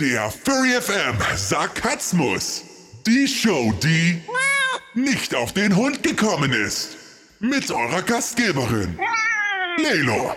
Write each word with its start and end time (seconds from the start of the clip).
Der 0.00 0.30
Furry 0.30 0.80
FM 0.80 1.18
Sarkasmus. 1.36 2.64
Die 3.06 3.28
Show, 3.28 3.70
die 3.82 4.22
nicht 4.94 5.34
auf 5.34 5.52
den 5.52 5.76
Hund 5.76 6.02
gekommen 6.02 6.54
ist. 6.54 6.96
Mit 7.38 7.70
eurer 7.70 8.00
Gastgeberin, 8.00 8.98
Lelo. 9.76 10.34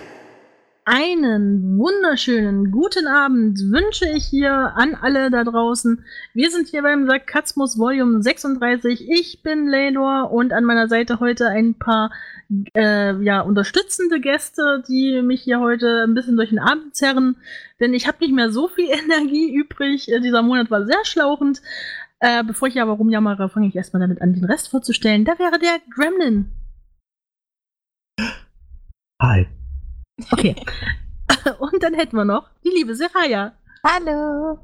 Einen 0.86 1.78
wunderschönen 1.78 2.70
guten 2.70 3.08
Abend 3.08 3.58
wünsche 3.72 4.06
ich 4.06 4.26
hier 4.26 4.52
an 4.76 4.96
alle 4.96 5.32
da 5.32 5.46
draußen. 5.46 6.04
Wir 6.34 6.52
sind 6.52 6.68
hier 6.68 6.82
beim 6.82 7.08
Sarkasmus 7.08 7.78
Volume 7.78 8.22
36. 8.22 9.10
Ich 9.10 9.42
bin 9.44 9.70
Leylor 9.70 10.30
und 10.30 10.52
an 10.52 10.66
meiner 10.66 10.90
Seite 10.90 11.22
heute 11.22 11.48
ein 11.48 11.76
paar 11.76 12.12
äh, 12.76 13.16
ja, 13.24 13.40
unterstützende 13.40 14.20
Gäste, 14.20 14.84
die 14.86 15.22
mich 15.22 15.44
hier 15.44 15.62
heute 15.62 16.04
ein 16.04 16.16
bisschen 16.16 16.36
durch 16.36 16.50
den 16.50 16.60
Abend 16.60 16.94
zerren. 16.94 17.38
Denn 17.80 17.94
ich 17.94 18.06
habe 18.06 18.18
nicht 18.20 18.34
mehr 18.34 18.52
so 18.52 18.68
viel 18.68 18.90
Energie 19.06 19.56
übrig. 19.56 20.12
Äh, 20.12 20.20
dieser 20.20 20.42
Monat 20.42 20.70
war 20.70 20.86
sehr 20.86 21.06
schlauchend. 21.06 21.62
Äh, 22.20 22.44
bevor 22.44 22.68
ich 22.68 22.82
aber 22.82 22.92
rumjammere, 22.92 23.48
fange 23.48 23.68
ich 23.68 23.76
erstmal 23.76 24.02
damit 24.02 24.22
an, 24.22 24.34
den 24.34 24.44
Rest 24.44 24.68
vorzustellen. 24.68 25.24
Da 25.24 25.40
wäre 25.40 25.60
der 25.60 25.80
Gremlin. 25.96 26.52
Hi. 29.22 29.48
Okay. 30.32 30.56
und 31.60 31.82
dann 31.82 31.94
hätten 31.94 32.16
wir 32.16 32.26
noch 32.26 32.50
die 32.64 32.70
liebe 32.70 32.96
Seraya. 32.96 33.54
Hallo. 33.86 34.60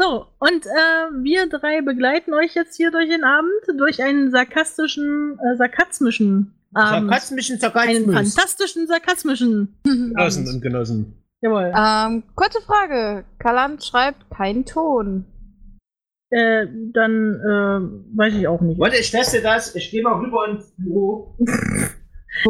So, 0.00 0.26
und 0.38 0.64
äh, 0.64 1.24
wir 1.24 1.48
drei 1.48 1.80
begleiten 1.80 2.32
euch 2.32 2.54
jetzt 2.54 2.76
hier 2.76 2.92
durch 2.92 3.08
den 3.08 3.24
Abend, 3.24 3.50
durch 3.78 4.02
einen 4.02 4.30
sarkastischen, 4.30 5.38
äh, 5.40 5.56
sarkasmischen 5.56 6.54
Abend. 6.72 7.08
Sarkasmischen 7.10 7.52
einen 7.54 7.60
Sarkasmus. 7.60 8.14
fantastischen, 8.14 8.86
sarkasmischen. 8.86 9.76
Genossen 9.82 10.46
und 10.46 10.60
Genossen. 10.60 11.14
Jawohl. 11.40 11.72
ähm, 11.76 12.22
kurze 12.34 12.60
Frage. 12.62 13.24
Kalant 13.38 13.84
schreibt 13.84 14.30
keinen 14.30 14.64
Ton. 14.66 15.24
Äh, 16.30 16.66
dann 16.92 17.34
äh, 17.34 18.16
weiß 18.18 18.34
ich 18.34 18.46
auch 18.46 18.60
nicht. 18.60 18.78
Warte, 18.78 18.98
ich 18.98 19.10
teste 19.10 19.40
das. 19.40 19.74
Ich 19.74 19.90
gehe 19.90 20.02
mal 20.02 20.20
rüber 20.20 20.46
ins 20.48 20.72
Büro. 20.76 21.36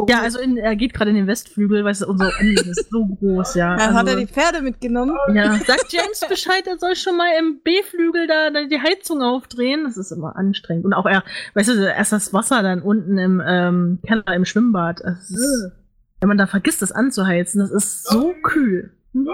Ja, 0.07 0.21
also 0.21 0.39
in, 0.39 0.57
er 0.57 0.75
geht 0.75 0.93
gerade 0.93 1.09
in 1.11 1.15
den 1.15 1.27
Westflügel, 1.27 1.83
weil 1.83 1.91
es 1.91 2.01
unser 2.03 2.31
Ende 2.39 2.61
ist 2.61 2.89
so 2.89 3.05
groß, 3.19 3.55
ja. 3.55 3.75
Dann 3.75 3.93
hat 3.93 4.07
er 4.07 4.13
Also, 4.13 4.25
die 4.25 4.31
Pferde 4.31 4.61
mitgenommen. 4.61 5.15
ja. 5.33 5.53
Sagt 5.65 5.91
James 5.91 6.21
Bescheid, 6.27 6.67
er 6.67 6.77
soll 6.77 6.95
schon 6.95 7.17
mal 7.17 7.29
im 7.39 7.61
B-Flügel 7.63 8.27
da, 8.27 8.49
da 8.49 8.65
die 8.65 8.79
Heizung 8.79 9.21
aufdrehen. 9.21 9.83
Das 9.85 9.97
ist 9.97 10.11
immer 10.11 10.35
anstrengend. 10.35 10.85
Und 10.85 10.93
auch 10.93 11.05
er, 11.05 11.23
weißt 11.55 11.69
du, 11.69 11.87
erst 11.87 12.11
das 12.11 12.33
Wasser 12.33 12.61
dann 12.63 12.81
unten 12.81 13.17
im 13.17 13.41
ähm, 13.45 13.99
Keller 14.05 14.33
im 14.35 14.45
Schwimmbad. 14.45 15.01
Das 15.03 15.29
ist, 15.29 15.71
wenn 16.19 16.27
man 16.29 16.37
da 16.37 16.47
vergisst, 16.47 16.81
das 16.81 16.91
anzuheizen, 16.91 17.59
das 17.59 17.71
ist 17.71 18.05
so 18.07 18.33
kühl. 18.43 18.91
Hm? 19.13 19.27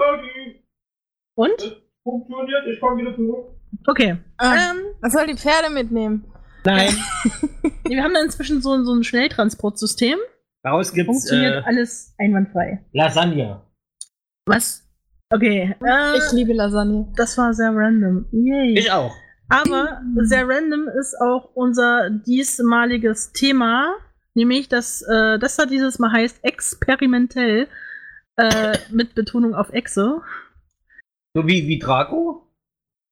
Und? 1.34 1.82
Funktioniert, 2.02 2.66
ich 2.72 2.80
komme 2.80 3.02
wieder 3.02 3.14
zurück. 3.14 3.46
Okay. 3.86 4.16
Ah, 4.38 4.54
Ähm, 4.54 4.76
er 5.02 5.10
soll 5.10 5.26
die 5.26 5.36
Pferde 5.36 5.70
mitnehmen. 5.72 6.24
Nein. 6.64 6.88
wir 7.84 8.02
haben 8.02 8.14
da 8.14 8.22
inzwischen 8.22 8.62
so, 8.62 8.82
so 8.84 8.92
ein 8.94 9.04
Schnelltransportsystem. 9.04 10.16
Daraus 10.66 10.92
gibt's 10.92 11.06
Funktioniert 11.06 11.62
äh, 11.62 11.68
alles 11.68 12.12
einwandfrei. 12.18 12.84
Lasagne. 12.92 13.62
Was? 14.46 14.84
Okay. 15.32 15.76
Äh, 15.80 16.16
Ich 16.18 16.32
liebe 16.32 16.54
Lasagne. 16.54 17.06
das 17.14 17.38
war 17.38 17.54
sehr 17.54 17.70
random. 17.72 18.26
Yay. 18.32 18.76
Ich 18.76 18.90
auch. 18.90 19.14
Aber 19.48 20.02
sehr 20.24 20.48
random 20.48 20.88
ist 20.88 21.14
auch 21.20 21.50
unser 21.54 22.10
diesmaliges 22.10 23.30
Thema, 23.32 23.94
nämlich 24.34 24.68
dass 24.68 25.02
äh, 25.02 25.38
das 25.38 25.54
da 25.54 25.66
dieses 25.66 26.00
Mal 26.00 26.10
heißt 26.10 26.40
experimentell 26.42 27.68
äh, 28.36 28.76
mit 28.90 29.14
Betonung 29.14 29.54
auf 29.54 29.72
Exe. 29.72 30.20
So 31.36 31.46
wie, 31.46 31.68
wie 31.68 31.78
Draco? 31.78 32.45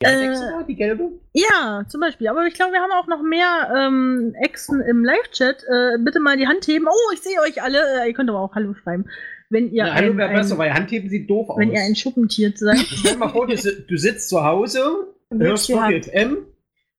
Die, 0.04 0.62
Äh, 0.62 0.64
die 0.68 0.74
gelbe? 0.76 1.10
Ja, 1.32 1.84
zum 1.88 2.00
Beispiel. 2.00 2.28
Aber 2.28 2.46
ich 2.46 2.54
glaube, 2.54 2.72
wir 2.72 2.80
haben 2.80 2.92
auch 2.92 3.06
noch 3.06 3.22
mehr 3.22 3.72
ähm, 3.76 4.34
Echsen 4.40 4.80
im 4.80 5.04
Live-Chat. 5.04 5.64
Äh, 5.64 5.98
bitte 6.00 6.20
mal 6.20 6.36
die 6.36 6.46
Hand 6.46 6.66
heben. 6.66 6.86
Oh, 6.88 7.12
ich 7.12 7.20
sehe 7.22 7.40
euch 7.40 7.62
alle. 7.62 8.02
Äh, 8.02 8.08
ihr 8.08 8.14
könnt 8.14 8.28
aber 8.30 8.40
auch 8.40 8.54
Hallo 8.54 8.74
schreiben. 8.74 9.06
Wenn 9.50 9.70
ihr, 9.70 9.86
Ja, 9.86 9.94
hallo 9.94 10.16
wäre 10.16 10.32
besser, 10.32 10.56
weil 10.58 10.72
Handheben 10.72 11.08
sieht 11.10 11.28
doof 11.28 11.50
aus. 11.50 11.58
wenn 11.58 11.70
ihr 11.72 11.80
ein 11.80 11.94
Schuppentier 11.94 12.52
seid. 12.56 12.78
Stell 12.86 13.12
dir 13.12 13.18
mal 13.18 13.28
vor, 13.28 13.46
du, 13.46 13.54
du 13.56 13.96
sitzt 13.98 14.28
zu 14.28 14.42
Hause, 14.44 14.82
Und 15.28 15.42
hörst 15.42 15.68
Hand. 15.74 16.06
FM, 16.06 16.38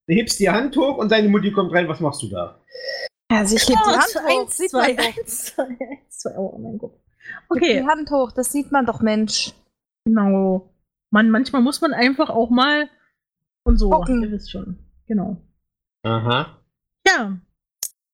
du 0.08 0.14
hebst 0.14 0.40
die 0.40 0.50
Hand 0.50 0.78
hoch 0.78 0.98
und 0.98 1.12
deine 1.12 1.28
Mutti 1.28 1.52
kommt 1.52 1.74
rein. 1.74 1.88
Was 1.88 2.00
machst 2.00 2.22
du 2.22 2.28
da? 2.30 2.60
Also 3.30 3.56
ich 3.56 3.68
heb 3.68 3.76
die 3.76 3.90
Oh, 3.90 3.92
Hand 3.98 4.16
hoch. 4.16 4.42
eins, 4.42 4.58
sieht 4.58 4.70
zwei, 4.70 4.94
man 4.94 5.06
eins, 5.06 5.46
zwei, 5.46 5.64
eins, 5.64 6.20
zwei. 6.20 6.38
Oh 6.38 6.58
mein 6.60 6.78
Gott. 6.78 6.94
Okay. 7.50 7.82
Die 7.82 7.88
Hand 7.88 8.12
hoch, 8.12 8.32
das 8.32 8.52
sieht 8.52 8.72
man 8.72 8.86
doch, 8.86 9.02
Mensch. 9.02 9.52
Genau. 10.06 10.70
Man, 11.12 11.32
manchmal 11.32 11.62
muss 11.64 11.82
man 11.82 11.94
einfach 11.94 12.30
auch 12.30 12.50
mal 12.52 12.88
und 13.66 13.78
so. 13.78 13.90
Gucken. 13.90 14.24
Ihr 14.24 14.32
wisst 14.32 14.52
schon. 14.52 14.78
Genau. 15.08 15.38
Aha. 16.04 16.58
Ja. 17.08 17.38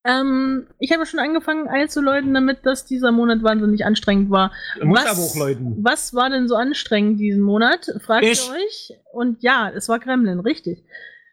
Ähm, 0.03 0.65
ich 0.79 0.91
habe 0.93 1.05
schon 1.05 1.19
angefangen 1.19 1.67
einzuläuten 1.67 2.33
damit, 2.33 2.65
dass 2.65 2.85
dieser 2.85 3.11
Monat 3.11 3.43
wahnsinnig 3.43 3.85
anstrengend 3.85 4.31
war. 4.31 4.51
Was- 4.81 5.05
aber 5.05 5.19
auch 5.21 5.35
läuten. 5.35 5.75
Was 5.83 6.15
war 6.15 6.29
denn 6.31 6.47
so 6.47 6.55
anstrengend 6.55 7.19
diesen 7.19 7.41
Monat? 7.41 7.91
Fragt 8.03 8.25
Ich. 8.25 8.47
ihr 8.47 8.53
euch? 8.55 8.93
Und 9.13 9.43
ja, 9.43 9.69
es 9.69 9.87
war 9.89 9.99
Kremlin, 9.99 10.39
richtig. 10.39 10.83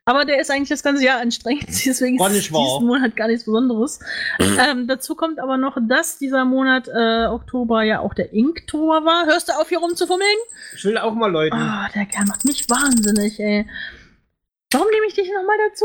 Aber 0.04 0.24
der 0.24 0.40
ist 0.40 0.50
eigentlich 0.50 0.70
das 0.70 0.82
ganze 0.82 1.04
Jahr 1.04 1.20
anstrengend, 1.20 1.66
deswegen 1.68 2.18
War 2.18 2.30
ist 2.30 2.50
wahr. 2.52 2.62
diesen 2.64 2.86
Monat 2.86 3.14
gar 3.16 3.28
nichts 3.28 3.44
Besonderes. 3.44 4.00
ähm, 4.38 4.86
dazu 4.86 5.14
kommt 5.14 5.38
aber 5.38 5.56
noch, 5.58 5.76
dass 5.86 6.18
dieser 6.18 6.44
Monat 6.46 6.88
äh, 6.88 7.26
Oktober 7.26 7.82
ja 7.82 8.00
auch 8.00 8.14
der 8.14 8.32
Inktober 8.32 9.04
war. 9.04 9.26
Hörst 9.26 9.48
du 9.48 9.52
auf, 9.52 9.68
hier 9.68 9.78
rumzufummeln? 9.78 10.28
Ich 10.74 10.84
will 10.84 10.96
auch 10.98 11.14
mal 11.14 11.30
läuten. 11.30 11.58
Ah, 11.58 11.88
der 11.94 12.04
Kerl 12.06 12.24
macht 12.26 12.44
mich 12.46 12.68
wahnsinnig, 12.70 13.38
ey. 13.40 13.66
Warum 14.72 14.86
nehme 14.92 15.06
ich 15.08 15.14
dich 15.14 15.30
nochmal 15.34 15.56
dazu? 15.70 15.84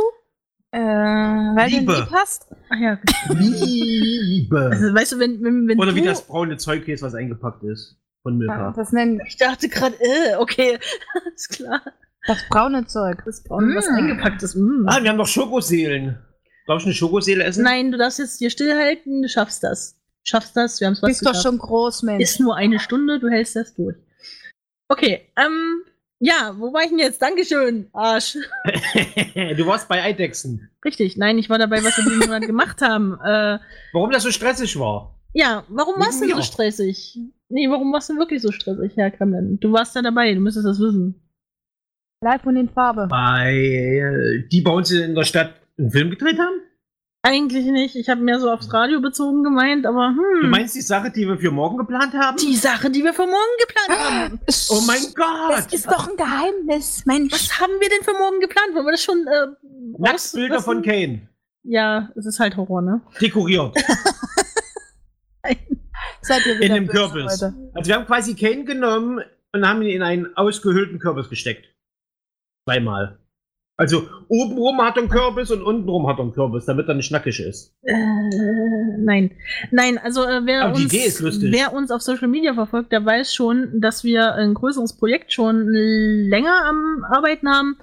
Äh, 0.71 0.79
weil 0.79 1.69
Liebe. 1.69 1.93
du 1.93 1.99
lieb 1.99 2.11
hast. 2.11 2.47
Ach 2.69 2.79
ja. 2.79 2.99
Liebe. 3.29 4.69
Also, 4.73 4.93
weißt 4.93 5.11
du, 5.13 5.19
wenn, 5.19 5.43
wenn, 5.43 5.67
wenn 5.67 5.79
Oder 5.79 5.91
du... 5.91 5.95
wie 5.95 6.01
das 6.03 6.25
braune 6.25 6.57
Zeug 6.57 6.83
hier 6.85 6.95
ist, 6.95 7.01
was 7.03 7.13
eingepackt 7.15 7.63
ist. 7.63 7.97
Von 8.23 8.33
Ja, 8.33 8.37
Milka. 8.39 8.73
Das 8.75 8.91
nennen 8.91 9.21
Ich 9.27 9.37
dachte 9.37 9.69
gerade, 9.69 9.95
äh, 9.99 10.35
okay, 10.37 10.79
ist 11.35 11.49
klar. 11.49 11.81
das 12.27 12.39
braune 12.49 12.85
Zeug. 12.87 13.21
Das 13.25 13.43
braune, 13.43 13.75
was 13.75 13.87
Mm. 13.87 13.95
eingepackt 13.95 14.41
ist. 14.43 14.55
Mm. 14.55 14.85
Ah, 14.87 15.01
wir 15.01 15.09
haben 15.09 15.17
noch 15.17 15.27
Schokoseelen. 15.27 16.17
Darf 16.67 16.79
ich 16.79 16.85
eine 16.85 16.93
Schokoseele 16.93 17.43
essen? 17.43 17.63
Nein, 17.63 17.91
du 17.91 17.97
darfst 17.97 18.19
jetzt 18.19 18.39
hier 18.39 18.49
stillhalten, 18.49 19.21
du 19.21 19.27
schaffst 19.29 19.63
das. 19.63 19.99
Schaffst 20.23 20.55
das, 20.55 20.79
wir 20.79 20.87
haben 20.87 20.93
es 20.93 21.01
Du 21.01 21.03
was 21.03 21.09
bist 21.11 21.25
doch 21.25 21.31
geschafft. 21.31 21.43
schon 21.47 21.57
groß, 21.57 22.03
Mensch. 22.03 22.23
Ist 22.23 22.39
nur 22.39 22.55
eine 22.55 22.79
Stunde, 22.79 23.19
du 23.19 23.27
hältst 23.29 23.55
das 23.57 23.73
durch. 23.75 23.97
Okay, 24.87 25.29
ähm, 25.35 25.83
ja, 26.25 26.55
wo 26.57 26.71
war 26.73 26.83
ich 26.83 26.89
denn 26.89 26.99
jetzt? 26.99 27.21
Dankeschön, 27.21 27.89
Arsch. 27.91 28.37
du 29.35 29.65
warst 29.67 29.89
bei 29.89 30.01
Eidechsen. 30.01 30.69
Richtig, 30.85 31.17
nein, 31.17 31.37
ich 31.37 31.49
war 31.49 31.59
dabei, 31.59 31.83
was 31.83 31.97
wir 31.97 32.03
diesen 32.09 32.19
Monat 32.19 32.43
gemacht 32.43 32.81
haben. 32.81 33.19
Äh, 33.23 33.59
Warum 33.91 34.09
das 34.11 34.23
so 34.23 34.31
stressig 34.31 34.79
war? 34.79 35.19
ja, 35.33 35.63
warum 35.67 35.99
warst 35.99 36.21
du 36.23 36.29
so 36.29 36.41
stressig? 36.41 37.19
Nee, 37.49 37.67
warum 37.69 37.91
warst 37.91 38.09
du 38.09 38.17
wirklich 38.17 38.41
so 38.41 38.51
stressig, 38.51 38.93
Herr 38.95 39.11
Kremlin? 39.11 39.59
Du 39.59 39.71
warst 39.73 39.95
da 39.95 40.01
dabei, 40.01 40.33
du 40.33 40.39
müsstest 40.39 40.65
das 40.65 40.79
wissen. 40.79 41.15
Live 42.23 42.45
und 42.45 42.55
in 42.55 42.69
Farbe. 42.69 43.07
Weil 43.09 43.55
äh, 44.45 44.47
die 44.49 44.61
bei 44.61 44.71
uns 44.71 44.91
in 44.91 45.13
der 45.15 45.23
Stadt 45.23 45.55
einen 45.77 45.91
Film 45.91 46.09
gedreht 46.09 46.39
haben? 46.39 46.61
Eigentlich 47.25 47.65
nicht, 47.67 47.95
ich 47.95 48.09
habe 48.09 48.19
mehr 48.21 48.37
so 48.41 48.51
aufs 48.51 48.73
Radio 48.73 48.99
bezogen 48.99 49.45
gemeint, 49.45 49.85
aber 49.85 50.09
hm. 50.09 50.41
Du 50.41 50.47
meinst 50.47 50.75
die 50.75 50.81
Sache, 50.81 51.09
die 51.09 51.25
wir 51.25 51.37
für 51.37 51.51
morgen 51.51 51.77
geplant 51.77 52.13
haben? 52.13 52.35
die 52.35 52.57
Sache, 52.57 52.91
die 52.91 53.01
wir 53.01 53.13
für 53.13 53.25
morgen 53.25 53.57
geplant 53.59 53.97
haben. 53.97 54.39
oh 54.69 54.81
mein 54.85 55.01
Gott! 55.15 55.57
Das 55.57 55.67
ist 55.73 55.89
doch 55.89 56.09
ein 56.09 56.17
Geheimnis, 56.17 57.05
Mensch. 57.05 57.31
Was 57.31 57.61
haben 57.61 57.71
wir 57.79 57.87
denn 57.87 58.03
für 58.03 58.11
morgen 58.11 58.41
geplant? 58.41 58.75
Wollen 58.75 58.85
wir 58.85 58.91
das 58.91 59.03
schon 59.03 59.25
äh, 59.25 59.47
Nacktbilder 59.97 60.61
von 60.61 60.81
Kane. 60.81 61.29
Ja, 61.63 62.09
es 62.17 62.25
ist 62.25 62.41
halt 62.41 62.57
Horror, 62.57 62.81
ne? 62.81 62.99
Dekoriert. 63.21 63.73
Seid 66.21 66.45
ihr 66.45 66.61
in 66.61 66.73
dem 66.73 66.87
Kürbis. 66.87 67.39
Leute. 67.39 67.53
Also 67.73 67.87
wir 67.87 67.95
haben 67.95 68.05
quasi 68.05 68.35
Kane 68.35 68.65
genommen 68.65 69.23
und 69.53 69.65
haben 69.65 69.81
ihn 69.81 69.95
in 69.95 70.03
einen 70.03 70.35
ausgehöhlten 70.35 70.99
Kürbis 70.99 71.29
gesteckt. 71.29 71.73
Zweimal. 72.65 73.17
Also 73.75 74.07
obenrum 74.27 74.79
hat 74.81 74.97
er 74.97 75.01
einen 75.01 75.09
Kürbis 75.09 75.49
und 75.49 75.63
untenrum 75.63 76.07
hat 76.07 76.19
er 76.19 76.23
einen 76.23 76.33
Kürbis, 76.33 76.65
damit 76.65 76.87
er 76.87 76.93
nicht 76.93 77.11
nackig 77.11 77.39
ist. 77.39 77.73
Äh, 77.81 77.93
nein. 78.99 79.31
Nein, 79.71 79.97
also 79.97 80.23
äh, 80.23 80.41
wer, 80.45 80.71
uns, 80.71 80.93
wer 80.93 81.73
uns 81.73 81.89
auf 81.89 82.01
Social 82.03 82.27
Media 82.27 82.53
verfolgt, 82.53 82.91
der 82.91 83.03
weiß 83.03 83.33
schon, 83.33 83.81
dass 83.81 84.03
wir 84.03 84.35
ein 84.35 84.53
größeres 84.53 84.97
Projekt 84.97 85.33
schon 85.33 85.67
länger 85.69 86.65
am 86.65 87.03
Arbeiten 87.09 87.49
haben. 87.49 87.77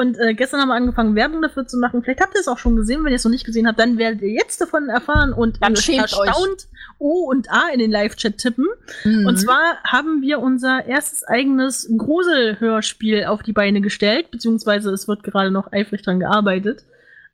Und 0.00 0.18
äh, 0.18 0.32
gestern 0.32 0.62
haben 0.62 0.68
wir 0.68 0.76
angefangen, 0.76 1.14
Werbung 1.14 1.42
dafür 1.42 1.66
zu 1.66 1.76
machen. 1.76 2.02
Vielleicht 2.02 2.22
habt 2.22 2.34
ihr 2.34 2.40
es 2.40 2.48
auch 2.48 2.56
schon 2.56 2.74
gesehen. 2.74 3.04
Wenn 3.04 3.12
ihr 3.12 3.16
es 3.16 3.24
noch 3.24 3.30
nicht 3.30 3.44
gesehen 3.44 3.68
habt, 3.68 3.78
dann 3.78 3.98
werdet 3.98 4.22
ihr 4.22 4.30
jetzt 4.30 4.58
davon 4.58 4.88
erfahren 4.88 5.34
und 5.34 5.62
Dann 5.62 5.74
äh, 5.74 5.96
erstaunt 5.96 6.68
O 6.98 7.28
und 7.28 7.50
A 7.50 7.68
in 7.70 7.80
den 7.80 7.90
Live-Chat 7.90 8.38
tippen. 8.38 8.66
Mhm. 9.04 9.26
Und 9.26 9.36
zwar 9.36 9.76
haben 9.84 10.22
wir 10.22 10.38
unser 10.38 10.86
erstes 10.86 11.22
eigenes 11.24 11.86
Gruselhörspiel 11.94 13.26
auf 13.26 13.42
die 13.42 13.52
Beine 13.52 13.82
gestellt, 13.82 14.30
beziehungsweise 14.30 14.90
es 14.90 15.06
wird 15.06 15.22
gerade 15.22 15.50
noch 15.50 15.70
eifrig 15.70 16.00
dran 16.00 16.18
gearbeitet. 16.18 16.86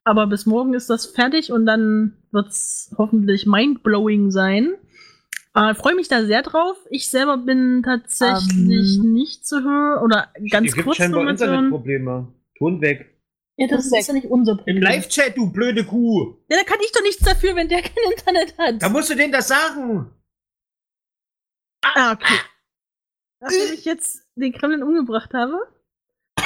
Aber 0.02 0.26
bis 0.26 0.44
morgen 0.44 0.74
ist 0.74 0.90
das 0.90 1.06
fertig 1.06 1.52
und 1.52 1.66
dann 1.66 2.14
wird 2.32 2.48
es 2.48 2.92
hoffentlich 2.98 3.46
mindblowing 3.46 4.32
sein. 4.32 4.74
Äh, 5.54 5.74
Freue 5.74 5.94
mich 5.94 6.08
da 6.08 6.24
sehr 6.24 6.42
drauf. 6.42 6.76
Ich 6.90 7.10
selber 7.10 7.36
bin 7.36 7.84
tatsächlich 7.84 8.98
Ähm. 8.98 9.12
nicht 9.12 9.46
zu 9.46 9.62
hören 9.62 10.02
oder 10.02 10.26
ganz 10.50 10.74
kurz 10.74 10.98
nur 10.98 11.22
mit 11.22 11.40
hören. 11.40 11.66
Internetprobleme. 11.66 12.26
Ton 12.58 12.80
weg. 12.80 13.12
Ja, 13.58 13.66
das 13.68 13.86
ist 13.86 14.06
ja 14.08 14.12
nicht 14.12 14.26
unser 14.26 14.52
Im 14.52 14.58
Problem. 14.58 14.82
Live-Chat, 14.82 15.36
du 15.36 15.50
blöde 15.50 15.84
Kuh. 15.84 16.36
Ja, 16.50 16.58
da 16.58 16.64
kann 16.64 16.78
ich 16.84 16.92
doch 16.92 17.02
nichts 17.02 17.24
dafür, 17.24 17.56
wenn 17.56 17.68
der 17.68 17.82
kein 17.82 18.10
Internet 18.10 18.58
hat. 18.58 18.82
Da 18.82 18.88
musst 18.88 19.08
du 19.10 19.14
denen 19.14 19.32
das 19.32 19.48
sagen. 19.48 20.10
Ah, 21.82 22.12
okay. 22.12 22.34
Nachdem 23.40 23.72
ich 23.74 23.84
jetzt 23.84 24.22
den 24.34 24.52
Kremlin 24.52 24.82
umgebracht 24.82 25.32
habe. 25.32 25.56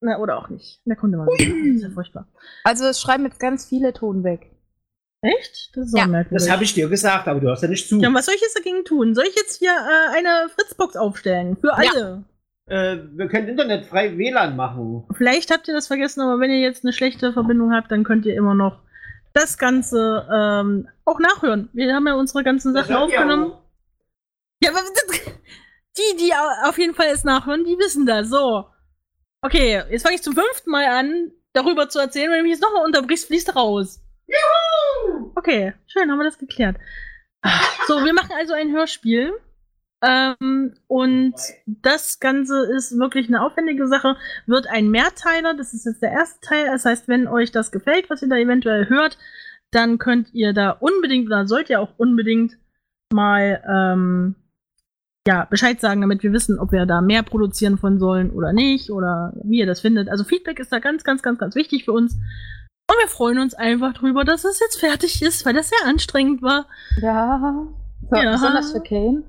Na, 0.00 0.18
oder 0.18 0.38
auch 0.38 0.48
nicht. 0.48 0.80
Konnte 0.98 1.16
man 1.16 1.26
nicht. 1.28 1.48
Das 1.48 1.76
ist 1.76 1.82
ja 1.82 1.90
furchtbar. 1.90 2.28
Also 2.64 2.86
es 2.86 3.00
schreiben 3.00 3.24
jetzt 3.24 3.38
ganz 3.40 3.64
viele 3.66 3.92
Ton 3.92 4.24
weg. 4.24 4.50
Echt? 5.20 5.70
Das 5.74 5.86
ist 5.86 5.90
so 5.92 5.98
Ja, 5.98 6.06
merkwürdig. 6.06 6.44
Das 6.46 6.52
habe 6.52 6.62
ich 6.64 6.74
dir 6.74 6.88
gesagt, 6.88 7.26
aber 7.26 7.40
du 7.40 7.50
hast 7.50 7.62
ja 7.62 7.68
nicht 7.68 7.88
zu. 7.88 7.98
ja, 8.00 8.08
und 8.08 8.14
was 8.14 8.26
soll 8.26 8.34
ich 8.36 8.40
jetzt 8.40 8.56
dagegen 8.56 8.84
tun? 8.84 9.14
Soll 9.16 9.24
ich 9.26 9.34
jetzt 9.34 9.58
hier 9.58 9.72
äh, 9.72 10.16
eine 10.16 10.48
Fritzbox 10.54 10.96
aufstellen? 10.96 11.56
Für 11.56 11.74
alle? 11.74 12.24
Äh, 12.68 12.98
wir 13.12 13.28
können 13.28 13.48
internetfrei 13.48 14.16
WLAN 14.18 14.56
machen. 14.56 15.04
Vielleicht 15.16 15.50
habt 15.50 15.68
ihr 15.68 15.74
das 15.74 15.86
vergessen, 15.86 16.20
aber 16.20 16.38
wenn 16.40 16.50
ihr 16.50 16.60
jetzt 16.60 16.84
eine 16.84 16.92
schlechte 16.92 17.32
Verbindung 17.32 17.72
habt, 17.72 17.90
dann 17.90 18.04
könnt 18.04 18.26
ihr 18.26 18.34
immer 18.36 18.54
noch 18.54 18.80
das 19.32 19.56
Ganze 19.58 20.26
ähm, 20.32 20.88
auch 21.04 21.18
nachhören. 21.20 21.68
Wir 21.72 21.94
haben 21.94 22.06
ja 22.06 22.14
unsere 22.14 22.42
ganzen 22.44 22.72
Sachen 22.74 22.94
aufgenommen. 22.96 23.52
Ja, 24.62 24.70
aber 24.70 24.80
die, 25.96 26.16
die 26.18 26.32
au- 26.34 26.68
auf 26.68 26.78
jeden 26.78 26.94
Fall 26.94 27.06
es 27.12 27.24
nachhören, 27.24 27.64
die 27.64 27.78
wissen 27.78 28.06
das. 28.06 28.28
So. 28.28 28.66
Okay, 29.42 29.82
jetzt 29.90 30.02
fange 30.02 30.16
ich 30.16 30.22
zum 30.22 30.34
fünften 30.34 30.70
Mal 30.70 30.84
an, 30.86 31.30
darüber 31.52 31.88
zu 31.88 31.98
erzählen. 32.00 32.30
Wenn 32.30 32.38
du 32.38 32.42
mich 32.42 32.52
jetzt 32.52 32.62
nochmal 32.62 32.84
unterbrichst, 32.84 33.26
fließt 33.28 33.54
raus. 33.54 34.00
Juhu! 34.26 35.32
Okay, 35.36 35.72
schön, 35.86 36.10
haben 36.10 36.18
wir 36.18 36.24
das 36.24 36.38
geklärt. 36.38 36.76
So, 37.86 38.04
wir 38.04 38.12
machen 38.12 38.32
also 38.36 38.52
ein 38.54 38.72
Hörspiel. 38.72 39.32
Ähm, 40.00 40.74
und 40.86 41.34
das 41.66 42.20
Ganze 42.20 42.66
ist 42.76 42.98
wirklich 42.98 43.28
eine 43.28 43.42
aufwendige 43.42 43.88
Sache. 43.88 44.16
Wird 44.46 44.68
ein 44.68 44.90
Mehrteiler, 44.90 45.54
das 45.54 45.74
ist 45.74 45.86
jetzt 45.86 46.02
der 46.02 46.12
erste 46.12 46.40
Teil. 46.40 46.66
Das 46.66 46.84
heißt, 46.84 47.08
wenn 47.08 47.26
euch 47.26 47.50
das 47.50 47.72
gefällt, 47.72 48.08
was 48.10 48.22
ihr 48.22 48.28
da 48.28 48.36
eventuell 48.36 48.88
hört, 48.88 49.18
dann 49.70 49.98
könnt 49.98 50.32
ihr 50.34 50.52
da 50.52 50.70
unbedingt 50.70 51.26
oder 51.26 51.46
sollt 51.46 51.68
ihr 51.68 51.80
auch 51.80 51.92
unbedingt 51.98 52.56
mal 53.12 53.62
ähm, 53.68 54.34
ja, 55.26 55.44
Bescheid 55.44 55.80
sagen, 55.80 56.00
damit 56.00 56.22
wir 56.22 56.32
wissen, 56.32 56.58
ob 56.58 56.72
wir 56.72 56.86
da 56.86 57.00
mehr 57.00 57.22
produzieren 57.22 57.76
von 57.76 57.98
sollen 57.98 58.30
oder 58.30 58.52
nicht 58.52 58.90
oder 58.90 59.34
wie 59.42 59.58
ihr 59.58 59.66
das 59.66 59.80
findet. 59.80 60.08
Also 60.08 60.24
Feedback 60.24 60.58
ist 60.58 60.72
da 60.72 60.78
ganz, 60.78 61.04
ganz, 61.04 61.22
ganz, 61.22 61.38
ganz 61.38 61.54
wichtig 61.54 61.84
für 61.84 61.92
uns. 61.92 62.14
Und 62.14 62.96
wir 62.98 63.08
freuen 63.08 63.38
uns 63.38 63.52
einfach 63.52 63.92
drüber, 63.92 64.24
dass 64.24 64.44
es 64.44 64.58
jetzt 64.60 64.80
fertig 64.80 65.20
ist, 65.20 65.44
weil 65.44 65.52
das 65.52 65.68
sehr 65.68 65.86
anstrengend 65.86 66.40
war. 66.40 66.66
Ja. 67.02 67.68
Ja. 68.10 68.32
Besonders 68.32 68.72
für 68.72 68.80
Kane. 68.80 69.24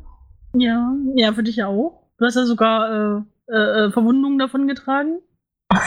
Ja, 0.53 0.95
ja, 1.15 1.33
für 1.33 1.43
dich 1.43 1.57
ja 1.57 1.67
auch. 1.67 2.07
Du 2.17 2.25
hast 2.25 2.35
ja 2.35 2.45
sogar 2.45 2.89
äh, 3.17 3.21
äh, 3.51 3.85
äh, 3.85 3.91
Verwundungen 3.91 4.39
davon 4.39 4.67
getragen. 4.67 5.19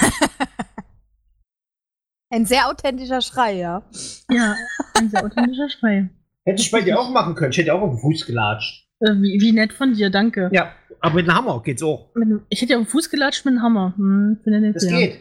Ein 2.30 2.46
sehr 2.46 2.68
authentischer 2.68 3.20
Schrei, 3.20 3.58
ja. 3.58 3.82
Ja, 4.30 4.56
ein 4.94 5.10
sehr 5.10 5.22
authentischer 5.22 5.68
Schrei. 5.68 6.08
Hätte 6.46 6.62
ich 6.62 6.70
bei 6.70 6.80
dir 6.80 6.98
auch 6.98 7.10
machen 7.10 7.34
können. 7.34 7.52
Ich 7.52 7.58
hätte 7.58 7.74
auch 7.74 7.82
auf 7.82 7.90
den 7.90 7.98
Fuß 7.98 8.24
gelatscht. 8.24 8.88
Äh, 9.00 9.12
wie, 9.16 9.38
wie 9.38 9.52
nett 9.52 9.74
von 9.74 9.92
dir, 9.92 10.08
danke. 10.08 10.48
Ja, 10.50 10.72
aber 11.00 11.16
mit 11.16 11.26
dem 11.26 11.34
Hammer 11.34 11.62
geht's 11.62 11.82
auch. 11.82 12.08
Ich 12.48 12.62
hätte 12.62 12.72
ja 12.72 12.78
auf 12.78 12.86
den 12.86 12.90
Fuß 12.90 13.10
gelatscht 13.10 13.44
mit 13.44 13.52
einem 13.52 13.62
Hammer. 13.62 13.92
Hm, 13.96 14.38
nett, 14.46 14.74
Das 14.74 14.90
ja. 14.90 14.96
geht. 14.96 15.20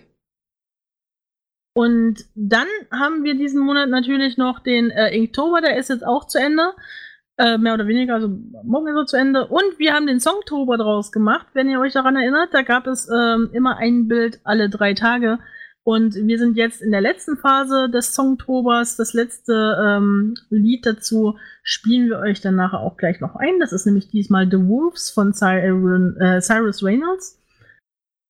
Und 1.74 2.26
dann 2.34 2.68
haben 2.92 3.24
wir 3.24 3.36
diesen 3.36 3.62
Monat 3.62 3.90
natürlich 3.90 4.38
noch 4.38 4.60
den 4.60 4.90
äh, 4.90 5.16
Inktober, 5.16 5.60
der 5.62 5.78
ist 5.78 5.90
jetzt 5.90 6.06
auch 6.06 6.28
zu 6.28 6.40
Ende. 6.40 6.74
Äh, 7.42 7.58
mehr 7.58 7.74
oder 7.74 7.88
weniger, 7.88 8.14
also 8.14 8.28
morgen 8.64 8.88
ist 8.90 8.96
er 8.96 9.06
zu 9.08 9.18
Ende. 9.18 9.48
Und 9.48 9.80
wir 9.80 9.94
haben 9.94 10.06
den 10.06 10.20
Songtober 10.20 10.78
draus 10.78 11.12
gemacht, 11.12 11.48
wenn 11.54 11.70
ihr 11.70 11.80
euch 11.80 11.94
daran 11.94 12.16
erinnert. 12.16 12.50
Da 12.54 12.62
gab 12.62 12.86
es 12.86 13.10
ähm, 13.10 13.50
immer 13.52 13.78
ein 13.78 14.08
Bild 14.08 14.40
alle 14.44 14.70
drei 14.70 14.94
Tage. 14.94 15.40
Und 15.84 16.14
wir 16.14 16.38
sind 16.38 16.56
jetzt 16.56 16.84
in 16.84 16.92
der 16.92 17.02
letzten 17.02 17.38
Phase 17.38 17.90
des 17.90 18.14
Songtobers. 18.14 18.96
Das 18.96 19.14
letzte 19.14 19.76
ähm, 19.84 20.36
Lied 20.52 20.86
dazu 20.86 21.36
spielen 21.64 22.10
wir 22.10 22.20
euch 22.20 22.42
dann 22.42 22.56
nachher 22.56 22.82
auch 22.82 22.96
gleich 22.96 23.20
noch 23.22 23.36
ein. 23.36 23.60
Das 23.60 23.74
ist 23.74 23.88
nämlich 23.88 24.10
diesmal 24.10 24.46
The 24.46 24.60
Wolves 24.60 25.10
von 25.10 25.34
Cyrus, 25.34 26.16
äh, 26.20 26.42
Cyrus 26.42 26.84
Reynolds. 26.84 27.40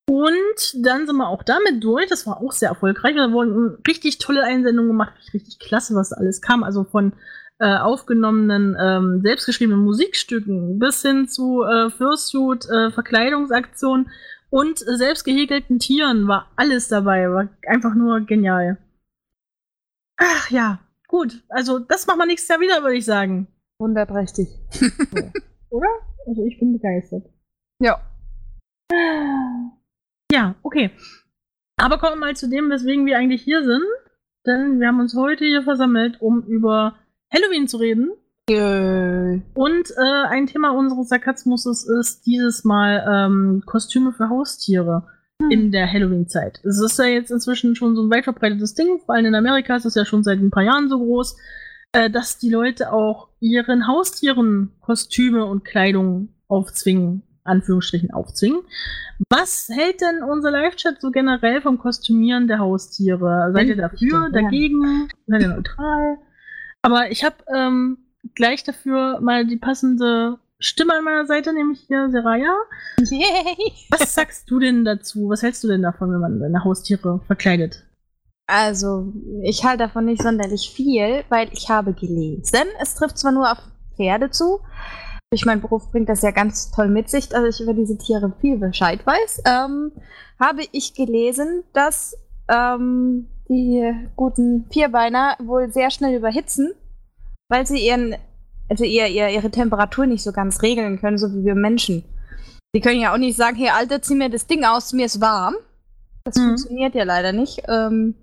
Und 0.10 0.86
dann 0.86 1.06
sind 1.06 1.18
wir 1.18 1.28
auch 1.28 1.44
damit 1.44 1.84
durch. 1.84 2.08
Das 2.08 2.26
war 2.26 2.42
auch 2.42 2.54
sehr 2.54 2.70
erfolgreich. 2.70 3.16
Da 3.18 3.30
wurden 3.34 3.78
richtig 3.86 4.20
tolle 4.20 4.44
Einsendungen 4.44 4.92
gemacht. 4.92 5.14
Richtig 5.34 5.60
klasse, 5.60 5.96
was 5.96 6.12
da 6.12 6.16
alles 6.16 6.42
kam. 6.42 6.64
Also 6.64 6.86
von 6.86 7.12
äh, 7.62 7.78
aufgenommenen, 7.78 8.76
ähm, 8.82 9.22
selbstgeschriebenen 9.22 9.84
Musikstücken 9.84 10.80
bis 10.80 11.04
hin 11.04 11.28
zu 11.28 11.62
äh, 11.62 11.92
Fursuit, 11.92 12.68
äh, 12.68 12.90
Verkleidungsaktionen 12.90 14.10
und 14.50 14.82
äh, 14.82 14.98
selbst 14.98 15.24
gehäkelten 15.26 15.78
Tieren 15.78 16.28
war 16.28 16.52
alles 16.56 16.88
dabei. 16.88 17.30
War 17.30 17.50
einfach 17.68 17.94
nur 17.94 18.22
genial. 18.22 18.78
Ach 20.18 20.50
ja, 20.50 20.80
gut. 21.08 21.44
Also 21.50 21.78
das 21.78 22.08
machen 22.08 22.18
wir 22.18 22.26
nächstes 22.26 22.50
Jahr 22.50 22.60
wieder, 22.60 22.82
würde 22.82 22.98
ich 22.98 23.06
sagen. 23.06 23.48
Wunderprächtig. 23.80 24.48
Oder? 25.70 25.88
Also 26.28 26.44
ich 26.46 26.60
bin 26.60 26.74
begeistert. 26.74 27.28
Ja. 27.80 28.02
Ja, 30.32 30.56
okay. 30.64 30.90
Aber 31.78 32.00
kommen 32.00 32.14
wir 32.14 32.26
mal 32.28 32.36
zu 32.36 32.50
dem, 32.50 32.72
weswegen 32.72 33.06
wir 33.06 33.18
eigentlich 33.18 33.44
hier 33.44 33.64
sind. 33.64 33.84
Denn 34.48 34.80
wir 34.80 34.88
haben 34.88 35.00
uns 35.00 35.16
heute 35.16 35.46
hier 35.46 35.62
versammelt, 35.62 36.20
um 36.22 36.42
über 36.44 36.96
Halloween 37.34 37.68
zu 37.68 37.78
reden. 37.78 38.12
Yay. 38.50 39.42
Und 39.54 39.92
äh, 39.92 40.28
ein 40.30 40.48
Thema 40.48 40.72
unseres 40.72 41.10
Sarkasmuses 41.10 41.88
ist 41.88 42.26
dieses 42.26 42.64
Mal 42.64 43.06
ähm, 43.10 43.64
Kostüme 43.66 44.12
für 44.12 44.30
Haustiere 44.30 45.08
in 45.50 45.72
der 45.72 45.92
Halloween-Zeit. 45.92 46.60
Es 46.64 46.80
ist 46.82 47.00
ja 47.00 47.06
jetzt 47.06 47.32
inzwischen 47.32 47.76
schon 47.76 47.96
so 47.96 48.04
ein 48.04 48.12
weit 48.12 48.26
verbreitetes 48.26 48.76
Ding, 48.76 49.00
vor 49.06 49.16
allem 49.16 49.26
in 49.26 49.36
Amerika 49.36 49.76
ist 49.76 49.86
es 49.86 49.96
ja 49.96 50.06
schon 50.06 50.24
seit 50.24 50.40
ein 50.40 50.52
paar 50.52 50.64
Jahren 50.64 50.90
so 50.90 51.00
groß, 51.00 51.38
äh, 51.94 52.10
dass 52.10 52.38
die 52.38 52.50
Leute 52.50 52.92
auch 52.92 53.30
ihren 53.40 53.88
Haustieren 53.88 54.72
Kostüme 54.82 55.46
und 55.46 55.64
Kleidung 55.64 56.30
aufzwingen, 56.48 57.24
Anführungsstrichen 57.44 58.12
aufzwingen. 58.12 58.62
Was 59.30 59.70
hält 59.70 60.02
denn 60.02 60.24
unser 60.24 60.52
Live-Chat 60.52 61.02
so 61.02 61.12
generell 61.12 61.62
vom 61.62 61.78
Kostümieren 61.78 62.48
der 62.48 62.60
Haustiere? 62.60 63.52
Seid 63.54 63.68
ihr 63.68 63.78
dafür, 63.78 64.30
dagegen? 64.32 65.08
Seid 65.28 65.42
ihr 65.42 65.48
neutral? 65.48 66.18
Aber 66.82 67.12
ich 67.12 67.24
habe 67.24 67.36
ähm, 67.56 67.98
gleich 68.36 68.64
dafür 68.64 69.20
mal 69.22 69.46
die 69.46 69.58
passende 69.58 70.38
Stimme 70.60 70.94
an 70.94 71.04
meiner 71.04 71.26
Seite, 71.26 71.54
nämlich 71.54 71.82
hier 71.88 72.10
Seraya. 72.12 72.54
Yay. 73.00 73.74
Was 73.90 74.14
sagst 74.14 74.50
du 74.50 74.60
denn 74.60 74.86
dazu? 74.86 75.30
Was 75.30 75.42
hältst 75.42 75.64
du 75.64 75.68
denn 75.68 75.82
davon, 75.82 76.12
wenn 76.12 76.20
man 76.20 76.40
seine 76.40 76.64
Haustiere 76.64 77.20
verkleidet? 77.26 77.84
Also, 78.48 79.14
ich 79.44 79.64
halte 79.64 79.86
davon 79.86 80.06
nicht 80.06 80.22
sonderlich 80.22 80.72
viel, 80.76 81.24
weil 81.30 81.50
ich 81.54 81.70
habe 81.70 81.94
gelesen. 81.94 82.68
Es 82.80 82.96
trifft 82.96 83.18
zwar 83.18 83.32
nur 83.32 83.52
auf 83.52 83.60
Pferde 83.96 84.30
zu. 84.30 84.60
Durch 85.32 85.46
meinen 85.46 85.62
Beruf 85.62 85.90
bringt 85.90 86.10
das 86.10 86.22
ja 86.22 86.32
ganz 86.32 86.72
toll 86.72 86.90
mit 86.90 87.10
sich, 87.10 87.30
dass 87.30 87.56
ich 87.56 87.62
über 87.64 87.74
diese 87.74 87.98
Tiere 87.98 88.34
viel 88.42 88.58
Bescheid 88.58 89.06
weiß. 89.06 89.44
Ähm, 89.46 89.94
habe 90.40 90.64
ich 90.74 90.94
gelesen, 90.94 91.64
dass 91.74 92.18
ähm, 92.50 93.28
die 93.52 93.94
guten 94.16 94.66
Vierbeiner 94.72 95.36
wohl 95.40 95.72
sehr 95.72 95.92
schnell 95.92 96.16
überhitzen, 96.18 96.74
weil 97.50 97.68
sie 97.68 97.86
ihren, 97.86 98.16
also 98.70 98.84
ihr, 98.86 99.08
ihr, 99.08 99.28
ihre 99.30 99.52
Temperatur 99.52 100.06
nicht 100.08 100.24
so 100.24 100.32
ganz 100.32 100.62
regeln 100.64 101.00
können, 101.00 101.18
so 101.18 101.32
wie 101.34 101.44
wir 101.46 101.54
Menschen. 101.56 102.04
Die 102.74 102.80
können 102.82 103.02
ja 103.02 103.14
auch 103.14 103.18
nicht 103.18 103.36
sagen, 103.36 103.58
hey 103.58 103.70
Alter, 103.70 104.02
zieh 104.02 104.16
mir 104.16 104.30
das 104.30 104.48
Ding 104.48 104.64
aus, 104.64 104.94
mir 104.94 105.06
ist 105.06 105.20
warm. 105.20 105.56
Das 106.24 106.38
Mhm. 106.38 106.48
funktioniert 106.50 106.96
ja 106.96 107.04
leider 107.04 107.34
nicht. 107.34 107.64
Ähm, 107.68 108.16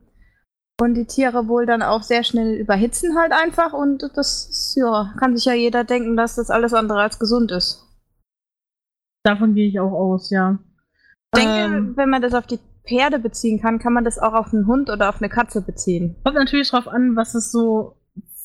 und 0.81 0.95
die 0.95 1.05
Tiere 1.07 1.49
wohl 1.49 1.67
dann 1.67 1.83
auch 1.83 2.03
sehr 2.03 2.25
schnell 2.25 2.55
überhitzen 2.55 3.19
halt 3.19 3.33
einfach 3.33 3.73
und 3.75 4.09
das, 4.15 4.75
ja, 4.77 5.13
kann 5.19 5.37
sich 5.37 5.45
ja 5.45 5.53
jeder 5.53 5.85
denken, 5.85 6.17
dass 6.17 6.37
das 6.37 6.51
alles 6.51 6.73
andere 6.73 7.01
als 7.03 7.19
gesund 7.19 7.51
ist. 7.51 7.85
Davon 9.25 9.55
gehe 9.55 9.69
ich 9.69 9.79
auch 9.81 9.93
aus, 9.93 10.31
ja. 10.31 10.59
Ich 11.35 11.43
denke, 11.43 11.77
Ähm, 11.77 11.97
wenn 11.97 12.09
man 12.09 12.23
das 12.23 12.33
auf 12.33 12.47
die 12.47 12.61
Pferde 12.89 13.19
beziehen 13.19 13.61
kann, 13.61 13.79
kann 13.79 13.93
man 13.93 14.05
das 14.05 14.19
auch 14.19 14.33
auf 14.33 14.53
einen 14.53 14.67
Hund 14.67 14.91
oder 14.91 15.09
auf 15.09 15.21
eine 15.21 15.29
Katze 15.29 15.61
beziehen. 15.63 16.17
kommt 16.25 16.37
natürlich 16.37 16.71
drauf 16.71 16.89
an, 16.89 17.17
was 17.17 17.35
es 17.35 17.53
so 17.53 17.97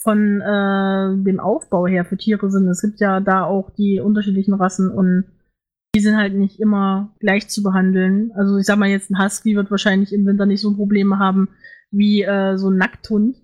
von 0.02 0.42
äh, 0.42 1.24
dem 1.24 1.40
Aufbau 1.40 1.88
her 1.88 2.04
für 2.04 2.18
Tiere 2.18 2.52
sind. 2.52 2.68
Es 2.68 2.82
gibt 2.82 3.00
ja 3.00 3.22
da 3.22 3.46
auch 3.46 3.70
die 3.72 4.02
unterschiedlichen 4.02 4.54
Rassen 4.54 4.92
und 4.92 5.26
die 5.96 6.02
sind 6.02 6.18
halt 6.18 6.34
nicht 6.34 6.60
immer 6.60 7.14
gleich 7.20 7.48
zu 7.48 7.64
behandeln. 7.64 8.32
Also 8.36 8.58
ich 8.58 8.66
sag 8.66 8.78
mal 8.78 8.90
jetzt, 8.90 9.12
ein 9.12 9.24
Husky 9.24 9.56
wird 9.56 9.72
wahrscheinlich 9.72 10.12
im 10.12 10.26
Winter 10.26 10.46
nicht 10.46 10.62
so 10.62 10.76
Probleme 10.76 11.20
haben 11.20 11.50
wie 11.92 12.24
äh, 12.24 12.58
so 12.58 12.70
ein 12.70 12.78
Nackthund. 12.78 13.38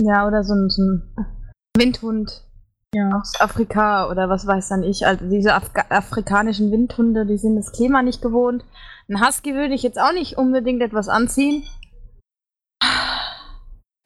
Ja, 0.00 0.26
oder 0.26 0.44
so 0.44 0.54
ein, 0.54 0.70
so 0.70 0.82
ein 0.82 1.02
Windhund 1.76 2.44
Ja. 2.94 3.10
aus 3.18 3.34
Afrika 3.40 4.08
oder 4.10 4.28
was 4.28 4.46
weiß 4.46 4.68
dann 4.68 4.84
ich. 4.84 5.06
Also 5.06 5.28
diese 5.28 5.54
Afga 5.54 5.84
afrikanischen 5.90 6.70
Windhunde, 6.70 7.26
die 7.26 7.36
sind 7.36 7.56
das 7.56 7.72
Klima 7.72 8.02
nicht 8.02 8.22
gewohnt. 8.22 8.64
Ein 9.10 9.26
Husky 9.26 9.54
würde 9.54 9.74
ich 9.74 9.82
jetzt 9.82 9.98
auch 9.98 10.12
nicht 10.12 10.36
unbedingt 10.36 10.82
etwas 10.82 11.08
anziehen. 11.08 11.64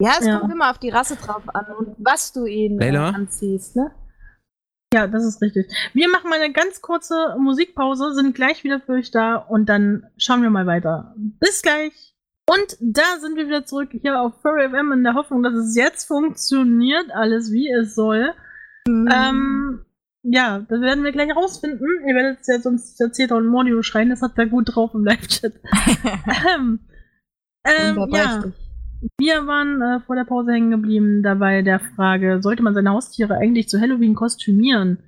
Ja, 0.01 0.13
es 0.19 0.25
Ja. 0.25 0.39
kommt 0.39 0.51
immer 0.51 0.69
auf 0.71 0.79
die 0.79 0.89
Rasse 0.89 1.15
drauf 1.15 1.43
an 1.53 1.65
und 1.77 1.95
was 1.99 2.33
du 2.33 2.45
ihnen 2.45 2.79
Leila? 2.79 3.09
anziehst, 3.09 3.75
ne? 3.75 3.91
Ja, 4.93 5.07
das 5.07 5.25
ist 5.25 5.41
richtig. 5.41 5.71
Wir 5.93 6.09
machen 6.09 6.29
mal 6.29 6.39
eine 6.41 6.53
ganz 6.53 6.81
kurze 6.81 7.35
Musikpause, 7.39 8.13
sind 8.13 8.35
gleich 8.35 8.63
wieder 8.63 8.79
für 8.79 8.93
euch 8.93 9.11
da 9.11 9.35
und 9.35 9.67
dann 9.67 10.05
schauen 10.17 10.41
wir 10.43 10.49
mal 10.49 10.67
weiter. 10.67 11.13
Bis 11.17 11.61
gleich! 11.61 12.13
Und 12.49 12.77
da 12.81 13.19
sind 13.21 13.37
wir 13.37 13.47
wieder 13.47 13.65
zurück 13.65 13.89
hier 13.91 14.19
auf 14.19 14.41
Furry 14.41 14.69
FM 14.69 14.91
in 14.91 15.03
der 15.03 15.13
Hoffnung, 15.13 15.41
dass 15.43 15.53
es 15.53 15.75
jetzt 15.75 16.05
funktioniert, 16.05 17.09
alles 17.11 17.51
wie 17.51 17.71
es 17.71 17.95
soll. 17.95 18.33
Mhm. 18.87 19.09
Ähm, 19.11 19.85
ja, 20.23 20.65
das 20.67 20.81
werden 20.81 21.03
wir 21.03 21.11
gleich 21.11 21.35
rausfinden. 21.35 21.85
Ihr 22.07 22.15
werdet 22.15 22.39
es 22.41 22.47
ja 22.47 22.59
sonst 22.59 22.99
erzählt 22.99 23.31
und 23.31 23.47
Mordio 23.47 23.81
schreien, 23.81 24.09
das 24.09 24.21
hat 24.21 24.37
er 24.37 24.47
gut 24.47 24.73
drauf 24.73 24.93
im 24.93 25.03
Live-Chat. 25.03 25.53
ähm, 26.55 26.79
ähm, 27.65 28.07
ja, 28.09 28.43
wir 29.17 29.47
waren 29.47 29.81
äh, 29.81 29.99
vor 30.05 30.15
der 30.15 30.23
Pause 30.23 30.53
hängen 30.53 30.71
geblieben 30.71 31.23
dabei 31.23 31.61
der 31.61 31.79
Frage, 31.79 32.41
sollte 32.41 32.63
man 32.63 32.73
seine 32.73 32.91
Haustiere 32.91 33.35
eigentlich 33.35 33.67
zu 33.67 33.79
Halloween 33.79 34.15
kostümieren? 34.15 34.99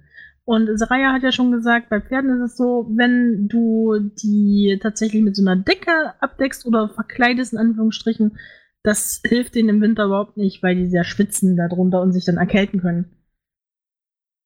Und 0.44 0.78
Saraya 0.78 1.12
hat 1.12 1.24
ja 1.24 1.32
schon 1.32 1.52
gesagt, 1.52 1.90
bei 1.90 2.02
Pferden 2.02 2.30
ist 2.36 2.52
es 2.52 2.58
so, 2.58 2.88
wenn 2.94 3.48
du 3.48 4.12
die 4.22 4.78
tatsächlich 4.82 5.24
mit 5.24 5.36
so 5.36 5.42
einer 5.42 5.56
Decke 5.56 6.14
abdeckst 6.20 6.68
oder 6.68 6.90
verkleidest, 6.90 7.54
in 7.54 7.60
Anführungsstrichen, 7.60 8.38
das 8.84 9.22
hilft 9.26 9.56
denen 9.56 9.70
im 9.70 9.82
Winter 9.82 10.06
überhaupt 10.06 10.38
nicht, 10.38 10.62
weil 10.62 10.76
die 10.76 10.88
sehr 10.88 11.04
schwitzen 11.04 11.58
darunter 11.58 12.02
und 12.02 12.12
sich 12.12 12.26
dann 12.26 12.38
erkälten 12.38 12.80
können. 12.80 13.06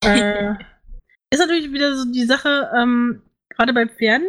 Äh, 0.03 0.53
ist 1.31 1.39
natürlich 1.39 1.71
wieder 1.71 1.95
so 1.95 2.05
die 2.11 2.25
Sache, 2.25 2.69
ähm, 2.75 3.21
gerade 3.49 3.73
bei 3.73 3.87
Pferden 3.87 4.27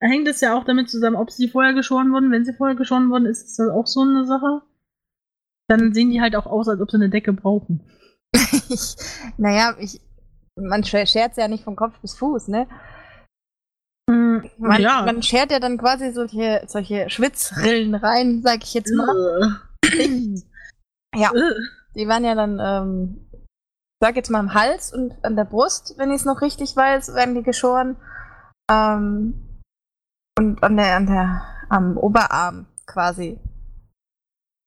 hängt 0.00 0.26
es 0.28 0.40
ja 0.40 0.54
auch 0.56 0.64
damit 0.64 0.88
zusammen, 0.90 1.16
ob 1.16 1.30
sie 1.30 1.48
vorher 1.48 1.74
geschoren 1.74 2.10
wurden. 2.12 2.30
Wenn 2.32 2.44
sie 2.44 2.54
vorher 2.54 2.76
geschoren 2.76 3.10
wurden, 3.10 3.26
ist 3.26 3.58
das 3.58 3.68
auch 3.68 3.86
so 3.86 4.00
eine 4.00 4.24
Sache. 4.26 4.62
Dann 5.68 5.92
sehen 5.94 6.10
die 6.10 6.20
halt 6.20 6.34
auch 6.36 6.46
aus, 6.46 6.68
als 6.68 6.80
ob 6.80 6.90
sie 6.90 6.96
eine 6.96 7.10
Decke 7.10 7.32
brauchen. 7.32 7.80
ich, 8.34 8.96
naja, 9.36 9.76
ich, 9.78 10.00
man 10.56 10.82
scher- 10.82 11.06
schert 11.06 11.36
ja 11.36 11.48
nicht 11.48 11.64
von 11.64 11.76
Kopf 11.76 11.98
bis 12.00 12.14
Fuß, 12.14 12.48
ne? 12.48 12.66
Mm, 14.10 14.38
Man, 14.58 14.80
ja. 14.80 15.02
man 15.04 15.22
schert 15.22 15.52
ja 15.52 15.60
dann 15.60 15.78
quasi 15.78 16.10
solche, 16.12 16.64
solche 16.66 17.08
Schwitzrillen 17.10 17.94
rein, 17.94 18.40
sag 18.42 18.62
ich 18.64 18.74
jetzt 18.74 18.92
mal. 18.94 19.60
Ja. 21.14 21.30
Die 21.94 22.08
waren 22.08 22.24
ja 22.24 22.34
dann, 22.34 22.58
ähm, 22.60 23.29
sag 24.00 24.16
jetzt 24.16 24.30
mal 24.30 24.38
am 24.40 24.54
Hals 24.54 24.92
und 24.92 25.14
an 25.22 25.36
der 25.36 25.44
Brust, 25.44 25.94
wenn 25.98 26.10
ich 26.10 26.16
es 26.16 26.24
noch 26.24 26.40
richtig 26.40 26.74
weiß, 26.74 27.14
werden 27.14 27.34
die 27.34 27.42
geschoren. 27.42 27.96
Ähm, 28.70 29.34
und 30.38 30.62
an 30.62 30.76
der, 30.76 30.96
an 30.96 31.06
der, 31.06 31.42
am 31.68 31.96
Oberarm 31.98 32.66
quasi. 32.86 33.38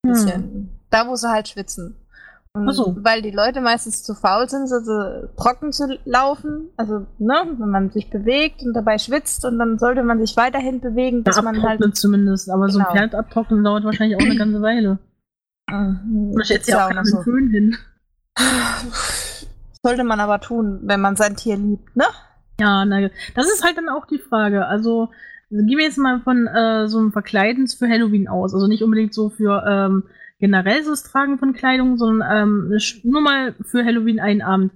Hm. 0.05 0.13
Bisschen. 0.13 0.79
Da, 0.89 1.07
wo 1.07 1.15
sie 1.15 1.29
halt 1.31 1.47
schwitzen. 1.47 1.95
So. 2.69 2.95
weil 2.99 3.23
die 3.23 3.31
Leute 3.31 3.61
meistens 3.61 4.03
zu 4.03 4.13
faul 4.13 4.47
sind, 4.47 4.67
so, 4.69 4.79
so 4.79 5.27
trocken 5.37 5.71
zu 5.71 5.97
laufen. 6.05 6.69
Also, 6.77 7.07
ne, 7.17 7.47
wenn 7.57 7.69
man 7.69 7.89
sich 7.89 8.11
bewegt 8.11 8.61
und 8.61 8.73
dabei 8.75 8.99
schwitzt 8.99 9.43
und 9.45 9.57
dann 9.57 9.79
sollte 9.79 10.03
man 10.03 10.19
sich 10.23 10.37
weiterhin 10.37 10.79
bewegen, 10.79 11.23
Ja, 11.25 11.41
man 11.41 11.63
halt. 11.63 11.97
zumindest, 11.97 12.51
aber 12.51 12.69
so 12.69 12.77
ein 12.77 12.85
Genau. 12.85 12.95
Pferd 12.95 13.15
abtrocknen 13.15 13.63
dauert 13.63 13.85
wahrscheinlich 13.85 14.17
auch 14.17 14.23
eine 14.23 14.37
ganze 14.37 14.61
Weile. 14.61 14.99
Mhm, 15.71 16.39
ist 16.39 16.47
sich 16.47 16.67
ja 16.67 16.85
auch 16.85 16.93
noch 16.93 17.23
Föhn 17.23 17.49
hin. 17.49 17.75
Sollte 19.83 20.03
man 20.03 20.19
aber 20.19 20.39
tun, 20.39 20.79
wenn 20.83 21.01
man 21.01 21.15
sein 21.15 21.35
Tier 21.35 21.57
liebt, 21.57 21.95
ne? 21.95 22.05
Ja, 22.59 22.85
na, 22.85 23.09
das 23.35 23.47
ist 23.47 23.63
halt 23.63 23.77
dann 23.77 23.89
auch 23.89 24.05
die 24.05 24.19
Frage. 24.19 24.65
Also, 24.65 25.09
gehen 25.49 25.77
wir 25.77 25.85
jetzt 25.85 25.97
mal 25.97 26.21
von 26.21 26.47
äh, 26.47 26.87
so 26.87 26.99
einem 26.99 27.11
Verkleidens 27.11 27.73
für 27.73 27.87
Halloween 27.87 28.27
aus. 28.27 28.53
Also 28.53 28.67
nicht 28.67 28.83
unbedingt 28.83 29.13
so 29.13 29.29
für 29.29 29.63
ähm, 29.67 30.03
generell 30.39 30.83
so 30.83 30.91
das 30.91 31.03
Tragen 31.03 31.37
von 31.37 31.53
Kleidung, 31.53 31.97
sondern 31.97 32.69
ähm, 32.71 32.79
nur 33.03 33.21
mal 33.21 33.55
für 33.63 33.85
Halloween 33.85 34.19
einen 34.19 34.41
Abend. 34.41 34.73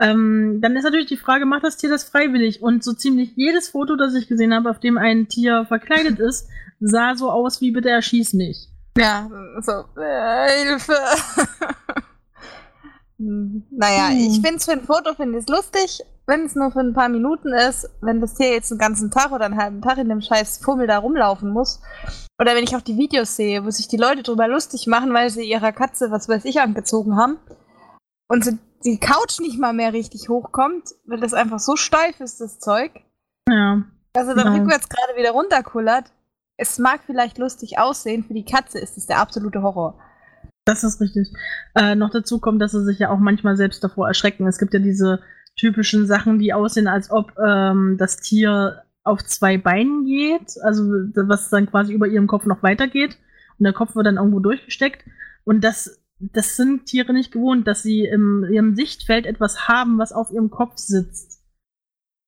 Ähm, 0.00 0.58
dann 0.60 0.76
ist 0.76 0.84
natürlich 0.84 1.06
die 1.06 1.16
Frage, 1.16 1.46
macht 1.46 1.64
das 1.64 1.76
Tier 1.76 1.90
das 1.90 2.04
freiwillig? 2.04 2.62
Und 2.62 2.82
so 2.82 2.92
ziemlich 2.92 3.32
jedes 3.36 3.68
Foto, 3.68 3.96
das 3.96 4.14
ich 4.14 4.28
gesehen 4.28 4.54
habe, 4.54 4.70
auf 4.70 4.80
dem 4.80 4.98
ein 4.98 5.28
Tier 5.28 5.64
verkleidet 5.66 6.18
ist, 6.18 6.48
sah 6.80 7.14
so 7.14 7.30
aus 7.30 7.60
wie 7.60 7.70
bitte 7.70 7.90
erschieß 7.90 8.32
mich. 8.34 8.68
Ja, 8.96 9.28
so, 9.60 9.84
äh, 10.00 10.64
Hilfe. 10.64 10.94
Naja, 13.70 14.08
Hm. 14.08 14.16
ich 14.18 14.40
finde 14.40 14.56
es 14.56 14.64
für 14.64 14.72
ein 14.72 14.82
Foto 14.84 15.14
finde 15.14 15.38
ich 15.38 15.48
lustig, 15.48 16.00
wenn 16.26 16.44
es 16.46 16.54
nur 16.54 16.70
für 16.72 16.80
ein 16.80 16.94
paar 16.94 17.08
Minuten 17.08 17.52
ist. 17.52 17.88
Wenn 18.00 18.20
das 18.20 18.34
Tier 18.34 18.50
jetzt 18.52 18.70
einen 18.72 18.78
ganzen 18.78 19.10
Tag 19.10 19.32
oder 19.32 19.44
einen 19.46 19.56
halben 19.60 19.80
Tag 19.82 19.98
in 19.98 20.08
dem 20.08 20.20
scheiß 20.20 20.58
Fummel 20.58 20.86
da 20.86 20.98
rumlaufen 20.98 21.50
muss. 21.50 21.80
Oder 22.40 22.54
wenn 22.54 22.64
ich 22.64 22.74
auch 22.76 22.80
die 22.80 22.96
Videos 22.96 23.36
sehe, 23.36 23.64
wo 23.64 23.70
sich 23.70 23.88
die 23.88 23.96
Leute 23.96 24.22
drüber 24.22 24.48
lustig 24.48 24.86
machen, 24.86 25.12
weil 25.14 25.30
sie 25.30 25.44
ihrer 25.48 25.72
Katze, 25.72 26.10
was 26.10 26.28
weiß 26.28 26.44
ich, 26.44 26.60
angezogen 26.60 27.16
haben. 27.16 27.38
Und 28.28 28.44
sie, 28.44 28.58
die 28.84 28.98
Couch 28.98 29.38
nicht 29.40 29.58
mal 29.60 29.72
mehr 29.72 29.92
richtig 29.92 30.28
hochkommt, 30.28 30.90
weil 31.06 31.20
das 31.20 31.34
einfach 31.34 31.58
so 31.60 31.76
steif 31.76 32.18
ist, 32.20 32.40
das 32.40 32.58
Zeug. 32.58 32.92
Ja. 33.48 33.82
dass 34.14 34.28
er 34.28 34.34
dann 34.34 34.54
Ja. 34.54 34.60
rückwärts 34.60 34.88
gerade 34.88 35.16
wieder 35.18 35.30
runterkullert. 35.32 36.12
Es 36.58 36.78
mag 36.78 37.00
vielleicht 37.06 37.38
lustig 37.38 37.78
aussehen, 37.78 38.24
für 38.24 38.34
die 38.34 38.44
Katze 38.44 38.78
ist 38.78 38.96
es 38.98 39.06
der 39.06 39.18
absolute 39.18 39.62
Horror. 39.62 39.98
Das 40.64 40.84
ist 40.84 41.00
richtig. 41.00 41.28
Äh, 41.74 41.94
noch 41.96 42.10
dazu 42.10 42.38
kommt, 42.38 42.62
dass 42.62 42.72
sie 42.72 42.84
sich 42.84 42.98
ja 42.98 43.10
auch 43.10 43.18
manchmal 43.18 43.56
selbst 43.56 43.82
davor 43.82 44.06
erschrecken. 44.08 44.46
Es 44.46 44.58
gibt 44.58 44.74
ja 44.74 44.80
diese 44.80 45.20
typischen 45.56 46.06
Sachen, 46.06 46.38
die 46.38 46.52
aussehen, 46.52 46.86
als 46.86 47.10
ob 47.10 47.36
ähm, 47.44 47.96
das 47.98 48.18
Tier 48.18 48.82
auf 49.04 49.22
zwei 49.24 49.58
Beinen 49.58 50.04
geht, 50.04 50.54
also 50.62 50.84
was 50.84 51.50
dann 51.50 51.66
quasi 51.66 51.92
über 51.92 52.06
ihrem 52.06 52.28
Kopf 52.28 52.46
noch 52.46 52.62
weitergeht 52.62 53.18
und 53.58 53.64
der 53.64 53.72
Kopf 53.72 53.96
wird 53.96 54.06
dann 54.06 54.16
irgendwo 54.16 54.38
durchgesteckt. 54.38 55.04
Und 55.44 55.64
das, 55.64 56.00
das 56.20 56.56
sind 56.56 56.86
Tiere 56.86 57.12
nicht 57.12 57.32
gewohnt, 57.32 57.66
dass 57.66 57.82
sie 57.82 58.04
in 58.04 58.46
ihrem 58.50 58.76
Sichtfeld 58.76 59.26
etwas 59.26 59.66
haben, 59.66 59.98
was 59.98 60.12
auf 60.12 60.30
ihrem 60.30 60.50
Kopf 60.50 60.76
sitzt. 60.76 61.42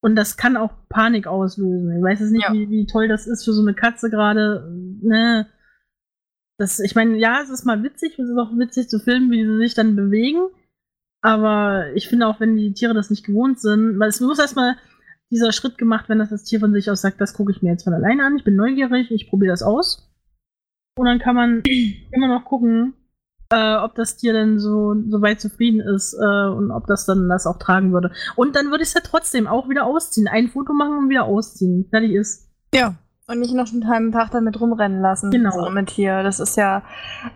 Und 0.00 0.17
das 0.17 0.37
kann 0.37 0.57
auch 0.57 0.73
Panik 0.88 1.26
auslösen. 1.29 1.97
Ich 1.97 2.03
weiß 2.03 2.21
jetzt 2.21 2.33
nicht, 2.33 2.45
Ja. 2.47 2.53
wie, 2.53 2.69
wie 2.69 2.87
toll 2.87 3.09
das 3.09 3.26
ist 3.26 3.45
für 3.45 3.53
so 3.53 3.62
eine 3.62 3.75
Katze 3.75 4.11
gerade. 4.11 4.69
Ne? 5.00 5.47
Das, 6.59 6.79
ich 6.79 6.95
meine, 6.95 7.17
ja, 7.19 7.41
es 7.43 7.51
ist 7.51 7.65
mal 7.65 7.83
witzig, 7.83 8.19
es 8.19 8.29
ist 8.29 8.39
auch 8.39 8.57
witzig 8.57 8.89
zu 8.89 9.01
filmen, 9.01 9.31
wie 9.31 9.45
sie 9.45 9.57
sich 9.59 9.75
dann 9.75 9.97
bewegen. 9.97 10.49
Aber 11.21 11.93
ich 11.95 12.09
finde 12.09 12.27
auch, 12.27 12.39
wenn 12.39 12.57
die 12.57 12.75
Tiere 12.75 12.95
das 12.95 13.11
nicht 13.11 13.25
gewohnt 13.25 13.59
sind, 13.59 13.99
weil 13.99 14.11
es 14.11 14.21
muss 14.21 14.39
erstmal 14.39 14.77
dieser 15.31 15.53
Schritt 15.53 15.79
gemacht 15.79 16.09
werden, 16.09 16.19
dass 16.19 16.31
das 16.31 16.45
Tier 16.45 16.61
von 16.61 16.73
sich 16.73 16.91
aus 16.91 17.01
sagt, 17.01 17.21
das 17.21 17.35
gucke 17.35 17.51
ich 17.51 17.63
mir 17.63 17.71
jetzt 17.71 17.85
von 17.85 17.95
alleine 17.95 18.25
an, 18.25 18.37
ich 18.37 18.45
bin 18.45 18.57
neugierig, 18.57 19.11
ich 19.11 19.29
probiere 19.29 19.53
das 19.53 19.63
aus. 19.63 20.13
Und 20.97 21.07
dann 21.07 21.19
kann 21.19 21.35
man 21.35 21.63
immer 22.13 22.29
noch 22.29 22.45
gucken, 22.45 22.95
äh, 23.51 23.77
ob 23.77 23.95
das 23.95 24.17
Tier 24.17 24.33
denn 24.33 24.59
so, 24.59 24.95
so 25.09 25.23
weit 25.23 25.41
zufrieden 25.41 25.81
ist 25.81 26.15
äh, 26.15 26.49
und 26.49 26.71
ob 26.71 26.87
das 26.87 27.07
dann 27.07 27.29
das 27.29 27.47
auch 27.47 27.59
tragen 27.59 27.93
würde. 27.93 28.13
Und 28.37 28.55
dann 28.55 28.71
würde 28.71 28.83
ich 28.83 28.89
es 28.89 28.95
ja 28.95 29.01
trotzdem 29.03 29.47
auch 29.47 29.69
wieder 29.69 29.87
ausziehen. 29.87 30.29
Ein 30.29 30.49
Foto 30.49 30.73
machen 30.73 30.99
und 30.99 31.09
wieder 31.09 31.25
ausziehen. 31.25 31.87
Fertig 31.91 32.13
ist. 32.13 32.51
Ja. 32.75 32.97
Und 33.26 33.40
nicht 33.40 33.54
noch 33.54 33.73
einen 33.73 33.88
halben 33.88 34.12
Tag 34.12 34.31
damit 34.33 34.61
rumrennen 34.61 35.00
lassen. 35.00 35.31
Genau. 35.31 35.50
So 35.50 35.71
mit 35.71 35.90
hier. 35.90 36.23
Das 36.23 36.40
ist 36.40 36.57
ja. 36.57 36.83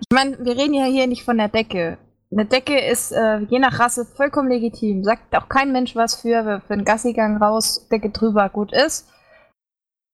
Ich 0.01 0.15
meine, 0.15 0.39
wir 0.45 0.57
reden 0.57 0.75
ja 0.75 0.85
hier 0.85 1.07
nicht 1.07 1.25
von 1.25 1.39
der 1.39 1.49
Decke. 1.49 1.97
Eine 2.31 2.45
Decke 2.45 2.79
ist 2.79 3.11
äh, 3.13 3.39
je 3.49 3.59
nach 3.59 3.81
Rasse 3.81 4.05
vollkommen 4.05 4.51
legitim. 4.51 5.03
Sagt 5.03 5.35
auch 5.35 5.49
kein 5.49 5.73
Mensch 5.73 5.97
was 5.97 6.17
für, 6.17 6.61
für 6.67 6.75
einen 6.75 6.85
Gassigang 6.85 7.39
raus, 7.43 7.89
Decke 7.91 8.11
drüber, 8.11 8.51
gut 8.51 8.73
ist. 8.73 9.09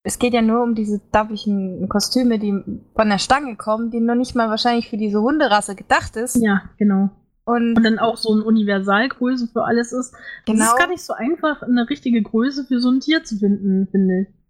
Es 0.04 0.19
geht 0.19 0.35
ja 0.35 0.43
nur 0.43 0.62
um 0.62 0.75
diese 0.75 1.00
dappigen 1.11 1.88
Kostüme, 1.88 2.38
die 2.38 2.52
von 2.95 3.09
der 3.09 3.19
Stange 3.19 3.57
kommen, 3.57 3.90
die 3.90 4.00
noch 4.00 4.14
nicht 4.14 4.37
mal 4.37 4.50
wahrscheinlich 4.50 4.90
für 4.90 4.99
diese 4.99 5.21
Hunderasse 5.21 5.75
gedacht 5.75 6.14
ist. 6.16 6.37
Ja, 6.37 6.62
genau. 6.78 7.11
Und 7.47 7.76
Und 7.76 7.83
dann 7.83 7.99
auch 7.99 8.16
so 8.16 8.33
eine 8.33 8.45
Universalgröße 8.45 9.49
für 9.49 9.64
alles 9.64 9.93
ist. 9.93 10.14
Genau. 10.47 10.64
ist 10.64 10.78
gar 10.78 10.88
nicht 10.88 11.02
so 11.02 11.14
einfach, 11.14 11.62
eine 11.62 11.88
richtige 11.88 12.23
Größe 12.23 12.64
für 12.64 12.81
so 12.81 12.90
ein 12.90 13.00
Tier 13.00 13.25
zu 13.25 13.38
finden, 13.38 13.88
finde 13.90 14.21
ich. 14.21 14.44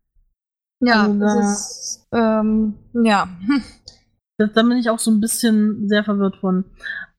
Ja, 0.87 1.03
also 1.03 1.19
da- 1.21 1.26
das 1.37 1.61
ist, 1.61 2.09
ähm, 2.12 2.75
ja. 3.05 3.29
Da, 4.38 4.47
da 4.47 4.62
bin 4.62 4.79
ich 4.79 4.91
auch 4.91 4.99
so 4.99 5.11
ein 5.11 5.21
bisschen 5.21 5.88
sehr 5.88 6.03
verwirrt 6.05 6.37
von. 6.37 6.64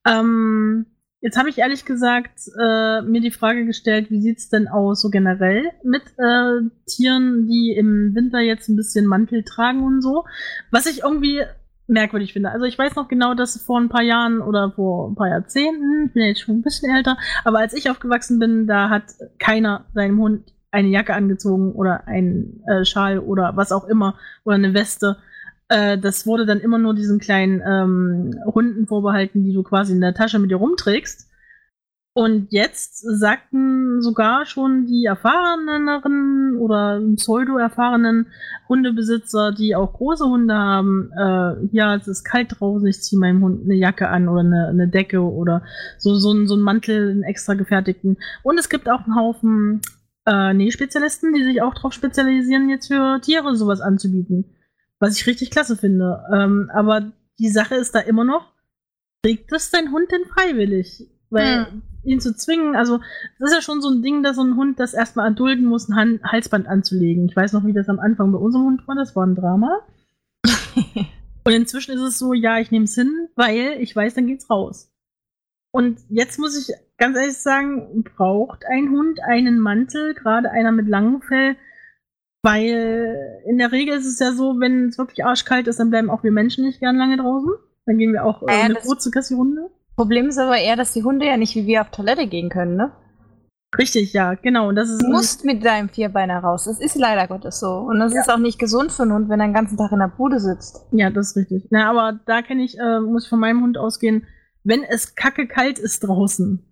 Ähm, 0.05 0.85
jetzt 1.21 1.37
habe 1.37 1.49
ich 1.49 1.57
ehrlich 1.59 1.85
gesagt 1.85 2.39
äh, 2.59 3.01
mir 3.03 3.21
die 3.21 3.31
Frage 3.31 3.65
gestellt, 3.65 4.11
wie 4.11 4.21
sieht's 4.21 4.49
denn 4.49 4.67
aus 4.67 5.01
so 5.01 5.09
generell 5.09 5.63
mit 5.83 6.03
äh, 6.17 6.61
Tieren, 6.87 7.47
die 7.47 7.73
im 7.77 8.13
Winter 8.15 8.39
jetzt 8.39 8.67
ein 8.69 8.75
bisschen 8.75 9.05
Mantel 9.05 9.43
tragen 9.43 9.83
und 9.83 10.01
so. 10.01 10.25
Was 10.71 10.85
ich 10.87 11.03
irgendwie 11.03 11.41
merkwürdig 11.87 12.33
finde. 12.33 12.49
Also 12.49 12.65
ich 12.65 12.77
weiß 12.77 12.95
noch 12.95 13.07
genau, 13.07 13.33
dass 13.35 13.61
vor 13.61 13.79
ein 13.79 13.89
paar 13.89 14.01
Jahren 14.01 14.41
oder 14.41 14.71
vor 14.71 15.07
ein 15.09 15.15
paar 15.15 15.29
Jahrzehnten, 15.29 16.07
ich 16.07 16.13
bin 16.13 16.23
ja 16.23 16.29
jetzt 16.29 16.41
schon 16.41 16.55
ein 16.57 16.61
bisschen 16.63 16.93
älter, 16.95 17.15
aber 17.43 17.59
als 17.59 17.73
ich 17.73 17.89
aufgewachsen 17.91 18.39
bin, 18.39 18.65
da 18.65 18.89
hat 18.89 19.03
keiner 19.37 19.85
seinem 19.93 20.17
Hund 20.19 20.51
eine 20.75 20.89
Jacke 20.89 21.13
angezogen 21.13 21.71
oder 21.71 22.07
einen 22.07 22.61
äh, 22.67 22.85
Schal 22.85 23.19
oder 23.19 23.55
was 23.55 23.71
auch 23.71 23.87
immer 23.87 24.15
oder 24.43 24.55
eine 24.55 24.73
Weste. 24.73 25.17
Äh, 25.69 25.97
das 25.97 26.27
wurde 26.27 26.45
dann 26.45 26.59
immer 26.59 26.77
nur 26.77 26.93
diesen 26.93 27.19
kleinen 27.19 27.61
ähm, 27.65 28.35
Hunden 28.45 28.85
vorbehalten, 28.87 29.43
die 29.43 29.53
du 29.53 29.63
quasi 29.63 29.93
in 29.93 30.01
der 30.01 30.13
Tasche 30.13 30.37
mit 30.39 30.51
dir 30.51 30.57
rumträgst. 30.57 31.29
Und 32.17 32.53
jetzt 32.53 32.99
sagten 32.99 34.01
sogar 34.01 34.45
schon 34.45 34.85
die 34.85 35.03
erfahreneren 35.03 36.55
oder 36.57 37.01
pseudo-erfahrenen 37.15 38.27
Hundebesitzer, 38.69 39.51
die 39.51 39.75
auch 39.75 39.91
große 39.91 40.23
Hunde 40.23 40.53
haben, 40.53 41.11
äh, 41.11 41.75
ja, 41.75 41.93
es 41.95 42.07
ist 42.07 42.23
kalt 42.23 42.55
draußen, 42.57 42.87
ich 42.87 43.01
ziehe 43.01 43.19
meinem 43.19 43.43
Hund 43.43 43.65
eine 43.65 43.75
Jacke 43.75 44.07
an 44.07 44.29
oder 44.29 44.39
eine, 44.39 44.67
eine 44.69 44.87
Decke 44.87 45.19
oder 45.19 45.63
so, 45.97 46.15
so, 46.15 46.31
ein, 46.31 46.47
so 46.47 46.55
ein 46.55 46.61
Mantel, 46.61 47.11
einen 47.11 47.23
extra 47.23 47.53
gefertigten. 47.53 48.15
Und 48.43 48.57
es 48.57 48.69
gibt 48.69 48.87
auch 48.87 49.03
einen 49.03 49.17
Haufen 49.17 49.81
äh, 50.25 50.53
Nähspezialisten, 50.53 51.33
die 51.33 51.43
sich 51.43 51.61
auch 51.61 51.73
darauf 51.73 51.93
spezialisieren, 51.93 52.69
jetzt 52.69 52.87
für 52.87 53.19
Tiere 53.21 53.55
sowas 53.55 53.81
anzubieten. 53.81 54.55
Was 54.99 55.17
ich 55.17 55.27
richtig 55.27 55.51
klasse 55.51 55.77
finde. 55.77 56.23
Ähm, 56.33 56.69
aber 56.73 57.11
die 57.39 57.49
Sache 57.49 57.75
ist 57.75 57.93
da 57.93 57.99
immer 57.99 58.23
noch, 58.23 58.53
trägt 59.23 59.51
es 59.51 59.71
dein 59.71 59.91
Hund 59.91 60.11
denn 60.11 60.25
freiwillig? 60.25 61.09
Weil 61.29 61.65
Hm. 61.67 61.81
ihn 62.03 62.19
zu 62.21 62.35
zwingen, 62.35 62.75
also 62.75 62.99
das 63.39 63.49
ist 63.51 63.55
ja 63.55 63.61
schon 63.61 63.81
so 63.81 63.89
ein 63.89 64.01
Ding, 64.01 64.23
dass 64.23 64.37
so 64.37 64.43
ein 64.43 64.55
Hund 64.55 64.79
das 64.79 64.93
erstmal 64.93 65.27
erdulden 65.27 65.65
muss, 65.65 65.89
ein 65.89 65.95
Han 65.95 66.19
Halsband 66.23 66.67
anzulegen. 66.67 67.27
Ich 67.27 67.35
weiß 67.35 67.53
noch, 67.53 67.65
wie 67.65 67.73
das 67.73 67.89
am 67.89 67.99
Anfang 67.99 68.31
bei 68.31 68.37
unserem 68.37 68.65
Hund 68.65 68.87
war, 68.87 68.95
das 68.95 69.15
war 69.15 69.25
ein 69.25 69.35
Drama. 69.35 69.81
Und 71.43 71.53
inzwischen 71.53 71.93
ist 71.93 72.01
es 72.01 72.17
so, 72.17 72.33
ja, 72.33 72.59
ich 72.59 72.71
nehme 72.71 72.85
es 72.85 72.95
hin, 72.95 73.27
weil 73.35 73.77
ich 73.79 73.95
weiß, 73.95 74.15
dann 74.15 74.27
geht's 74.27 74.49
raus. 74.49 74.91
Und 75.75 75.99
jetzt 76.09 76.39
muss 76.39 76.57
ich 76.57 76.73
ganz 76.97 77.17
ehrlich 77.17 77.37
sagen, 77.37 78.03
braucht 78.15 78.63
ein 78.65 78.89
Hund 78.91 79.19
einen 79.27 79.59
Mantel, 79.59 80.13
gerade 80.13 80.49
einer 80.49 80.71
mit 80.71 80.87
langem 80.87 81.21
Fell, 81.21 81.57
weil 82.43 83.41
in 83.45 83.57
der 83.57 83.71
Regel 83.71 83.97
ist 83.97 84.05
es 84.05 84.19
ja 84.19 84.31
so, 84.31 84.59
wenn 84.59 84.89
es 84.89 84.97
wirklich 84.97 85.25
arschkalt 85.25 85.67
ist, 85.67 85.79
dann 85.79 85.89
bleiben 85.89 86.09
auch 86.09 86.23
wir 86.23 86.31
Menschen 86.31 86.63
nicht 86.65 86.79
gern 86.79 86.95
lange 86.95 87.17
draußen. 87.17 87.49
Dann 87.85 87.97
gehen 87.97 88.13
wir 88.13 88.23
auch 88.23 88.41
äh, 88.43 88.45
Ja, 88.51 88.63
eine 88.63 88.75
das- 88.75 88.85
kurze 88.85 89.11
Gassi-Runde. 89.11 89.69
Problem 89.95 90.27
ist 90.27 90.37
aber 90.37 90.57
eher, 90.57 90.75
dass 90.75 90.93
die 90.93 91.03
Hunde 91.03 91.25
ja 91.25 91.37
nicht 91.37 91.55
wie 91.55 91.65
wir 91.67 91.81
auf 91.81 91.89
Toilette 91.89 92.27
gehen 92.27 92.49
können, 92.49 92.75
ne? 92.75 92.91
Richtig, 93.77 94.13
ja, 94.13 94.35
genau. 94.35 94.69
Und 94.69 94.75
das 94.75 94.89
ist 94.89 95.01
Du 95.01 95.07
musst 95.09 95.43
mit 95.45 95.63
deinem 95.65 95.89
Vierbeiner 95.89 96.39
raus. 96.39 96.65
Das 96.65 96.79
ist 96.79 96.95
leider 96.95 97.27
Gottes 97.27 97.59
so. 97.59 97.77
Und 97.79 97.99
das 97.99 98.13
Ja. 98.13 98.21
ist 98.21 98.29
auch 98.31 98.37
nicht 98.37 98.59
gesund 98.59 98.91
für 98.91 99.03
einen 99.03 99.13
Hund, 99.13 99.29
wenn 99.29 99.39
er 99.41 99.47
den 99.47 99.53
ganzen 99.53 99.77
Tag 99.77 99.91
in 99.91 99.99
der 99.99 100.07
Bude 100.07 100.39
sitzt. 100.39 100.85
Ja, 100.91 101.09
das 101.09 101.29
ist 101.31 101.37
richtig. 101.37 101.67
Na, 101.71 101.89
aber 101.89 102.19
da 102.25 102.41
kenne 102.41 102.63
ich, 102.63 102.77
äh, 102.79 102.99
muss 103.01 103.23
ich 103.25 103.29
von 103.29 103.39
meinem 103.39 103.61
Hund 103.63 103.77
ausgehen, 103.77 104.25
wenn 104.65 104.83
es 104.83 105.15
kacke 105.15 105.47
kalt 105.47 105.79
ist 105.79 106.01
draußen 106.01 106.65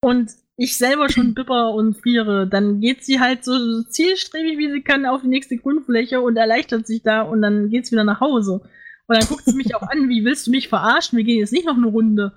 und 0.00 0.30
ich 0.56 0.76
selber 0.76 1.08
schon 1.10 1.34
bipper 1.34 1.74
und 1.74 1.98
friere, 1.98 2.48
dann 2.48 2.80
geht 2.80 3.04
sie 3.04 3.20
halt 3.20 3.44
so, 3.44 3.58
so 3.58 3.82
zielstrebig, 3.82 4.56
wie 4.56 4.70
sie 4.70 4.82
kann, 4.82 5.04
auf 5.04 5.22
die 5.22 5.28
nächste 5.28 5.56
Grünfläche 5.56 6.20
und 6.20 6.36
erleichtert 6.36 6.86
sich 6.86 7.02
da 7.02 7.22
und 7.22 7.42
dann 7.42 7.70
geht's 7.70 7.92
wieder 7.92 8.04
nach 8.04 8.20
Hause. 8.20 8.62
Und 9.06 9.18
dann 9.18 9.28
guckt 9.28 9.44
sie 9.44 9.54
mich 9.54 9.74
auch 9.74 9.82
an, 9.82 10.08
wie 10.08 10.24
willst 10.24 10.46
du 10.46 10.50
mich 10.50 10.68
verarschen? 10.68 11.18
Wir 11.18 11.24
gehen 11.24 11.40
jetzt 11.40 11.52
nicht 11.52 11.66
noch 11.66 11.76
eine 11.76 11.88
Runde. 11.88 12.32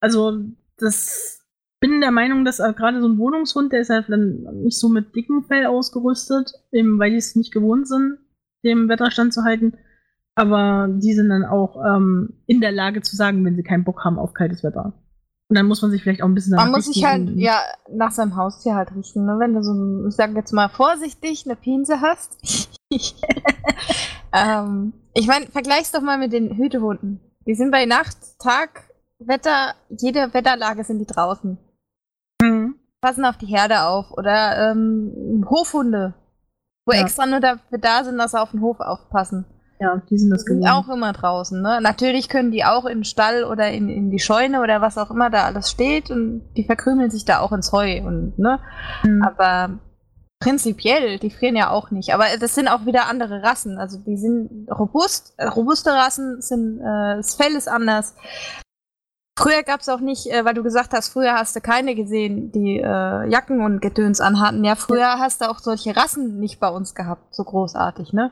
Also, 0.00 0.42
das 0.78 1.46
bin 1.80 2.00
der 2.00 2.10
Meinung, 2.10 2.44
dass 2.44 2.58
gerade 2.58 3.00
so 3.00 3.08
ein 3.08 3.18
Wohnungshund, 3.18 3.72
der 3.72 3.80
ist 3.80 3.90
halt 3.90 4.08
dann 4.08 4.42
nicht 4.62 4.78
so 4.78 4.88
mit 4.88 5.14
dickem 5.14 5.44
Fell 5.44 5.66
ausgerüstet, 5.66 6.52
eben 6.72 6.98
weil 6.98 7.10
die 7.10 7.16
es 7.16 7.36
nicht 7.36 7.52
gewohnt 7.52 7.86
sind, 7.86 8.18
dem 8.64 8.88
Wetter 8.88 9.10
standzuhalten. 9.10 9.76
Aber 10.36 10.88
die 10.90 11.14
sind 11.14 11.30
dann 11.30 11.44
auch 11.44 11.82
ähm, 11.82 12.34
in 12.46 12.60
der 12.60 12.70
Lage 12.70 13.00
zu 13.00 13.16
sagen, 13.16 13.44
wenn 13.44 13.56
sie 13.56 13.62
keinen 13.62 13.84
Bock 13.84 14.04
haben 14.04 14.18
auf 14.18 14.34
kaltes 14.34 14.62
Wetter. 14.62 14.92
Und 15.48 15.56
dann 15.56 15.66
muss 15.66 15.80
man 15.80 15.90
sich 15.90 16.02
vielleicht 16.02 16.22
auch 16.22 16.28
ein 16.28 16.34
bisschen 16.34 16.56
Man 16.56 16.72
muss 16.72 16.86
sich 16.86 17.04
halt, 17.04 17.30
ja, 17.36 17.60
nach 17.90 18.10
seinem 18.10 18.36
Haustier 18.36 18.74
halt 18.74 18.94
richten, 18.94 19.24
ne? 19.24 19.36
Wenn 19.38 19.54
du 19.54 19.62
so, 19.62 19.72
ein, 19.72 20.08
ich 20.08 20.14
sag 20.14 20.34
jetzt 20.34 20.52
mal 20.52 20.68
vorsichtig, 20.68 21.44
eine 21.46 21.56
Pinse 21.56 22.00
hast. 22.00 22.36
ähm, 24.32 24.92
ich 25.14 25.26
meine, 25.26 25.46
vergleich's 25.46 25.92
doch 25.92 26.02
mal 26.02 26.18
mit 26.18 26.32
den 26.32 26.56
Hütehunden. 26.56 27.20
Die 27.46 27.54
sind 27.54 27.70
bei 27.70 27.86
Nacht, 27.86 28.16
Tag, 28.40 28.90
Wetter, 29.18 29.74
jede 29.88 30.34
Wetterlage 30.34 30.84
sind 30.84 30.98
die 30.98 31.06
draußen. 31.06 31.56
Mhm. 32.42 32.74
Passen 33.00 33.24
auf 33.24 33.38
die 33.38 33.46
Herde 33.46 33.82
auf. 33.84 34.10
Oder 34.10 34.72
ähm, 34.72 35.46
Hofhunde, 35.48 36.14
wo 36.84 36.92
Ja. 36.92 37.02
extra 37.02 37.24
nur 37.24 37.40
dafür 37.40 37.78
da 37.78 38.04
sind, 38.04 38.18
dass 38.18 38.32
sie 38.32 38.40
auf 38.40 38.50
den 38.50 38.60
Hof 38.60 38.80
aufpassen. 38.80 39.46
Ja, 39.78 40.00
die 40.08 40.18
sind 40.18 40.30
das 40.30 40.44
Die 40.44 40.52
sind 40.52 40.62
gewohnt. 40.64 40.72
auch 40.72 40.88
immer 40.92 41.12
draußen, 41.12 41.60
ne? 41.60 41.80
Natürlich 41.82 42.28
können 42.28 42.50
die 42.50 42.64
auch 42.64 42.86
in 42.86 42.98
den 42.98 43.04
Stall 43.04 43.44
oder 43.44 43.70
in, 43.70 43.88
in 43.90 44.10
die 44.10 44.18
Scheune 44.18 44.62
oder 44.62 44.80
was 44.80 44.96
auch 44.96 45.10
immer 45.10 45.28
da 45.28 45.44
alles 45.44 45.70
steht 45.70 46.10
und 46.10 46.42
die 46.56 46.64
verkrümeln 46.64 47.10
sich 47.10 47.24
da 47.24 47.40
auch 47.40 47.52
ins 47.52 47.72
Heu 47.72 48.00
und, 48.02 48.38
ne? 48.38 48.58
Mhm. 49.02 49.22
Aber 49.22 49.78
prinzipiell, 50.40 51.18
die 51.18 51.30
frieren 51.30 51.56
ja 51.56 51.70
auch 51.70 51.90
nicht. 51.90 52.14
Aber 52.14 52.24
das 52.40 52.54
sind 52.54 52.68
auch 52.68 52.86
wieder 52.86 53.08
andere 53.08 53.42
Rassen. 53.42 53.78
Also 53.78 53.98
die 53.98 54.16
sind 54.16 54.66
robust, 54.70 55.34
äh, 55.36 55.46
robuste 55.46 55.90
Rassen 55.90 56.40
sind, 56.40 56.80
äh, 56.80 57.16
das 57.16 57.34
Fell 57.34 57.52
ist 57.54 57.68
anders. 57.68 58.14
Früher 59.38 59.62
gab 59.62 59.80
es 59.80 59.88
auch 59.90 60.00
nicht, 60.00 60.26
äh, 60.32 60.44
weil 60.46 60.54
du 60.54 60.62
gesagt 60.62 60.94
hast, 60.94 61.10
früher 61.10 61.34
hast 61.34 61.54
du 61.54 61.60
keine 61.60 61.94
gesehen, 61.94 62.50
die 62.52 62.78
äh, 62.78 63.28
Jacken 63.28 63.60
und 63.60 63.82
Gedöns 63.82 64.22
anhatten. 64.22 64.64
Ja, 64.64 64.74
früher 64.76 65.18
hast 65.18 65.42
du 65.42 65.50
auch 65.50 65.58
solche 65.58 65.94
Rassen 65.94 66.40
nicht 66.40 66.58
bei 66.60 66.68
uns 66.68 66.94
gehabt, 66.94 67.34
so 67.34 67.44
großartig, 67.44 68.14
ne? 68.14 68.30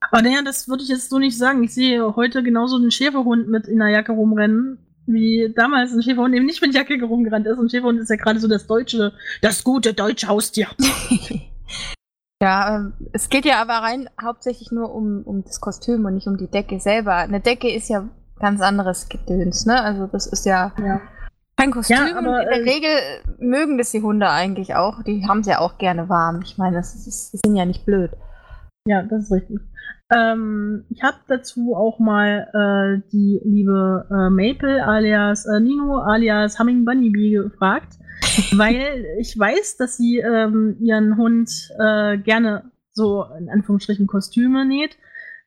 Aber 0.00 0.22
naja, 0.22 0.42
das 0.44 0.68
würde 0.68 0.82
ich 0.82 0.88
jetzt 0.88 1.10
so 1.10 1.18
nicht 1.18 1.36
sagen. 1.36 1.62
Ich 1.62 1.74
sehe 1.74 2.16
heute 2.16 2.42
genauso 2.42 2.76
einen 2.76 2.90
Schäferhund 2.90 3.48
mit 3.48 3.66
in 3.66 3.78
der 3.78 3.88
Jacke 3.88 4.12
rumrennen, 4.12 4.78
wie 5.06 5.52
damals 5.54 5.92
ein 5.92 6.02
Schäferhund 6.02 6.34
eben 6.34 6.46
nicht 6.46 6.62
mit 6.62 6.74
Jacke 6.74 7.00
rumgerannt 7.02 7.46
ist. 7.46 7.58
Und 7.58 7.70
Schäferhund 7.70 8.00
ist 8.00 8.10
ja 8.10 8.16
gerade 8.16 8.40
so 8.40 8.48
das 8.48 8.66
deutsche, 8.66 9.12
das 9.42 9.62
gute 9.62 9.92
deutsche 9.94 10.28
Haustier. 10.28 10.68
Ja, 12.42 12.76
ähm, 12.76 12.94
es 13.12 13.28
geht 13.28 13.44
ja 13.44 13.60
aber 13.60 13.74
rein 13.74 14.08
hauptsächlich 14.22 14.72
nur 14.72 14.94
um, 14.94 15.22
um 15.24 15.44
das 15.44 15.60
Kostüm 15.60 16.06
und 16.06 16.14
nicht 16.14 16.26
um 16.26 16.38
die 16.38 16.50
Decke 16.50 16.80
selber. 16.80 17.16
Eine 17.16 17.40
Decke 17.40 17.70
ist 17.70 17.90
ja 17.90 18.08
ganz 18.38 18.62
anderes 18.62 19.08
Gedöns, 19.10 19.66
ne? 19.66 19.82
Also 19.82 20.06
das 20.06 20.26
ist 20.26 20.46
ja 20.46 20.72
Ja. 20.82 21.02
kein 21.56 21.70
Kostüm. 21.70 21.98
Ja, 21.98 22.16
aber, 22.16 22.42
in 22.42 22.48
der 22.48 22.66
äh, 22.66 22.70
Regel 22.70 22.90
mögen 23.38 23.76
das 23.76 23.90
die 23.90 24.00
Hunde 24.00 24.30
eigentlich 24.30 24.74
auch. 24.74 25.02
Die 25.02 25.26
haben 25.28 25.44
sie 25.44 25.50
ja 25.50 25.58
auch 25.58 25.76
gerne 25.76 26.08
warm. 26.08 26.40
Ich 26.42 26.56
meine, 26.56 26.76
das 26.76 26.94
ist, 26.94 27.34
die 27.34 27.40
sind 27.44 27.56
ja 27.56 27.66
nicht 27.66 27.84
blöd. 27.84 28.12
Ja, 28.90 29.04
das 29.04 29.22
ist 29.22 29.32
richtig. 29.32 29.60
Ähm, 30.12 30.84
ich 30.90 31.04
habe 31.04 31.18
dazu 31.28 31.76
auch 31.76 32.00
mal 32.00 32.48
äh, 32.52 33.08
die 33.12 33.40
liebe 33.44 34.04
äh, 34.10 34.30
Maple 34.30 34.84
alias 34.84 35.46
äh, 35.46 35.60
Nino 35.60 35.98
alias 35.98 36.58
Humming 36.58 36.84
Bunny 36.84 37.10
Bee 37.10 37.30
gefragt, 37.30 38.00
weil 38.56 39.06
ich 39.20 39.38
weiß, 39.38 39.76
dass 39.76 39.96
sie 39.96 40.18
ähm, 40.18 40.76
ihren 40.80 41.16
Hund 41.16 41.70
äh, 41.78 42.18
gerne 42.18 42.72
so 42.92 43.26
in 43.38 43.48
Anführungsstrichen 43.48 44.08
Kostüme 44.08 44.66
näht, 44.66 44.98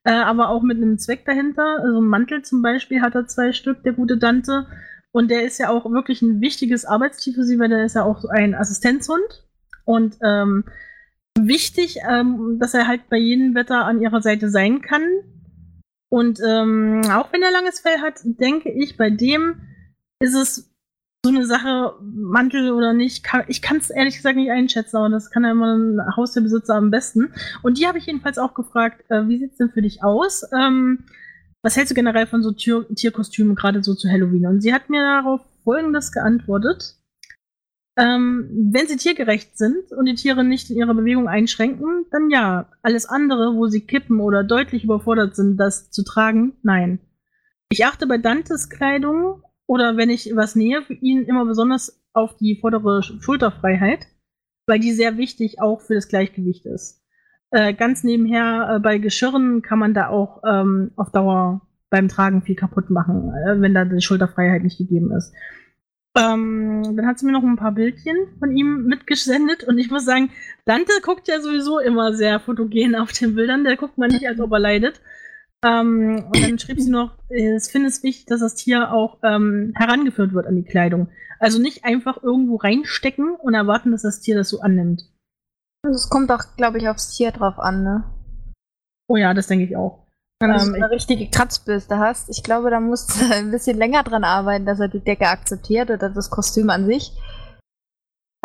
äh, 0.05 0.13
aber 0.13 0.47
auch 0.47 0.63
mit 0.63 0.77
einem 0.77 0.97
Zweck 0.97 1.25
dahinter. 1.25 1.79
Also 1.81 1.99
ein 1.99 2.07
Mantel 2.07 2.43
zum 2.43 2.61
Beispiel 2.61 3.01
hat 3.01 3.13
er 3.15 3.27
zwei 3.27 3.51
Stück, 3.51 3.83
der 3.83 3.91
gute 3.91 4.15
Dante. 4.15 4.67
Und 5.11 5.29
der 5.29 5.43
ist 5.43 5.57
ja 5.57 5.69
auch 5.69 5.91
wirklich 5.91 6.21
ein 6.21 6.39
wichtiges 6.39 6.85
Arbeitstier 6.85 7.33
für 7.33 7.43
sie, 7.43 7.59
weil 7.59 7.67
der 7.67 7.83
ist 7.83 7.97
ja 7.97 8.05
auch 8.05 8.21
so 8.21 8.29
ein 8.29 8.55
Assistenzhund. 8.55 9.43
Und 9.83 10.15
ähm, 10.23 10.63
wichtig, 11.39 11.97
ähm, 12.07 12.57
dass 12.59 12.73
er 12.73 12.87
halt 12.87 13.09
bei 13.09 13.17
jedem 13.17 13.55
Wetter 13.55 13.85
an 13.85 14.01
ihrer 14.01 14.21
Seite 14.21 14.49
sein 14.49 14.81
kann. 14.81 15.03
Und 16.09 16.39
ähm, 16.45 17.01
auch 17.11 17.33
wenn 17.33 17.41
er 17.41 17.51
langes 17.51 17.79
Fell 17.79 17.99
hat, 17.99 18.19
denke 18.23 18.71
ich, 18.71 18.97
bei 18.97 19.09
dem 19.09 19.61
ist 20.19 20.35
es 20.35 20.73
so 21.25 21.31
eine 21.31 21.45
Sache, 21.45 21.95
Mantel 22.01 22.71
oder 22.71 22.93
nicht. 22.93 23.23
Kann, 23.23 23.45
ich 23.47 23.61
kann 23.61 23.77
es 23.77 23.89
ehrlich 23.89 24.17
gesagt 24.17 24.35
nicht 24.35 24.51
einschätzen, 24.51 24.97
aber 24.97 25.09
das 25.09 25.31
kann 25.31 25.43
ja 25.43 25.51
immer 25.51 25.75
ein 25.75 26.15
Haustierbesitzer 26.15 26.75
am 26.75 26.91
besten. 26.91 27.33
Und 27.61 27.79
die 27.79 27.87
habe 27.87 27.97
ich 27.97 28.05
jedenfalls 28.05 28.37
auch 28.37 28.53
gefragt, 28.53 29.09
äh, 29.09 29.27
wie 29.27 29.39
sieht's 29.39 29.57
denn 29.57 29.71
für 29.71 29.81
dich 29.81 30.03
aus? 30.03 30.43
Ähm, 30.53 31.05
was 31.63 31.77
hältst 31.77 31.91
du 31.91 31.95
generell 31.95 32.27
von 32.27 32.43
so 32.43 32.51
Tier 32.51 32.85
Tierkostümen, 32.93 33.55
gerade 33.55 33.81
so 33.83 33.95
zu 33.95 34.09
Halloween? 34.09 34.47
Und 34.47 34.61
sie 34.61 34.73
hat 34.73 34.89
mir 34.89 35.01
darauf 35.01 35.41
Folgendes 35.63 36.11
geantwortet. 36.11 36.97
Ähm, 37.95 38.71
wenn 38.71 38.87
sie 38.87 38.97
tiergerecht 38.97 39.57
sind 39.57 39.91
und 39.91 40.05
die 40.05 40.15
Tiere 40.15 40.43
nicht 40.43 40.69
in 40.71 40.77
ihrer 40.77 40.95
Bewegung 40.95 41.27
einschränken, 41.27 42.05
dann 42.11 42.29
ja. 42.29 42.69
Alles 42.81 43.05
andere, 43.05 43.55
wo 43.55 43.67
sie 43.67 43.85
kippen 43.85 44.19
oder 44.19 44.43
deutlich 44.43 44.83
überfordert 44.83 45.35
sind, 45.35 45.57
das 45.57 45.91
zu 45.91 46.03
tragen, 46.03 46.53
nein. 46.63 46.99
Ich 47.69 47.85
achte 47.85 48.07
bei 48.07 48.17
Dantes 48.17 48.69
Kleidung 48.69 49.43
oder 49.67 49.97
wenn 49.97 50.09
ich 50.09 50.35
was 50.35 50.55
nähe 50.55 50.81
für 50.81 50.93
ihn 50.93 51.23
immer 51.23 51.45
besonders 51.45 52.03
auf 52.13 52.35
die 52.37 52.57
vordere 52.59 53.01
Schulterfreiheit, 53.03 54.07
weil 54.67 54.79
die 54.79 54.91
sehr 54.91 55.17
wichtig 55.17 55.61
auch 55.61 55.81
für 55.81 55.95
das 55.95 56.07
Gleichgewicht 56.07 56.65
ist. 56.65 57.03
Äh, 57.51 57.73
ganz 57.73 58.03
nebenher, 58.03 58.75
äh, 58.75 58.79
bei 58.79 58.97
Geschirren 58.97 59.61
kann 59.61 59.79
man 59.79 59.93
da 59.93 60.09
auch 60.09 60.41
ähm, 60.43 60.91
auf 60.95 61.11
Dauer 61.11 61.61
beim 61.91 62.07
Tragen 62.07 62.41
viel 62.41 62.55
kaputt 62.55 62.89
machen, 62.89 63.31
äh, 63.45 63.61
wenn 63.61 63.75
da 63.75 63.85
die 63.85 64.01
Schulterfreiheit 64.01 64.63
nicht 64.63 64.79
gegeben 64.79 65.11
ist. 65.15 65.33
Ähm, 66.15 66.95
dann 66.95 67.07
hat 67.07 67.17
sie 67.17 67.25
mir 67.25 67.31
noch 67.31 67.43
ein 67.43 67.55
paar 67.55 67.71
Bildchen 67.71 68.15
von 68.37 68.55
ihm 68.55 68.85
mitgesendet 68.85 69.63
und 69.63 69.79
ich 69.79 69.89
muss 69.89 70.05
sagen, 70.05 70.29
Dante 70.65 70.91
guckt 71.01 71.27
ja 71.27 71.41
sowieso 71.41 71.79
immer 71.79 72.13
sehr 72.13 72.39
fotogen 72.39 72.95
auf 72.95 73.11
den 73.11 73.33
Bildern. 73.33 73.63
Der 73.63 73.77
guckt 73.77 73.97
mal 73.97 74.09
nicht, 74.09 74.27
als 74.27 74.39
ob 74.39 74.51
er 74.51 74.59
leidet. 74.59 75.01
Ähm, 75.63 76.25
und 76.27 76.43
dann 76.43 76.59
schrieb 76.59 76.79
sie 76.79 76.91
noch, 76.91 77.17
es 77.29 77.71
finde 77.71 77.87
es 77.87 78.03
wichtig, 78.03 78.25
dass 78.25 78.41
das 78.41 78.55
Tier 78.55 78.91
auch 78.91 79.19
ähm, 79.23 79.73
herangeführt 79.75 80.33
wird 80.33 80.45
an 80.45 80.57
die 80.57 80.65
Kleidung. 80.65 81.09
Also 81.39 81.59
nicht 81.59 81.83
einfach 81.83 82.21
irgendwo 82.21 82.57
reinstecken 82.57 83.35
und 83.35 83.53
erwarten, 83.53 83.91
dass 83.91 84.03
das 84.03 84.19
Tier 84.19 84.35
das 84.35 84.49
so 84.49 84.61
annimmt. 84.61 85.09
Also 85.83 85.95
es 85.95 86.09
kommt 86.09 86.31
auch, 86.31 86.55
glaube 86.57 86.77
ich, 86.77 86.87
aufs 86.87 87.15
Tier 87.15 87.31
drauf 87.31 87.59
an, 87.59 87.83
ne? 87.83 88.03
Oh 89.07 89.17
ja, 89.17 89.33
das 89.33 89.47
denke 89.47 89.65
ich 89.65 89.75
auch. 89.75 90.02
Wenn 90.43 90.57
du 90.57 90.63
Ähm, 90.65 90.73
eine 90.75 90.89
richtige 90.91 91.29
Kratzbürste 91.29 91.97
hast, 91.99 92.29
ich 92.29 92.43
glaube, 92.43 92.69
da 92.69 92.79
musst 92.79 93.19
du 93.19 93.25
ein 93.33 93.51
bisschen 93.51 93.77
länger 93.77 94.03
dran 94.03 94.23
arbeiten, 94.23 94.65
dass 94.65 94.79
er 94.79 94.87
die 94.89 94.99
Decke 95.03 95.27
akzeptiert 95.27 95.89
oder 95.89 96.09
das 96.09 96.29
Kostüm 96.29 96.69
an 96.69 96.85
sich. 96.85 97.11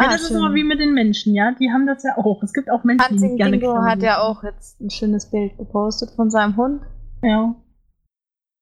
Ja, 0.00 0.06
Ah, 0.06 0.12
das 0.12 0.22
ist 0.22 0.28
schön. 0.28 0.36
aber 0.36 0.54
wie 0.54 0.62
mit 0.64 0.78
den 0.78 0.94
Menschen, 0.94 1.34
ja. 1.34 1.52
Die 1.58 1.70
haben 1.72 1.86
das 1.86 2.04
ja 2.04 2.16
auch. 2.16 2.40
Es 2.42 2.52
gibt 2.52 2.70
auch 2.70 2.84
Menschen, 2.84 3.08
die 3.08 3.14
Hansing 3.14 3.36
gerne 3.36 3.58
Dingo 3.58 3.82
hat 3.82 4.00
ja 4.00 4.20
auch 4.20 4.44
jetzt 4.44 4.80
ein 4.80 4.90
schönes 4.90 5.28
Bild 5.30 5.58
gepostet 5.58 6.10
von 6.14 6.30
seinem 6.30 6.56
Hund. 6.56 6.82
Ja. 7.22 7.54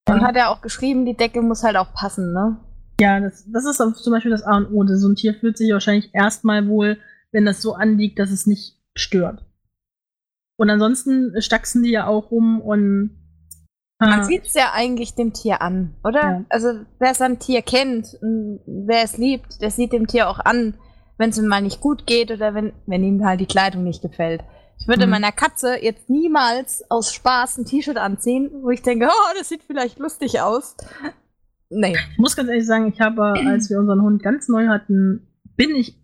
Und 0.09 0.23
hat 0.23 0.37
ja 0.37 0.49
auch 0.49 0.63
geschrieben, 0.63 1.05
die 1.05 1.17
Decke 1.17 1.43
muss 1.43 1.63
halt 1.63 1.77
auch 1.77 1.93
passen, 1.93 2.33
ne? 2.33 2.57
Ja, 2.99 3.21
das, 3.21 3.45
das 3.53 3.67
ist 3.67 3.77
zum 3.77 4.13
Beispiel 4.13 4.31
das 4.31 4.45
A 4.45 4.57
und 4.57 4.73
O. 4.73 4.87
So 4.87 5.09
ein 5.09 5.17
Tier 5.17 5.35
fühlt 5.35 5.59
sich 5.59 5.71
wahrscheinlich 5.73 6.15
erstmal 6.15 6.67
wohl, 6.69 6.97
wenn 7.33 7.45
das 7.45 7.61
so 7.61 7.75
anliegt, 7.75 8.19
dass 8.19 8.31
es 8.31 8.47
nicht 8.47 8.81
stört. 8.95 9.45
Und 10.59 10.71
ansonsten 10.71 11.35
stachsen 11.43 11.83
die 11.83 11.91
ja 11.91 12.07
auch 12.07 12.31
rum 12.31 12.63
und. 12.63 13.11
Man 13.99 14.21
Ah, 14.21 14.25
sieht 14.25 14.47
es 14.47 14.55
ja 14.55 14.73
eigentlich 14.75 15.15
dem 15.15 15.33
Tier 15.33 15.63
an, 15.63 15.95
oder? 16.05 16.21
Ja. 16.23 16.45
Also 16.51 16.81
wer 16.99 17.15
sein 17.15 17.39
Tier 17.39 17.63
kennt 17.63 18.17
und 18.21 18.61
wer 18.67 19.03
es 19.03 19.17
liebt, 19.17 19.63
der 19.63 19.71
sieht 19.71 19.93
dem 19.93 20.07
Tier 20.07 20.29
auch 20.29 20.39
an, 20.39 20.75
wenn 21.17 21.31
es 21.31 21.39
ihm 21.39 21.47
mal 21.47 21.63
nicht 21.63 21.81
gut 21.81 22.07
geht 22.07 22.31
oder 22.31 22.53
wenn, 22.55 22.73
wenn 22.87 23.03
ihm 23.03 23.25
halt 23.25 23.41
die 23.41 23.47
Kleidung 23.47 23.85
nicht 23.85 24.03
gefällt. 24.03 24.43
Ich 24.79 24.87
würde 24.87 25.07
Mhm. 25.07 25.13
meiner 25.13 25.33
Katze 25.33 25.83
jetzt 25.83 26.11
niemals 26.11 26.85
aus 26.91 27.15
Spaß 27.15 27.57
ein 27.57 27.65
T-Shirt 27.65 27.97
anziehen, 27.97 28.51
wo 28.61 28.69
ich 28.69 28.83
denke, 28.83 29.07
oh, 29.09 29.35
das 29.39 29.49
sieht 29.49 29.63
vielleicht 29.67 29.99
lustig 29.99 30.43
aus. 30.43 30.77
Nee. 31.71 31.97
Ich 32.13 32.19
muss 32.19 32.37
ganz 32.37 32.51
ehrlich 32.51 32.67
sagen, 32.67 32.93
ich 32.93 33.01
habe, 33.01 33.23
als 33.47 33.71
wir 33.71 33.79
unseren 33.79 34.03
Hund 34.03 34.23
ganz 34.23 34.47
neu 34.49 34.69
hatten, 34.69 35.27
bin 35.57 35.75
ich 35.75 35.97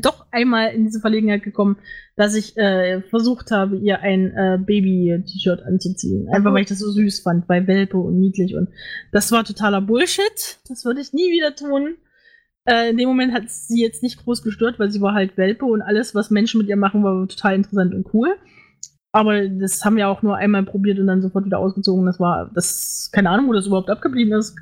doch 0.00 0.26
einmal 0.30 0.72
in 0.74 0.84
diese 0.84 1.00
Verlegenheit 1.00 1.42
gekommen, 1.42 1.78
dass 2.16 2.34
ich 2.34 2.56
äh, 2.56 3.02
versucht 3.02 3.50
habe, 3.50 3.76
ihr 3.76 4.00
ein 4.00 4.32
äh, 4.32 4.58
Baby-T-Shirt 4.58 5.62
anzuziehen. 5.62 6.28
Einfach 6.28 6.52
weil 6.52 6.62
ich 6.62 6.68
das 6.68 6.78
so 6.78 6.90
süß 6.90 7.20
fand, 7.20 7.48
weil 7.48 7.66
Welpe 7.66 7.96
und 7.96 8.18
niedlich 8.18 8.54
und 8.54 8.68
das 9.12 9.32
war 9.32 9.44
totaler 9.44 9.80
Bullshit. 9.80 10.58
Das 10.68 10.84
würde 10.84 11.00
ich 11.00 11.12
nie 11.12 11.32
wieder 11.32 11.54
tun. 11.54 11.96
Äh, 12.66 12.90
in 12.90 12.98
dem 12.98 13.08
Moment 13.08 13.32
hat 13.32 13.48
sie 13.48 13.80
jetzt 13.80 14.02
nicht 14.02 14.22
groß 14.22 14.42
gestört, 14.42 14.78
weil 14.78 14.90
sie 14.90 15.00
war 15.00 15.14
halt 15.14 15.36
Welpe 15.36 15.64
und 15.64 15.82
alles, 15.82 16.14
was 16.14 16.30
Menschen 16.30 16.58
mit 16.58 16.68
ihr 16.68 16.76
machen, 16.76 17.02
war 17.02 17.26
total 17.26 17.54
interessant 17.54 17.94
und 17.94 18.12
cool. 18.12 18.36
Aber 19.12 19.48
das 19.48 19.84
haben 19.84 19.96
wir 19.96 20.08
auch 20.08 20.22
nur 20.22 20.36
einmal 20.36 20.64
probiert 20.64 20.98
und 20.98 21.08
dann 21.08 21.22
sofort 21.22 21.44
wieder 21.44 21.58
ausgezogen. 21.58 22.06
Das 22.06 22.20
war, 22.20 22.50
das, 22.54 23.10
keine 23.12 23.30
Ahnung, 23.30 23.48
wo 23.48 23.52
das 23.52 23.66
überhaupt 23.66 23.90
abgeblieben 23.90 24.32
ist. 24.34 24.56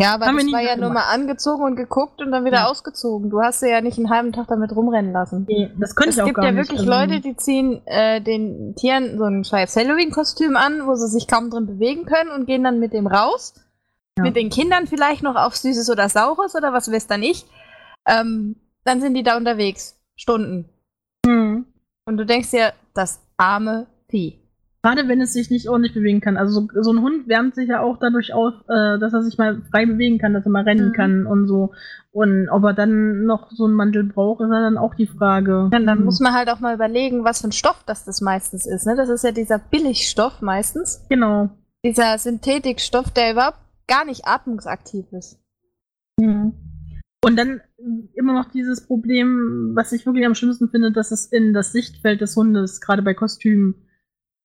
Ja, 0.00 0.14
aber 0.14 0.26
Haben 0.26 0.36
das 0.36 0.52
war 0.52 0.62
ja 0.62 0.76
nur 0.76 0.90
mal 0.92 1.12
angezogen 1.12 1.64
und 1.64 1.74
geguckt 1.74 2.20
und 2.22 2.30
dann 2.30 2.44
wieder 2.44 2.58
Ja. 2.58 2.66
ausgezogen. 2.68 3.30
Du 3.30 3.40
hast 3.40 3.60
sie 3.60 3.68
ja 3.68 3.80
nicht 3.80 3.98
einen 3.98 4.10
halben 4.10 4.32
Tag 4.32 4.46
damit 4.46 4.70
rumrennen 4.74 5.12
lassen. 5.12 5.44
Nee, 5.48 5.72
das 5.76 5.96
könnte 5.96 6.10
Es 6.10 6.16
ich 6.16 6.22
auch 6.22 6.26
gibt 6.26 6.36
gar 6.36 6.44
ja 6.44 6.52
nicht. 6.52 6.70
wirklich 6.70 6.88
Also, 6.88 6.90
Leute, 6.90 7.20
die 7.20 7.36
ziehen 7.36 7.82
äh, 7.86 8.20
den 8.20 8.76
Tieren 8.76 9.18
so 9.18 9.24
ein 9.24 9.42
scheiß 9.44 9.74
Halloween-Kostüm 9.74 10.56
an, 10.56 10.86
wo 10.86 10.94
sie 10.94 11.08
sich 11.08 11.26
kaum 11.26 11.50
drin 11.50 11.66
bewegen 11.66 12.04
können 12.06 12.30
und 12.30 12.46
gehen 12.46 12.62
dann 12.62 12.78
mit 12.78 12.92
dem 12.92 13.08
raus. 13.08 13.54
Ja. 14.16 14.22
Mit 14.22 14.36
den 14.36 14.50
Kindern 14.50 14.86
vielleicht 14.86 15.24
noch 15.24 15.34
auf 15.34 15.56
Süßes 15.56 15.90
oder 15.90 16.08
Saures 16.08 16.54
oder 16.54 16.72
was 16.72 16.92
weiß 16.92 17.08
dann 17.08 17.22
ich. 17.24 17.44
Ähm, 18.06 18.54
dann 18.84 19.00
sind 19.00 19.14
die 19.14 19.24
da 19.24 19.36
unterwegs. 19.36 19.98
Stunden. 20.14 20.68
Hm. 21.26 21.66
Und 22.06 22.16
du 22.16 22.24
denkst 22.24 22.50
dir, 22.52 22.72
das 22.94 23.20
arme 23.36 23.86
Vieh. 24.08 24.40
Gerade 24.82 25.08
wenn 25.08 25.20
es 25.20 25.32
sich 25.32 25.50
nicht 25.50 25.68
ordentlich 25.68 25.92
bewegen 25.92 26.20
kann. 26.20 26.36
Also 26.36 26.60
so, 26.60 26.82
so 26.82 26.92
ein 26.92 27.02
Hund 27.02 27.26
wärmt 27.28 27.56
sich 27.56 27.68
ja 27.68 27.80
auch 27.80 27.98
dadurch 27.98 28.32
auf, 28.32 28.54
äh, 28.68 28.98
dass 28.98 29.12
er 29.12 29.22
sich 29.22 29.36
mal 29.36 29.60
frei 29.72 29.86
bewegen 29.86 30.18
kann, 30.18 30.34
dass 30.34 30.44
er 30.46 30.52
mal 30.52 30.62
rennen 30.62 30.90
Mhm. 30.90 30.92
kann 30.92 31.26
und 31.26 31.48
so. 31.48 31.72
Und 32.12 32.48
ob 32.48 32.62
er 32.62 32.74
dann 32.74 33.24
noch 33.24 33.50
so 33.50 33.64
einen 33.64 33.74
Mantel 33.74 34.04
braucht, 34.04 34.40
ist 34.40 34.50
ja 34.50 34.60
dann 34.60 34.78
auch 34.78 34.94
die 34.94 35.08
Frage. 35.08 35.68
Dann, 35.72 35.84
dann 35.84 35.98
Hm. 35.98 36.04
muss 36.04 36.20
man 36.20 36.32
halt 36.32 36.48
auch 36.48 36.60
mal 36.60 36.74
überlegen, 36.74 37.24
was 37.24 37.40
für 37.40 37.48
ein 37.48 37.52
Stoff 37.52 37.82
das, 37.86 38.04
das 38.04 38.20
meistens 38.20 38.66
ist. 38.66 38.86
Ne? 38.86 38.94
Das 38.96 39.08
ist 39.08 39.24
ja 39.24 39.32
dieser 39.32 39.58
Billigstoff 39.58 40.42
meistens. 40.42 41.04
Genau. 41.08 41.50
Dieser 41.84 42.16
Synthetikstoff, 42.18 43.10
der 43.10 43.32
überhaupt 43.32 43.58
gar 43.88 44.04
nicht 44.04 44.26
atmungsaktiv 44.26 45.06
ist. 45.12 45.40
Mhm. 46.20 46.52
Und 47.24 47.36
dann 47.36 47.60
immer 48.14 48.32
noch 48.32 48.50
dieses 48.50 48.86
Problem, 48.86 49.72
was 49.74 49.92
ich 49.92 50.06
wirklich 50.06 50.24
am 50.26 50.34
schlimmsten 50.34 50.68
finde, 50.68 50.92
dass 50.92 51.10
es 51.10 51.26
in 51.26 51.52
das 51.52 51.72
Sichtfeld 51.72 52.20
des 52.20 52.36
Hundes, 52.36 52.80
gerade 52.80 53.02
bei 53.02 53.14
Kostümen, 53.14 53.74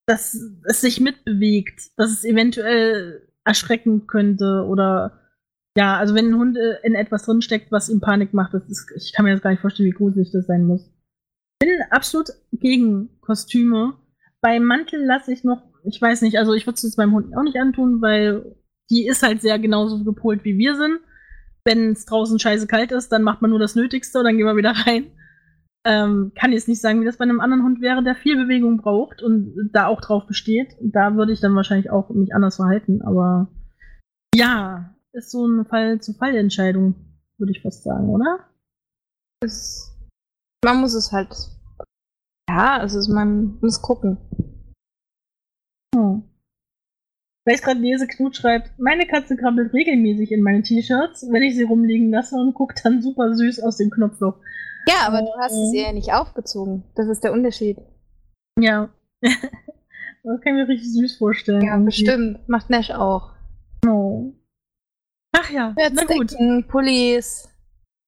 dass 0.05 0.33
es 0.65 0.81
sich 0.81 0.99
mitbewegt, 0.99 1.91
dass 1.97 2.11
es 2.11 2.23
eventuell 2.23 3.27
erschrecken 3.45 4.07
könnte 4.07 4.65
oder 4.67 5.19
ja, 5.77 5.97
also 5.97 6.13
wenn 6.13 6.27
ein 6.27 6.37
Hund 6.37 6.57
äh, 6.57 6.77
in 6.83 6.93
etwas 6.93 7.25
drinsteckt, 7.25 7.71
was 7.71 7.89
ihm 7.89 7.99
Panik 7.99 8.33
macht, 8.33 8.53
das 8.53 8.67
ist, 8.69 8.91
ich 8.95 9.13
kann 9.13 9.25
mir 9.25 9.31
jetzt 9.31 9.41
gar 9.41 9.49
nicht 9.49 9.61
vorstellen, 9.61 9.89
wie 9.89 9.95
gruselig 9.95 10.31
das 10.31 10.45
sein 10.45 10.67
muss. 10.67 10.81
Ich 11.61 11.67
bin 11.67 11.71
absolut 11.89 12.29
gegen 12.51 13.19
Kostüme. 13.21 13.93
Beim 14.41 14.65
Mantel 14.65 15.03
lasse 15.03 15.33
ich 15.33 15.43
noch, 15.43 15.63
ich 15.83 15.99
weiß 15.99 16.21
nicht, 16.21 16.37
also 16.37 16.53
ich 16.53 16.67
würde 16.67 16.75
es 16.75 16.83
jetzt 16.83 16.97
meinem 16.97 17.13
Hund 17.13 17.35
auch 17.35 17.43
nicht 17.43 17.57
antun, 17.57 18.01
weil 18.01 18.55
die 18.91 19.07
ist 19.07 19.23
halt 19.23 19.41
sehr 19.41 19.57
genauso 19.57 20.03
gepolt 20.03 20.43
wie 20.43 20.57
wir 20.57 20.75
sind 20.75 20.99
wenn 21.65 21.91
es 21.91 22.05
draußen 22.05 22.39
scheiße 22.39 22.67
kalt 22.67 22.91
ist, 22.91 23.11
dann 23.11 23.23
macht 23.23 23.41
man 23.41 23.51
nur 23.51 23.59
das 23.59 23.75
Nötigste 23.75 24.19
und 24.19 24.25
dann 24.25 24.37
gehen 24.37 24.45
wir 24.45 24.57
wieder 24.57 24.71
rein. 24.85 25.11
Ähm, 25.85 26.31
kann 26.35 26.53
jetzt 26.53 26.69
nicht 26.69 26.79
sagen, 26.79 27.01
wie 27.01 27.05
das 27.05 27.17
bei 27.17 27.23
einem 27.23 27.41
anderen 27.41 27.63
Hund 27.63 27.81
wäre, 27.81 28.03
der 28.03 28.15
viel 28.15 28.37
Bewegung 28.37 28.77
braucht 28.77 29.21
und 29.21 29.69
da 29.73 29.87
auch 29.87 29.99
drauf 29.99 30.25
besteht. 30.25 30.77
Da 30.81 31.15
würde 31.15 31.33
ich 31.33 31.41
dann 31.41 31.55
wahrscheinlich 31.55 31.89
auch 31.89 32.09
mich 32.09 32.33
anders 32.33 32.55
verhalten, 32.55 33.01
aber 33.01 33.49
ja, 34.33 34.95
ist 35.11 35.29
so 35.31 35.43
eine 35.45 35.65
Fall-zu-Fall-Entscheidung, 35.65 36.95
würde 37.37 37.51
ich 37.51 37.61
fast 37.61 37.83
sagen, 37.83 38.09
oder? 38.09 38.39
Es, 39.43 39.93
man 40.63 40.79
muss 40.79 40.93
es 40.93 41.11
halt. 41.11 41.35
Ja, 42.49 42.81
es- 42.83 43.07
man 43.09 43.57
muss 43.61 43.81
gucken. 43.81 44.17
Hm. 45.95 46.23
Weil 47.45 47.55
ich 47.55 47.61
gerade 47.61 47.81
lese, 47.81 48.07
Knut 48.07 48.37
schreibt, 48.37 48.71
meine 48.79 49.05
Katze 49.05 49.35
krabbelt 49.35 49.73
regelmäßig 49.73 50.31
in 50.31 50.41
meine 50.43 50.63
T-Shirts, 50.63 51.27
wenn 51.29 51.43
ich 51.43 51.55
sie 51.55 51.63
rumliegen 51.63 52.09
lasse 52.09 52.35
und 52.35 52.53
guckt 52.53 52.79
dann 52.85 53.01
super 53.01 53.35
süß 53.35 53.59
aus 53.61 53.75
dem 53.77 53.89
Knopfloch. 53.89 54.39
Ja, 54.87 55.07
aber 55.07 55.21
du 55.21 55.31
hast 55.39 55.53
es 55.53 55.73
ihr 55.73 55.83
ja 55.83 55.93
nicht 55.93 56.13
aufgezogen. 56.13 56.83
Das 56.95 57.07
ist 57.07 57.23
der 57.23 57.33
Unterschied. 57.33 57.77
Ja. 58.59 58.89
das 59.21 60.41
kann 60.41 60.41
ich 60.45 60.53
mir 60.53 60.67
richtig 60.67 60.91
süß 60.93 61.17
vorstellen. 61.17 61.61
Ja, 61.61 61.73
irgendwie. 61.73 61.85
bestimmt. 61.85 62.49
Macht 62.49 62.69
Nash 62.69 62.91
auch. 62.91 63.31
Oh. 63.87 64.33
Ach 65.31 65.49
ja, 65.49 65.73
na 65.75 66.03
gut. 66.05 66.31
Decken, 66.31 66.67
Pullis. 66.67 67.49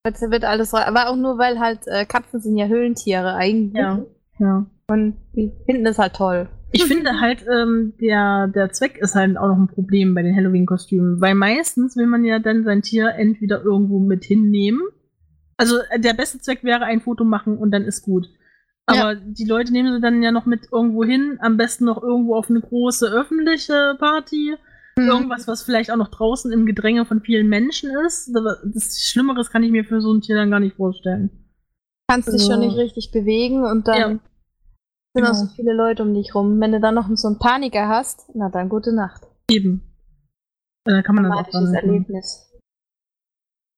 Jetzt 0.05 0.21
wird 0.21 0.45
alles. 0.45 0.73
Aber 0.73 1.09
auch 1.09 1.15
nur, 1.15 1.38
weil 1.38 1.59
halt 1.59 1.88
äh, 1.88 2.05
Katzen 2.05 2.39
sind 2.39 2.57
ja 2.57 2.67
Höhlentiere 2.67 3.35
eigentlich. 3.35 3.73
Ja, 3.81 4.05
ja. 4.39 4.65
Und 4.88 5.15
die 5.35 5.51
finden 5.65 5.83
das 5.83 5.97
halt 5.97 6.13
toll. 6.13 6.47
Ich 6.71 6.83
finde 6.83 7.19
halt, 7.21 7.45
ähm, 7.47 7.93
der, 8.01 8.47
der 8.47 8.71
Zweck 8.71 8.97
ist 8.97 9.15
halt 9.15 9.38
auch 9.38 9.47
noch 9.47 9.57
ein 9.57 9.67
Problem 9.67 10.13
bei 10.13 10.21
den 10.21 10.35
Halloween-Kostümen, 10.35 11.21
weil 11.21 11.33
meistens 11.33 11.95
will 11.95 12.05
man 12.05 12.25
ja 12.25 12.39
dann 12.39 12.63
sein 12.65 12.81
Tier 12.81 13.15
entweder 13.15 13.63
irgendwo 13.63 13.99
mit 13.99 14.25
hinnehmen. 14.25 14.81
Also 15.57 15.77
äh, 15.89 15.99
der 15.99 16.13
beste 16.13 16.39
Zweck 16.39 16.63
wäre 16.63 16.85
ein 16.85 17.01
Foto 17.01 17.23
machen 17.23 17.57
und 17.57 17.71
dann 17.71 17.83
ist 17.83 18.01
gut. 18.03 18.27
Aber 18.87 19.15
die 19.15 19.45
Leute 19.45 19.71
nehmen 19.71 19.93
sie 19.93 20.01
dann 20.01 20.21
ja 20.21 20.31
noch 20.31 20.45
mit 20.45 20.67
irgendwo 20.71 21.03
hin, 21.03 21.39
am 21.41 21.57
besten 21.57 21.85
noch 21.85 22.03
irgendwo 22.03 22.35
auf 22.35 22.49
eine 22.51 22.61
große 22.61 23.07
öffentliche 23.11 23.95
Party. 23.97 24.55
Mhm. 24.97 25.07
Irgendwas, 25.07 25.47
was 25.47 25.63
vielleicht 25.63 25.89
auch 25.91 25.95
noch 25.97 26.09
draußen 26.09 26.51
im 26.51 26.65
Gedränge 26.67 27.05
von 27.05 27.21
vielen 27.21 27.47
Menschen 27.49 27.89
ist. 28.05 28.31
Das 28.33 28.99
Schlimmeres 29.01 29.49
kann 29.49 29.63
ich 29.63 29.71
mir 29.71 29.85
für 29.85 30.01
so 30.01 30.13
ein 30.13 30.21
Tier 30.21 30.35
dann 30.35 30.51
gar 30.51 30.59
nicht 30.59 30.75
vorstellen. 30.75 31.31
Kannst 32.09 32.31
dich 32.31 32.43
schon 32.43 32.53
Also- 32.53 32.67
nicht 32.67 32.77
richtig 32.77 33.11
bewegen 33.11 33.63
und 33.65 33.87
dann 33.87 33.97
Ja. 33.99 34.07
sind 34.09 34.21
Genau. 35.15 35.29
auch 35.31 35.33
so 35.33 35.47
viele 35.55 35.73
Leute 35.73 36.03
um 36.03 36.13
dich 36.13 36.35
rum. 36.35 36.61
Wenn 36.61 36.71
du 36.73 36.79
dann 36.79 36.93
noch 36.95 37.09
so 37.15 37.27
einen 37.27 37.39
Paniker 37.39 37.87
hast, 37.87 38.29
na 38.35 38.49
dann 38.49 38.69
gute 38.69 38.93
Nacht. 38.93 39.23
Eben. 39.49 39.81
Äh, 40.87 40.91
Da 40.91 41.01
kann 41.01 41.15
man 41.15 41.23
das 41.23 41.33
auch 41.33 41.53
halten. 41.53 41.73
Erlebnis. 41.73 42.51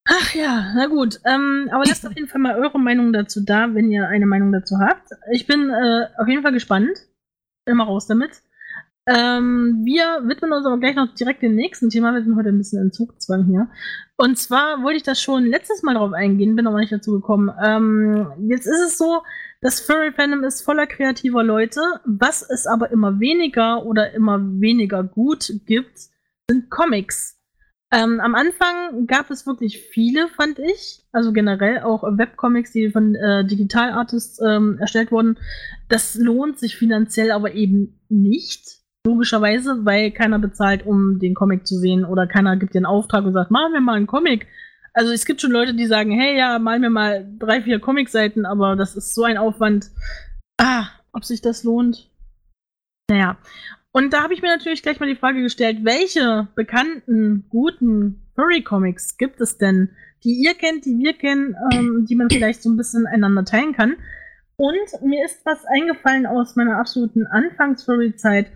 Ach 0.09 0.33
ja, 0.33 0.73
na 0.73 0.87
gut. 0.87 1.19
Ähm, 1.25 1.67
aber 1.71 1.83
lasst 1.85 2.07
auf 2.07 2.15
jeden 2.15 2.29
Fall 2.29 2.39
mal 2.39 2.55
eure 2.57 2.79
Meinung 2.79 3.11
dazu 3.11 3.43
da, 3.43 3.73
wenn 3.73 3.91
ihr 3.91 4.07
eine 4.07 4.25
Meinung 4.25 4.53
dazu 4.53 4.77
habt. 4.79 5.09
Ich 5.31 5.47
bin 5.47 5.69
äh, 5.69 6.07
auf 6.17 6.27
jeden 6.27 6.43
Fall 6.43 6.53
gespannt. 6.53 6.97
Immer 7.65 7.83
raus 7.83 8.07
damit. 8.07 8.41
Ähm, 9.05 9.81
wir 9.83 10.21
widmen 10.25 10.53
uns 10.53 10.65
aber 10.65 10.79
gleich 10.79 10.95
noch 10.95 11.13
direkt 11.13 11.41
dem 11.41 11.55
nächsten 11.55 11.89
Thema. 11.89 12.13
Wir 12.13 12.23
sind 12.23 12.37
heute 12.37 12.49
ein 12.49 12.57
bisschen 12.57 12.81
in 12.81 12.93
Zugzwang 12.93 13.45
hier. 13.45 13.69
Und 14.15 14.37
zwar 14.37 14.81
wollte 14.81 14.97
ich 14.97 15.03
das 15.03 15.21
schon 15.21 15.45
letztes 15.45 15.83
Mal 15.83 15.95
drauf 15.95 16.13
eingehen, 16.13 16.55
bin 16.55 16.67
aber 16.67 16.79
nicht 16.79 16.91
dazu 16.91 17.11
gekommen. 17.11 17.51
Ähm, 17.61 18.31
jetzt 18.47 18.65
ist 18.65 18.81
es 18.81 18.97
so, 18.97 19.23
das 19.61 19.81
Furry 19.81 20.13
Fandom 20.13 20.43
ist 20.43 20.61
voller 20.61 20.87
kreativer 20.87 21.43
Leute. 21.43 21.81
Was 22.05 22.41
es 22.41 22.65
aber 22.65 22.91
immer 22.91 23.19
weniger 23.19 23.85
oder 23.85 24.13
immer 24.13 24.39
weniger 24.41 25.03
gut 25.03 25.51
gibt, 25.65 25.99
sind 26.49 26.69
Comics. 26.69 27.36
Ähm, 27.89 28.19
am 28.19 28.35
Anfang 28.35 29.07
gab 29.07 29.31
es 29.31 29.47
wirklich 29.47 29.79
viele, 29.79 30.27
fand 30.27 30.59
ich. 30.59 31.03
Also 31.13 31.31
generell 31.31 31.79
auch 31.79 32.03
Webcomics, 32.03 32.73
die 32.73 32.89
von 32.89 33.15
äh, 33.15 33.45
Digital 33.45 33.91
Artists 33.91 34.39
ähm, 34.41 34.77
erstellt 34.79 35.11
wurden. 35.11 35.39
Das 35.87 36.15
lohnt 36.15 36.59
sich 36.59 36.75
finanziell 36.75 37.31
aber 37.31 37.53
eben 37.53 38.01
nicht. 38.09 38.79
Logischerweise, 39.05 39.85
weil 39.85 40.11
keiner 40.11 40.37
bezahlt, 40.37 40.85
um 40.85 41.17
den 41.19 41.33
Comic 41.33 41.65
zu 41.65 41.75
sehen 41.75 42.03
oder 42.03 42.27
keiner 42.27 42.57
gibt 42.57 42.73
dir 42.73 42.79
einen 42.79 42.85
Auftrag 42.85 43.23
und 43.23 43.31
sagt, 43.31 43.51
mal 43.51 43.69
mir 43.69 43.79
mal 43.79 43.95
einen 43.95 44.07
Comic. 44.07 44.47
Also 44.93 45.13
es 45.13 45.25
gibt 45.25 45.39
schon 45.39 45.51
Leute, 45.51 45.73
die 45.73 45.85
sagen, 45.85 46.11
hey, 46.11 46.37
ja, 46.37 46.59
mal 46.59 46.79
mir 46.79 46.89
mal 46.89 47.25
drei, 47.39 47.61
vier 47.61 47.79
Comicseiten, 47.79 48.45
aber 48.45 48.75
das 48.75 48.97
ist 48.97 49.15
so 49.15 49.23
ein 49.23 49.37
Aufwand. 49.37 49.91
Ah, 50.59 50.87
ob 51.13 51.23
sich 51.23 51.39
das 51.39 51.63
lohnt? 51.63 52.09
Naja. 53.09 53.37
Und 53.97 54.13
da 54.13 54.21
habe 54.21 54.35
ich 54.35 54.43
mir 54.43 54.49
natürlich 54.49 54.83
gleich 54.83 54.99
mal 54.99 55.09
die 55.09 55.15
Frage 55.15 55.41
gestellt, 55.41 55.79
welche 55.81 56.47
bekannten, 56.53 57.45
guten 57.49 58.21
Furry-Comics 58.35 59.17
gibt 59.17 59.41
es 59.41 59.57
denn, 59.57 59.89
die 60.23 60.33
ihr 60.33 60.53
kennt, 60.53 60.85
die 60.85 60.99
wir 60.99 61.13
kennen, 61.13 61.55
ähm, 61.73 62.05
die 62.07 62.13
man 62.13 62.29
vielleicht 62.29 62.61
so 62.61 62.69
ein 62.69 62.77
bisschen 62.77 63.07
einander 63.07 63.43
teilen 63.43 63.73
kann. 63.73 63.95
Und 64.55 65.01
mir 65.01 65.25
ist 65.25 65.43
was 65.45 65.65
eingefallen 65.65 66.27
aus 66.27 66.55
meiner 66.55 66.77
absoluten 66.77 67.25
Anfangs-Furry-Zeit. 67.25 68.51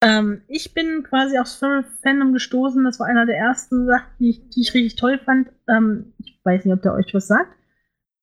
Ähm, 0.00 0.42
ich 0.48 0.74
bin 0.74 1.04
quasi 1.04 1.38
aufs 1.38 1.54
Furry-Fandom 1.54 2.32
gestoßen. 2.32 2.82
Das 2.82 2.98
war 2.98 3.06
einer 3.06 3.26
der 3.26 3.36
ersten 3.36 3.86
Sachen, 3.86 4.10
die 4.18 4.30
ich, 4.30 4.50
die 4.50 4.62
ich 4.62 4.74
richtig 4.74 4.96
toll 4.96 5.20
fand. 5.24 5.52
Ähm, 5.68 6.14
ich 6.18 6.36
weiß 6.42 6.64
nicht, 6.64 6.74
ob 6.74 6.82
der 6.82 6.94
euch 6.94 7.14
was 7.14 7.28
sagt. 7.28 7.56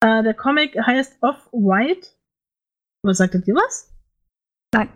Äh, 0.02 0.22
der 0.22 0.34
Comic 0.34 0.78
heißt 0.78 1.20
Off-White. 1.22 2.10
Was 3.04 3.20
sagt 3.20 3.36
ihr 3.36 3.56
was? 3.56 3.90
Nein. 4.74 4.90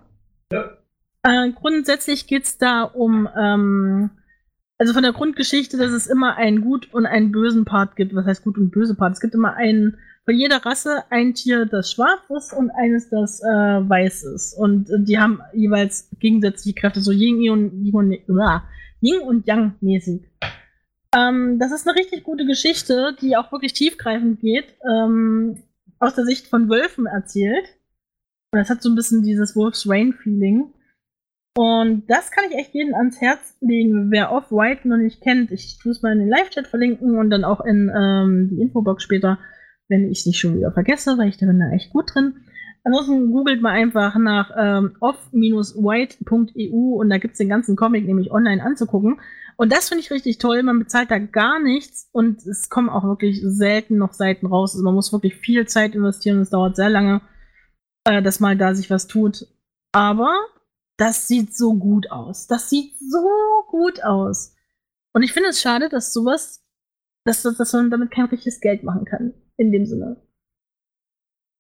Äh, 1.24 1.52
grundsätzlich 1.52 2.28
geht 2.28 2.44
es 2.44 2.58
da 2.58 2.84
um, 2.84 3.30
ähm, 3.38 4.10
also 4.78 4.94
von 4.94 5.04
der 5.04 5.14
Grundgeschichte, 5.14 5.78
dass 5.78 5.92
es 5.92 6.08
immer 6.08 6.38
einen 6.38 6.62
gut 6.62 6.92
und 6.94 7.06
einen 7.06 7.32
bösen 7.32 7.66
Part 7.66 7.96
gibt. 7.96 8.16
Was 8.16 8.26
heißt 8.26 8.44
gut 8.44 8.58
und 8.58 8.72
böse 8.72 8.96
Part? 8.96 9.14
Es 9.14 9.22
gibt 9.22 9.36
immer 9.36 9.56
einen, 9.56 9.98
von 10.26 10.36
jeder 10.36 10.66
Rasse 10.66 11.04
ein 11.12 11.36
Tier, 11.36 11.66
das 11.66 11.92
schwarz 11.92 12.22
ist 12.36 12.54
und 12.54 12.72
eines, 12.72 13.10
das 13.10 13.42
äh, 13.42 13.46
weiß 13.46 14.24
ist. 14.24 14.54
Und 14.58 14.90
äh, 14.90 15.00
die 15.00 15.20
haben 15.20 15.42
jeweils 15.54 16.10
gegensätzliche 16.20 16.80
Kräfte, 16.80 17.02
so 17.02 17.12
Yin 17.12 17.52
und, 17.52 17.86
Yin 17.86 19.20
und 19.22 19.48
Yang 19.48 19.76
mäßig. 19.82 20.24
Ähm, 21.16 21.60
das 21.60 21.72
ist 21.72 21.88
eine 21.88 21.98
richtig 21.98 22.24
gute 22.24 22.46
Geschichte, 22.46 23.16
die 23.22 23.36
auch 23.36 23.52
wirklich 23.52 23.74
tiefgreifend 23.74 24.40
geht, 24.40 24.76
ähm, 24.90 25.62
aus 26.00 26.16
der 26.16 26.26
Sicht 26.26 26.48
von 26.48 26.70
Wölfen 26.70 27.06
erzählt. 27.06 27.66
Und 28.52 28.60
das 28.60 28.70
hat 28.70 28.82
so 28.82 28.90
ein 28.90 28.96
bisschen 28.96 29.22
dieses 29.22 29.56
Wolf's 29.56 29.88
Rain-Feeling. 29.88 30.74
Und 31.58 32.10
das 32.10 32.32
kann 32.32 32.46
ich 32.50 32.58
echt 32.58 32.74
jedem 32.74 32.96
ans 32.96 33.20
Herz 33.20 33.58
legen, 33.60 34.10
wer 34.10 34.32
Off-White 34.32 34.88
noch 34.88 34.98
nicht 34.98 35.22
kennt. 35.22 35.52
Ich 35.52 35.78
tue 35.80 35.92
es 35.92 36.02
mal 36.02 36.14
in 36.14 36.20
den 36.20 36.30
Live-Chat 36.30 36.68
verlinken 36.68 37.18
und 37.18 37.30
dann 37.30 37.44
auch 37.44 37.60
in 37.62 37.92
ähm, 37.94 38.48
die 38.50 38.62
Infobox 38.62 39.04
später, 39.04 39.38
wenn 39.90 40.10
ich 40.10 40.20
es 40.20 40.26
nicht 40.26 40.40
schon 40.40 40.56
wieder 40.56 40.72
vergesse, 40.72 41.18
weil 41.18 41.28
ich 41.28 41.38
da 41.38 41.46
bin 41.46 41.60
da 41.60 41.70
echt 41.72 41.92
gut 41.92 42.14
drin. 42.14 42.36
Ansonsten 42.84 43.32
googelt 43.32 43.62
mal 43.62 43.74
einfach 43.74 44.16
nach 44.16 44.50
ähm, 44.58 44.96
off-white.eu 45.02 46.74
und 46.96 47.10
da 47.10 47.18
gibt 47.18 47.34
es 47.34 47.38
den 47.38 47.50
ganzen 47.50 47.76
Comic 47.76 48.06
nämlich 48.06 48.32
online 48.32 48.64
anzugucken. 48.64 49.20
Und 49.58 49.72
das 49.72 49.90
finde 49.90 50.04
ich 50.04 50.10
richtig 50.10 50.40
toll. 50.40 50.64
Man 50.64 50.80
bezahlt 50.80 51.12
da 51.12 51.20
gar 51.20 51.60
nichts 51.60 52.10
und 52.14 52.44
es 52.48 52.70
kommen 52.70 52.90
auch 52.90 53.04
wirklich 53.04 53.42
selten 53.44 53.98
noch 53.98 54.14
Seiten 54.14 54.48
raus. 54.48 54.74
Also 54.74 54.84
man 54.84 54.96
muss 54.96 55.14
wirklich 55.14 55.36
viel 55.36 55.68
Zeit 55.68 55.94
investieren 55.94 56.40
es 56.40 56.50
dauert 56.50 56.76
sehr 56.78 56.90
lange, 56.90 57.22
äh, 58.06 58.24
dass 58.24 58.40
mal 58.40 58.58
da 58.58 58.74
sich 58.74 58.90
was 58.90 59.06
tut. 59.06 59.46
Aber 59.92 60.34
das 60.98 61.28
sieht 61.28 61.56
so 61.56 61.76
gut 61.76 62.12
aus. 62.12 62.48
Das 62.48 62.70
sieht 62.70 62.98
so 63.00 63.28
gut 63.68 64.04
aus. 64.04 64.56
Und 65.14 65.24
ich 65.24 65.34
finde 65.34 65.50
es 65.50 65.62
schade, 65.62 65.90
dass 65.90 66.14
sowas, 66.14 66.64
dass, 67.26 67.44
dass 67.44 67.74
man 67.74 67.90
damit 67.90 68.12
kein 68.12 68.26
richtiges 68.26 68.62
Geld 68.62 68.84
machen 68.84 69.06
kann. 69.06 69.34
In 69.58 69.72
dem 69.72 69.86
Sinne. 69.86 70.22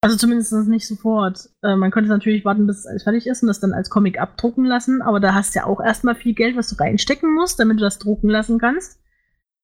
Also 0.03 0.17
zumindest 0.17 0.51
nicht 0.67 0.87
sofort. 0.87 1.49
Äh, 1.61 1.75
man 1.75 1.91
könnte 1.91 2.09
natürlich 2.09 2.43
warten, 2.43 2.65
bis 2.65 2.79
es 2.79 2.87
alles 2.87 3.03
fertig 3.03 3.27
ist 3.27 3.43
und 3.43 3.47
das 3.47 3.59
dann 3.59 3.73
als 3.73 3.91
Comic 3.91 4.19
abdrucken 4.19 4.65
lassen, 4.65 5.03
aber 5.03 5.19
da 5.19 5.35
hast 5.35 5.53
du 5.53 5.59
ja 5.59 5.65
auch 5.65 5.79
erstmal 5.79 6.15
viel 6.15 6.33
Geld, 6.33 6.57
was 6.57 6.69
du 6.69 6.75
reinstecken 6.75 7.31
musst, 7.35 7.59
damit 7.59 7.77
du 7.77 7.83
das 7.83 7.99
drucken 7.99 8.27
lassen 8.27 8.57
kannst. 8.57 8.99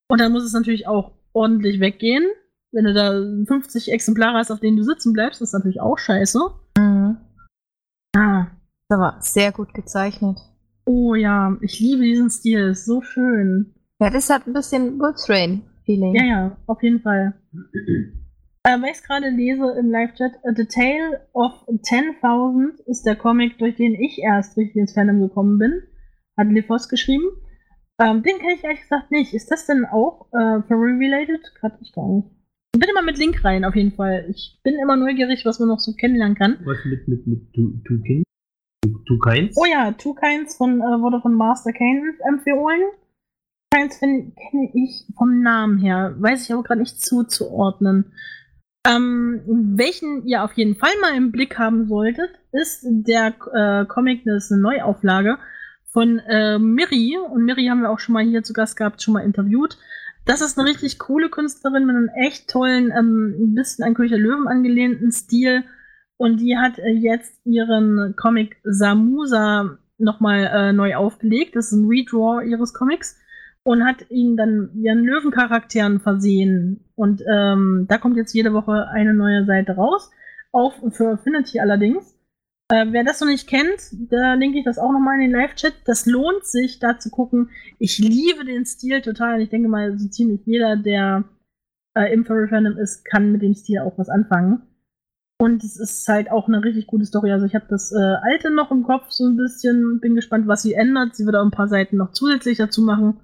Und 0.08 0.20
dann 0.20 0.30
muss 0.30 0.44
es 0.44 0.52
natürlich 0.52 0.86
auch 0.86 1.12
ordentlich 1.32 1.80
weggehen. 1.80 2.24
Wenn 2.70 2.84
du 2.84 2.94
da 2.94 3.10
50 3.46 3.90
Exemplare 3.90 4.38
hast, 4.38 4.52
auf 4.52 4.60
denen 4.60 4.76
du 4.76 4.84
sitzen 4.84 5.12
bleibst, 5.12 5.42
ist 5.42 5.52
das 5.52 5.58
natürlich 5.58 5.80
auch 5.80 5.98
scheiße. 5.98 6.38
Das 8.88 8.98
war 8.98 9.20
sehr 9.20 9.52
gut 9.52 9.74
gezeichnet. 9.74 10.38
Oh 10.86 11.14
ja, 11.14 11.54
ich 11.60 11.78
liebe 11.78 12.02
diesen 12.02 12.30
Stil, 12.30 12.70
ist 12.70 12.86
so 12.86 13.02
schön. 13.02 13.74
Ja, 14.00 14.08
das 14.08 14.30
hat 14.30 14.46
ein 14.46 14.54
bisschen 14.54 14.98
Wolf's 14.98 15.28
Rain-Feeling. 15.28 16.14
Ja, 16.14 16.24
ja, 16.24 16.56
auf 16.66 16.82
jeden 16.82 17.00
Fall. 17.00 17.34
Äh, 18.62 18.80
weil 18.80 18.90
ich 18.90 18.98
es 18.98 19.02
gerade 19.02 19.28
lese 19.28 19.76
im 19.78 19.90
Live-Chat, 19.90 20.32
A 20.44 20.54
The 20.56 20.64
Tale 20.64 21.20
of 21.34 21.52
10.000 21.68 22.80
ist 22.86 23.04
der 23.04 23.16
Comic, 23.16 23.58
durch 23.58 23.76
den 23.76 23.94
ich 23.94 24.18
erst 24.20 24.56
richtig 24.56 24.76
ins 24.76 24.94
Fandom 24.94 25.20
gekommen 25.20 25.58
bin. 25.58 25.82
Hat 26.38 26.48
Lefos 26.48 26.88
geschrieben. 26.88 27.24
Ähm, 28.00 28.22
den 28.22 28.38
kenne 28.38 28.54
ich 28.54 28.64
ehrlich 28.64 28.80
gesagt 28.80 29.10
nicht. 29.10 29.34
Ist 29.34 29.50
das 29.50 29.66
denn 29.66 29.84
auch 29.84 30.28
äh, 30.32 30.62
Furry-related? 30.62 31.42
Gerade 31.60 31.76
ich 31.82 31.92
gar 31.92 32.08
nicht. 32.08 32.28
Bitte 32.72 32.94
mal 32.94 33.04
mit 33.04 33.18
Link 33.18 33.44
rein, 33.44 33.64
auf 33.66 33.74
jeden 33.74 33.92
Fall. 33.92 34.26
Ich 34.30 34.60
bin 34.62 34.76
immer 34.82 34.96
neugierig, 34.96 35.44
was 35.44 35.58
man 35.58 35.68
noch 35.68 35.80
so 35.80 35.92
kennenlernen 35.92 36.36
kann. 36.36 36.58
Was 36.64 36.78
mit, 36.86 37.06
mit, 37.08 37.26
mit 37.26 37.52
Two, 37.52 37.72
two 37.86 38.00
Kings? 38.02 38.24
Two, 38.82 38.98
two 39.06 39.18
Kinds? 39.18 39.56
Oh 39.58 39.66
ja, 39.66 39.92
Two 39.92 40.14
Kinds 40.14 40.56
von, 40.56 40.80
äh, 40.80 41.00
wurde 41.00 41.20
von 41.20 41.34
Master 41.34 41.72
Kane 41.72 42.14
empfohlen. 42.28 42.80
Kinds 43.74 43.98
kenne 44.00 44.70
ich 44.74 45.04
vom 45.16 45.42
Namen 45.42 45.78
her, 45.78 46.14
weiß 46.18 46.44
ich 46.44 46.52
aber 46.52 46.62
gerade 46.62 46.80
nicht 46.80 47.00
zuzuordnen. 47.00 48.12
Ähm, 48.86 49.42
welchen 49.46 50.24
ihr 50.24 50.42
auf 50.42 50.52
jeden 50.54 50.76
Fall 50.76 50.92
mal 51.00 51.14
im 51.14 51.32
Blick 51.32 51.58
haben 51.58 51.86
solltet, 51.86 52.30
ist 52.52 52.84
der 52.84 53.34
äh, 53.52 53.84
Comic, 53.86 54.24
das 54.24 54.44
ist 54.44 54.52
eine 54.52 54.62
Neuauflage 54.62 55.38
von 55.92 56.18
äh, 56.20 56.58
Miri. 56.58 57.18
Und 57.18 57.44
Miri 57.44 57.66
haben 57.66 57.82
wir 57.82 57.90
auch 57.90 57.98
schon 57.98 58.14
mal 58.14 58.24
hier 58.24 58.42
zu 58.42 58.52
Gast 58.52 58.76
gehabt, 58.76 59.02
schon 59.02 59.14
mal 59.14 59.24
interviewt. 59.24 59.76
Das 60.24 60.40
ist 60.40 60.58
eine 60.58 60.68
richtig 60.68 60.98
coole 60.98 61.28
Künstlerin 61.28 61.86
mit 61.86 61.96
einem 61.96 62.08
echt 62.08 62.48
tollen, 62.48 62.90
ähm, 62.96 63.34
ein 63.38 63.54
bisschen 63.54 63.84
an 63.84 63.94
Köcher 63.94 64.18
Löwen 64.18 64.46
angelehnten 64.46 65.10
Stil. 65.10 65.64
Und 66.18 66.40
die 66.40 66.58
hat 66.58 66.78
äh, 66.78 66.90
jetzt 66.90 67.40
ihren 67.44 68.14
Comic 68.16 68.56
Samusa 68.64 69.78
nochmal 69.98 70.50
äh, 70.52 70.72
neu 70.72 70.96
aufgelegt. 70.96 71.56
Das 71.56 71.66
ist 71.66 71.72
ein 71.72 71.88
Redraw 71.88 72.42
ihres 72.42 72.74
Comics. 72.74 73.18
Und 73.62 73.84
hat 73.84 74.10
ihn 74.10 74.36
dann 74.36 74.70
ihren 74.74 75.04
Löwencharakteren 75.04 76.00
versehen. 76.00 76.84
Und 76.94 77.22
ähm, 77.30 77.86
da 77.88 77.98
kommt 77.98 78.16
jetzt 78.16 78.32
jede 78.32 78.52
Woche 78.52 78.88
eine 78.88 79.14
neue 79.14 79.44
Seite 79.44 79.72
raus. 79.76 80.10
Auch 80.52 80.74
für 80.90 81.12
Affinity 81.12 81.60
allerdings. 81.60 82.18
Äh, 82.70 82.86
wer 82.90 83.04
das 83.04 83.20
noch 83.20 83.28
nicht 83.28 83.48
kennt, 83.48 83.80
da 84.10 84.34
linke 84.34 84.58
ich 84.58 84.64
das 84.64 84.78
auch 84.78 84.92
nochmal 84.92 85.16
in 85.16 85.30
den 85.30 85.40
Live-Chat. 85.40 85.74
Das 85.84 86.06
lohnt 86.06 86.44
sich, 86.44 86.78
da 86.78 86.98
zu 86.98 87.10
gucken. 87.10 87.50
Ich 87.78 87.98
liebe 87.98 88.44
den 88.44 88.64
Stil 88.64 89.02
total. 89.02 89.40
Ich 89.40 89.50
denke 89.50 89.68
mal, 89.68 89.98
so 89.98 90.08
ziemlich 90.08 90.40
jeder, 90.46 90.76
der 90.76 91.24
äh, 91.94 92.12
im 92.12 92.24
Furry-Fandom 92.24 92.76
ist, 92.76 93.04
kann 93.04 93.32
mit 93.32 93.42
dem 93.42 93.54
Stil 93.54 93.80
auch 93.80 93.96
was 93.98 94.08
anfangen. 94.08 94.62
Und 95.40 95.62
es 95.62 95.76
ist 95.76 96.08
halt 96.08 96.32
auch 96.32 96.48
eine 96.48 96.64
richtig 96.64 96.88
gute 96.88 97.06
Story. 97.06 97.30
Also 97.30 97.46
ich 97.46 97.54
habe 97.54 97.66
das 97.68 97.92
äh, 97.92 97.96
alte 97.96 98.50
noch 98.50 98.72
im 98.72 98.82
Kopf 98.82 99.10
so 99.10 99.24
ein 99.24 99.36
bisschen, 99.36 100.00
bin 100.00 100.16
gespannt, 100.16 100.48
was 100.48 100.62
sie 100.62 100.74
ändert. 100.74 101.14
Sie 101.14 101.24
wird 101.26 101.36
auch 101.36 101.44
ein 101.44 101.52
paar 101.52 101.68
Seiten 101.68 101.96
noch 101.96 102.10
zusätzlich 102.10 102.58
dazu 102.58 102.82
machen. 102.82 103.20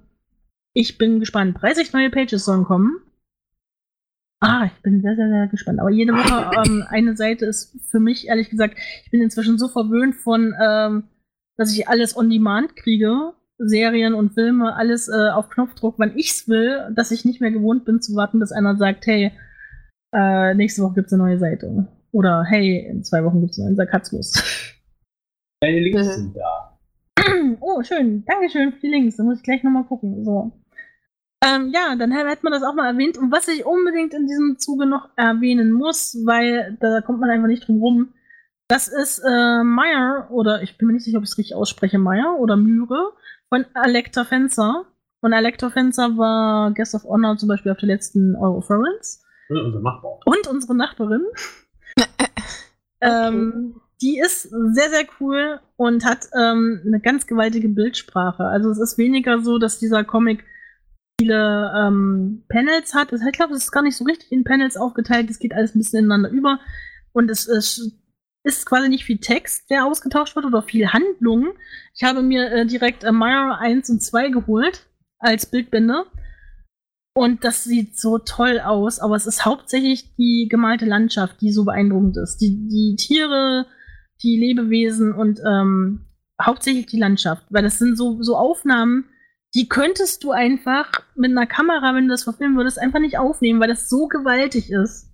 Ich 0.73 0.97
bin 0.97 1.19
gespannt. 1.19 1.61
30 1.61 1.91
neue 1.91 2.09
Pages 2.09 2.45
sollen 2.45 2.63
kommen. 2.63 3.01
Ah, 4.39 4.65
ich 4.65 4.81
bin 4.81 5.01
sehr, 5.01 5.17
sehr, 5.17 5.27
sehr 5.27 5.47
gespannt. 5.47 5.81
Aber 5.81 5.89
jede 5.89 6.13
Woche 6.13 6.51
ähm, 6.65 6.85
eine 6.87 7.17
Seite 7.17 7.45
ist 7.45 7.77
für 7.91 7.99
mich, 7.99 8.27
ehrlich 8.29 8.49
gesagt, 8.49 8.77
ich 9.03 9.11
bin 9.11 9.21
inzwischen 9.21 9.57
so 9.57 9.67
verwöhnt 9.67 10.15
von, 10.15 10.53
ähm, 10.61 11.03
dass 11.57 11.73
ich 11.73 11.89
alles 11.89 12.15
on 12.15 12.29
demand 12.29 12.77
kriege. 12.77 13.33
Serien 13.57 14.13
und 14.13 14.33
Filme, 14.33 14.75
alles 14.75 15.07
äh, 15.07 15.29
auf 15.29 15.49
Knopfdruck, 15.49 15.95
wann 15.97 16.17
ich's 16.17 16.49
will, 16.49 16.91
dass 16.93 17.11
ich 17.11 17.23
nicht 17.23 17.39
mehr 17.39 17.51
gewohnt 17.51 17.85
bin 17.85 18.01
zu 18.01 18.13
warten, 18.15 18.39
bis 18.39 18.51
einer 18.51 18.75
sagt, 18.75 19.07
hey, 19.07 19.31
äh, 20.13 20.53
nächste 20.55 20.81
Woche 20.81 20.95
gibt's 20.95 21.13
eine 21.13 21.23
neue 21.23 21.39
Seite. 21.39 21.87
Oder 22.15 22.45
hey, 22.47 22.87
in 22.89 23.03
zwei 23.03 23.25
Wochen 23.25 23.41
gibt's 23.41 23.59
einen 23.59 23.67
neuen 23.67 23.75
Sarkasmus. 23.75 24.31
Deine 25.59 25.79
Links 25.81 26.07
Mhm. 26.07 26.11
sind 26.11 26.37
da. 26.37 26.77
oh, 27.59 27.83
schön. 27.83 28.23
Dankeschön 28.25 28.71
für 28.71 28.79
die 28.79 28.87
Links. 28.87 29.17
Da 29.17 29.23
muss 29.23 29.37
ich 29.39 29.43
gleich 29.43 29.63
nochmal 29.63 29.83
gucken. 29.83 30.23
So. 30.23 30.53
Ähm, 31.43 31.71
ja, 31.73 31.95
dann 31.97 32.11
hätte 32.13 32.39
man 32.43 32.53
das 32.53 32.63
auch 32.63 32.73
mal 32.73 32.87
erwähnt. 32.89 33.17
Und 33.17 33.33
was 33.33 33.49
ich 33.49 33.65
unbedingt 33.65 34.13
in 34.13 34.27
diesem 34.27 34.57
Zuge 34.59 34.85
noch 34.85 35.09
erwähnen 35.17 35.73
muss, 35.73 36.17
weil 36.25 36.77
da 36.79 37.01
kommt 37.01 37.19
man 37.19 37.29
einfach 37.29 37.47
nicht 37.47 37.67
drum 37.67 37.81
rum, 37.81 38.13
das 38.69 38.87
ist 38.87 39.19
äh, 39.19 39.63
Meyer, 39.63 40.27
oder 40.31 40.61
ich 40.63 40.77
bin 40.77 40.87
mir 40.87 40.93
nicht 40.93 41.03
sicher, 41.03 41.17
ob 41.17 41.23
ich 41.25 41.31
es 41.31 41.37
richtig 41.37 41.55
ausspreche, 41.55 41.97
Meyer 41.99 42.37
oder 42.39 42.55
Myre, 42.55 43.11
von 43.49 43.65
Alecta 43.73 44.23
Fencer. 44.23 44.85
Und 45.21 45.33
Alecta 45.33 45.69
Fencer 45.69 46.17
war 46.17 46.71
Guest 46.73 46.95
of 46.95 47.03
Honor 47.03 47.35
zum 47.37 47.49
Beispiel 47.49 47.73
auf 47.73 47.77
der 47.77 47.87
letzten 47.87 48.35
Euroference. 48.37 49.21
Ja, 49.49 49.61
unser 49.61 49.81
Nachbar. 49.81 50.19
Und 50.25 50.47
unsere 50.47 50.75
Nachbarin. 50.75 51.25
ähm, 53.01 53.81
die 54.01 54.19
ist 54.19 54.43
sehr, 54.43 54.89
sehr 54.89 55.05
cool 55.19 55.59
und 55.77 56.05
hat 56.05 56.27
ähm, 56.37 56.81
eine 56.85 56.99
ganz 56.99 57.27
gewaltige 57.27 57.69
Bildsprache. 57.69 58.43
Also 58.45 58.69
es 58.69 58.79
ist 58.79 58.97
weniger 58.97 59.41
so, 59.41 59.57
dass 59.57 59.79
dieser 59.79 60.03
Comic 60.03 60.43
viele 61.19 61.71
ähm, 61.75 62.43
Panels 62.49 62.93
hat. 62.93 63.13
Ich 63.13 63.31
glaube, 63.31 63.53
es 63.53 63.63
ist 63.63 63.71
gar 63.71 63.83
nicht 63.83 63.95
so 63.95 64.03
richtig 64.03 64.31
in 64.31 64.43
Panels 64.43 64.77
aufgeteilt. 64.77 65.29
Es 65.29 65.39
geht 65.39 65.53
alles 65.53 65.75
ein 65.75 65.79
bisschen 65.79 66.05
ineinander 66.05 66.29
über. 66.29 66.59
Und 67.13 67.31
es 67.31 67.47
ist, 67.47 67.93
ist 68.43 68.65
quasi 68.65 68.89
nicht 68.89 69.05
viel 69.05 69.19
Text, 69.19 69.69
der 69.69 69.85
ausgetauscht 69.85 70.35
wird 70.35 70.45
oder 70.45 70.61
viel 70.61 70.91
Handlung. 70.91 71.53
Ich 71.95 72.03
habe 72.03 72.21
mir 72.21 72.51
äh, 72.51 72.65
direkt 72.65 73.03
äh, 73.03 73.11
Myra 73.11 73.57
1 73.59 73.89
und 73.89 74.03
2 74.03 74.29
geholt 74.29 74.85
als 75.19 75.45
Bildbände. 75.45 76.05
Und 77.17 77.45
das 77.45 77.63
sieht 77.63 77.97
so 77.97 78.17
toll 78.17 78.59
aus, 78.59 78.99
aber 78.99 79.15
es 79.15 79.25
ist 79.25 79.45
hauptsächlich 79.45 80.13
die 80.15 80.47
gemalte 80.49 80.85
Landschaft, 80.85 81.39
die 81.39 81.51
so 81.51 81.63
beeindruckend 81.63 82.17
ist. 82.17 82.37
Die, 82.37 82.67
die 82.67 82.97
Tiere, 82.97 83.67
die 84.21 84.37
Lebewesen 84.37 85.13
und 85.13 85.39
ähm, 85.47 86.05
hauptsächlich 86.41 86.87
die 86.87 86.99
Landschaft, 86.99 87.45
weil 87.49 87.63
das 87.63 87.79
sind 87.79 87.97
so, 87.97 88.21
so 88.21 88.35
Aufnahmen, 88.35 89.05
die 89.53 89.69
könntest 89.69 90.25
du 90.25 90.31
einfach 90.31 90.91
mit 91.15 91.31
einer 91.31 91.47
Kamera, 91.47 91.95
wenn 91.95 92.07
du 92.07 92.13
das 92.13 92.23
verfilmen 92.23 92.57
würdest, 92.57 92.77
einfach 92.77 92.99
nicht 92.99 93.17
aufnehmen, 93.17 93.61
weil 93.61 93.69
das 93.69 93.89
so 93.89 94.07
gewaltig 94.07 94.69
ist. 94.69 95.13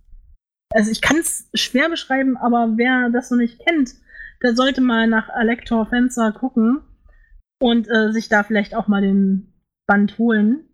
Also 0.74 0.90
ich 0.90 1.02
kann 1.02 1.18
es 1.18 1.50
schwer 1.54 1.90
beschreiben, 1.90 2.36
aber 2.36 2.78
wer 2.78 3.12
das 3.12 3.30
noch 3.30 3.38
nicht 3.38 3.60
kennt, 3.60 3.94
der 4.42 4.56
sollte 4.56 4.82
mal 4.82 5.06
nach 5.06 5.30
Elector 5.30 5.86
Fencer 5.86 6.32
gucken 6.32 6.82
und 7.62 7.88
äh, 7.88 8.12
sich 8.12 8.30
da 8.30 8.42
vielleicht 8.42 8.74
auch 8.74 8.88
mal 8.88 9.02
den 9.02 9.54
Band 9.86 10.18
holen. 10.18 10.71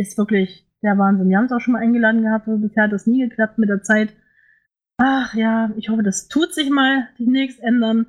Ist 0.00 0.16
wirklich 0.16 0.66
der 0.82 0.96
Wahnsinn. 0.96 1.28
Wir 1.28 1.36
haben 1.36 1.44
es 1.44 1.52
auch 1.52 1.60
schon 1.60 1.72
mal 1.72 1.82
eingeladen 1.82 2.22
gehabt, 2.22 2.48
aber 2.48 2.56
bisher 2.56 2.84
hat 2.84 2.92
das 2.92 3.06
nie 3.06 3.20
geklappt 3.20 3.58
mit 3.58 3.68
der 3.68 3.82
Zeit. 3.82 4.14
Ach 4.96 5.34
ja, 5.34 5.70
ich 5.76 5.90
hoffe, 5.90 6.02
das 6.02 6.28
tut 6.28 6.54
sich 6.54 6.70
mal 6.70 7.08
demnächst 7.18 7.62
ändern. 7.62 8.06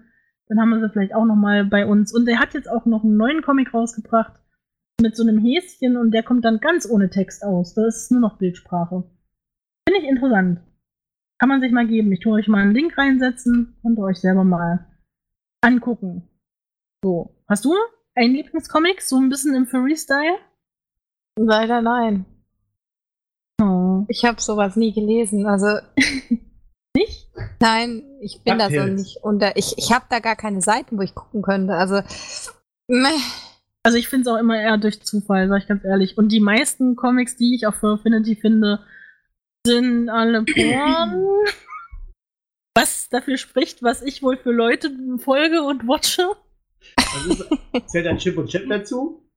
Dann 0.47 0.59
haben 0.59 0.69
wir 0.69 0.79
sie 0.79 0.89
vielleicht 0.89 1.13
auch 1.13 1.25
noch 1.25 1.35
mal 1.35 1.65
bei 1.65 1.85
uns. 1.85 2.13
Und 2.13 2.29
er 2.29 2.39
hat 2.39 2.53
jetzt 2.53 2.69
auch 2.69 2.85
noch 2.85 3.03
einen 3.03 3.17
neuen 3.17 3.41
Comic 3.41 3.73
rausgebracht 3.73 4.39
mit 5.01 5.17
so 5.17 5.23
einem 5.23 5.37
Häschen 5.37 5.97
und 5.97 6.11
der 6.11 6.23
kommt 6.23 6.45
dann 6.45 6.61
ganz 6.61 6.89
ohne 6.89 7.09
Text 7.09 7.43
aus. 7.43 7.73
Das 7.73 8.03
ist 8.03 8.11
nur 8.11 8.21
noch 8.21 8.37
Bildsprache. 8.37 9.03
Finde 9.85 10.01
ich 10.01 10.07
interessant. 10.07 10.61
Kann 11.39 11.49
man 11.49 11.59
sich 11.59 11.73
mal 11.73 11.87
geben. 11.87 12.11
Ich 12.13 12.21
tue 12.21 12.33
euch 12.33 12.47
mal 12.47 12.61
einen 12.61 12.73
Link 12.73 12.97
reinsetzen 12.97 13.75
und 13.83 13.99
euch 13.99 14.21
selber 14.21 14.45
mal 14.45 14.87
angucken. 15.59 16.29
So, 17.03 17.35
hast 17.49 17.65
du 17.65 17.73
einen 18.15 18.35
Lieblingscomic, 18.35 19.01
so 19.01 19.17
ein 19.17 19.27
bisschen 19.27 19.55
im 19.55 19.67
Furry-Style? 19.67 20.37
Leider 21.45 21.81
nein. 21.81 22.25
Oh. 23.61 24.05
Ich 24.07 24.25
habe 24.25 24.41
sowas 24.41 24.75
nie 24.75 24.93
gelesen. 24.93 25.45
Also 25.45 25.67
Nicht? 26.95 27.29
nein, 27.59 28.03
ich 28.19 28.43
bin 28.43 28.59
da 28.59 28.69
so 28.69 28.83
nicht 28.83 29.17
unter. 29.23 29.55
Ich, 29.55 29.77
ich 29.77 29.91
habe 29.93 30.05
da 30.09 30.19
gar 30.19 30.35
keine 30.35 30.61
Seiten, 30.61 30.97
wo 30.97 31.01
ich 31.01 31.15
gucken 31.15 31.41
könnte. 31.41 31.73
Also 31.73 32.01
meh. 32.87 33.09
Also 33.83 33.97
ich 33.97 34.09
finde 34.09 34.29
es 34.29 34.35
auch 34.35 34.39
immer 34.39 34.59
eher 34.61 34.77
durch 34.77 35.01
Zufall, 35.01 35.47
sag 35.47 35.61
ich 35.63 35.67
ganz 35.67 35.83
ehrlich. 35.83 36.17
Und 36.17 36.29
die 36.29 36.39
meisten 36.39 36.95
Comics, 36.95 37.37
die 37.37 37.55
ich 37.55 37.65
auf 37.65 37.75
Furfinity 37.75 38.35
finde, 38.35 38.85
sind 39.65 40.09
alle 40.09 40.43
Porn. 40.45 41.27
was 42.75 43.09
dafür 43.09 43.37
spricht, 43.37 43.81
was 43.81 44.01
ich 44.01 44.21
wohl 44.21 44.37
für 44.37 44.51
Leute 44.51 44.91
folge 45.17 45.63
und 45.63 45.87
watche. 45.87 46.29
Also 47.15 47.43
ist, 47.73 47.89
zählt 47.89 48.07
ein 48.07 48.17
Chip 48.17 48.37
und 48.37 48.49
Chip 48.49 48.67
dazu? 48.69 49.27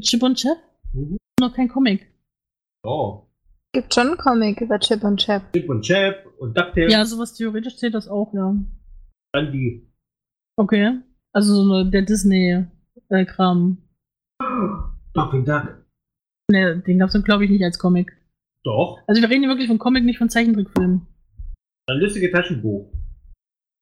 Chip 0.00 0.22
und 0.22 0.36
Chap? 0.36 0.56
Mhm. 0.92 1.18
Noch 1.42 1.52
kein 1.54 1.68
Comic. 1.68 2.06
Oh. 2.84 3.26
gibt 3.74 3.92
schon 3.92 4.06
einen 4.08 4.16
Comic 4.16 4.60
über 4.60 4.78
Chip 4.78 5.02
und 5.02 5.16
Chap. 5.18 5.52
Chip 5.52 5.68
und 5.68 5.82
Chip 5.82 6.24
und 6.38 6.56
DuckTales. 6.56 6.92
Ja, 6.92 7.04
sowas 7.04 7.34
theoretisch 7.34 7.76
zählt 7.78 7.94
das 7.94 8.06
auch, 8.06 8.32
ja. 8.32 8.54
Dann 9.32 9.50
die. 9.50 9.90
Okay. 10.56 11.00
Also 11.32 11.54
so 11.64 11.72
eine- 11.80 11.90
der 11.90 12.02
Disney-Kram. 12.02 13.78
Duck 15.14 15.32
und 15.32 15.48
Duck. 15.48 15.84
ne, 16.48 16.78
den 16.86 16.98
gab's 17.00 17.14
dann 17.14 17.24
glaube 17.24 17.44
ich 17.44 17.50
nicht 17.50 17.64
als 17.64 17.78
Comic. 17.78 18.12
Doch. 18.64 19.00
Also 19.08 19.20
wir 19.20 19.28
reden 19.28 19.40
hier 19.42 19.50
wirklich 19.50 19.66
von 19.68 19.78
Comic, 19.78 20.04
nicht 20.04 20.18
von 20.18 20.28
Zeichentrickfilmen. 20.30 21.06
Ein 21.88 21.98
lustiges 21.98 22.30
Taschenbuch. 22.30 22.92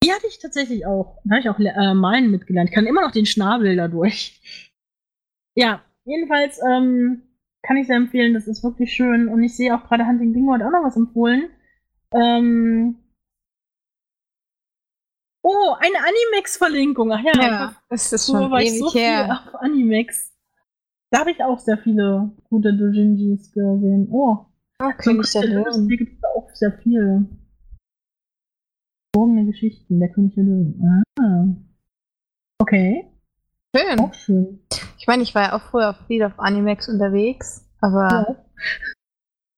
Die 0.02 0.10
hatte 0.12 0.26
ich 0.28 0.38
tatsächlich 0.38 0.86
auch. 0.86 1.18
Da 1.24 1.36
habe 1.36 1.40
ich 1.40 1.50
auch 1.50 1.58
äh, 1.58 1.92
malen 1.94 2.30
mitgelernt. 2.30 2.70
Ich 2.70 2.74
kann 2.74 2.86
immer 2.86 3.02
noch 3.02 3.12
den 3.12 3.26
Schnabel 3.26 3.76
dadurch. 3.76 4.40
Ja, 5.56 5.84
jedenfalls 6.06 6.58
ähm, 6.66 7.22
kann 7.62 7.76
ich 7.76 7.86
sehr 7.86 7.96
empfehlen. 7.96 8.34
Das 8.34 8.46
ist 8.46 8.62
wirklich 8.64 8.92
schön. 8.92 9.28
Und 9.28 9.42
ich 9.42 9.56
sehe 9.56 9.74
auch 9.74 9.84
gerade 9.84 10.06
Hunting 10.06 10.32
Dingo 10.32 10.52
hat 10.52 10.62
auch 10.62 10.70
noch 10.70 10.84
was 10.84 10.96
empfohlen. 10.96 11.50
Ähm 12.14 12.96
oh, 15.42 15.74
eine 15.78 15.98
Animex-Verlinkung. 15.98 17.12
Ach 17.12 17.20
ja, 17.22 17.32
Ja, 17.40 17.76
das 17.88 18.12
ist 18.12 18.26
schon 18.26 18.50
war 18.50 18.60
ich 18.62 18.78
so 18.78 18.92
her. 18.92 19.42
auf 19.46 19.54
Animex. 19.60 20.32
Da 21.12 21.20
habe 21.20 21.32
ich 21.32 21.42
auch 21.42 21.58
sehr 21.58 21.78
viele 21.78 22.30
gute 22.48 22.72
Dojinjis 22.76 23.52
gesehen. 23.52 24.08
Oh, 24.10 24.46
Oh, 24.82 24.92
König 24.96 25.30
der 25.32 25.44
Löwen. 25.44 25.88
Hier 25.88 25.96
gibt 25.98 26.16
es 26.16 26.24
auch 26.24 26.48
sehr 26.54 26.72
viel. 26.78 27.28
Verborgene 29.14 29.44
Geschichten, 29.44 30.00
der 30.00 30.08
König 30.08 30.34
der 30.34 30.44
Löwen. 30.44 31.04
Ah. 31.20 31.44
Okay, 32.62 33.09
Schön. 33.76 34.00
auch 34.00 34.14
schön. 34.14 34.60
Ich 34.98 35.06
meine, 35.06 35.22
ich 35.22 35.34
war 35.34 35.42
ja 35.42 35.52
auch 35.54 35.62
früher 35.62 35.90
auf 35.90 35.96
viel 36.06 36.22
auf 36.24 36.38
Animex 36.38 36.88
unterwegs, 36.88 37.64
aber 37.80 38.08
Ja. 38.10 38.36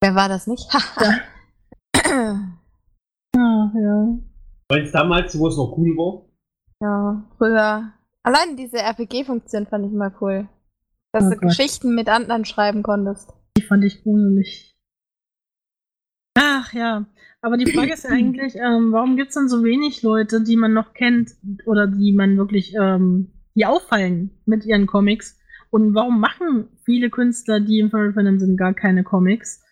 wer 0.03 0.15
war 0.15 0.29
das 0.29 0.47
nicht? 0.47 0.69
Ah, 3.35 3.71
ja. 3.75 4.19
Weil 4.69 4.83
es 4.83 4.93
damals, 4.93 5.39
wo 5.39 5.49
es 5.49 5.57
noch 5.57 5.75
cool 5.79 5.97
war. 5.97 6.27
ja, 6.83 7.25
früher. 7.39 7.93
Allein 8.23 8.57
diese 8.59 8.77
RPG-Funktion 8.79 9.67
fand 9.67 9.87
ich 9.87 9.93
immer 9.93 10.13
cool. 10.21 10.49
Dass 11.13 11.25
Oh 11.25 11.31
du 11.31 11.37
Gott. 11.37 11.49
Geschichten 11.49 11.95
mit 11.95 12.09
anderen 12.11 12.45
schreiben 12.45 12.83
konntest. 12.83 13.33
Die 13.57 13.63
fand 13.63 13.85
ich 13.85 14.03
gruselig. 14.03 14.77
Ach 16.39 16.73
ja, 16.75 17.07
aber 17.41 17.57
die 17.57 17.73
Frage 17.73 17.95
ist 17.95 18.05
ja 18.05 18.11
eigentlich, 18.11 18.55
ähm, 18.57 18.93
warum 18.93 19.17
gibt 19.17 19.31
es 19.31 19.35
denn 19.35 19.49
so 19.49 19.65
wenig 19.65 20.03
Leute, 20.03 20.43
die 20.43 20.57
man 20.57 20.73
noch 20.75 20.93
kennt 20.93 21.31
oder 21.67 21.87
die 21.87 22.13
man 22.13 22.37
wirklich, 22.37 22.75
ähm, 22.75 23.33
die 23.55 23.67
auffallen 23.67 24.31
mit 24.47 24.65
ihren 24.65 24.87
Comics? 24.87 25.39
Und 25.71 25.95
warum 25.95 26.21
machen 26.21 26.69
viele 26.85 27.09
Künstler, 27.09 27.61
die 27.61 27.79
im 27.79 27.91
Furry 27.91 28.13
sind, 28.39 28.57
gar 28.57 28.75
keine 28.75 29.05
Comics? 29.05 29.65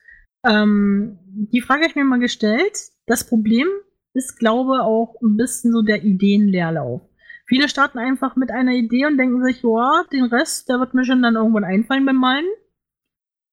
Ähm, 0.47 1.19
die 1.27 1.61
Frage 1.61 1.83
habe 1.83 1.91
ich 1.91 1.97
mir 1.97 2.05
mal 2.05 2.19
gestellt. 2.19 2.79
Das 3.07 3.27
Problem 3.29 3.67
ist, 4.15 4.39
glaube 4.39 4.83
auch 4.83 5.17
ein 5.23 5.37
bisschen 5.37 5.73
so 5.73 5.83
der 5.83 6.03
Ideenleerlauf. 6.03 7.03
Viele 7.47 7.69
starten 7.69 7.99
einfach 7.99 8.37
mit 8.37 8.51
einer 8.51 8.73
Idee 8.73 9.07
und 9.07 9.19
denken 9.19 9.45
sich, 9.45 9.63
ja, 9.63 10.05
den 10.13 10.25
Rest, 10.25 10.69
der 10.69 10.79
wird 10.79 10.95
mir 10.95 11.05
schon 11.05 11.23
dann 11.23 11.35
irgendwann 11.35 11.65
einfallen 11.65 12.07
beim 12.07 12.17
Malen. 12.17 12.47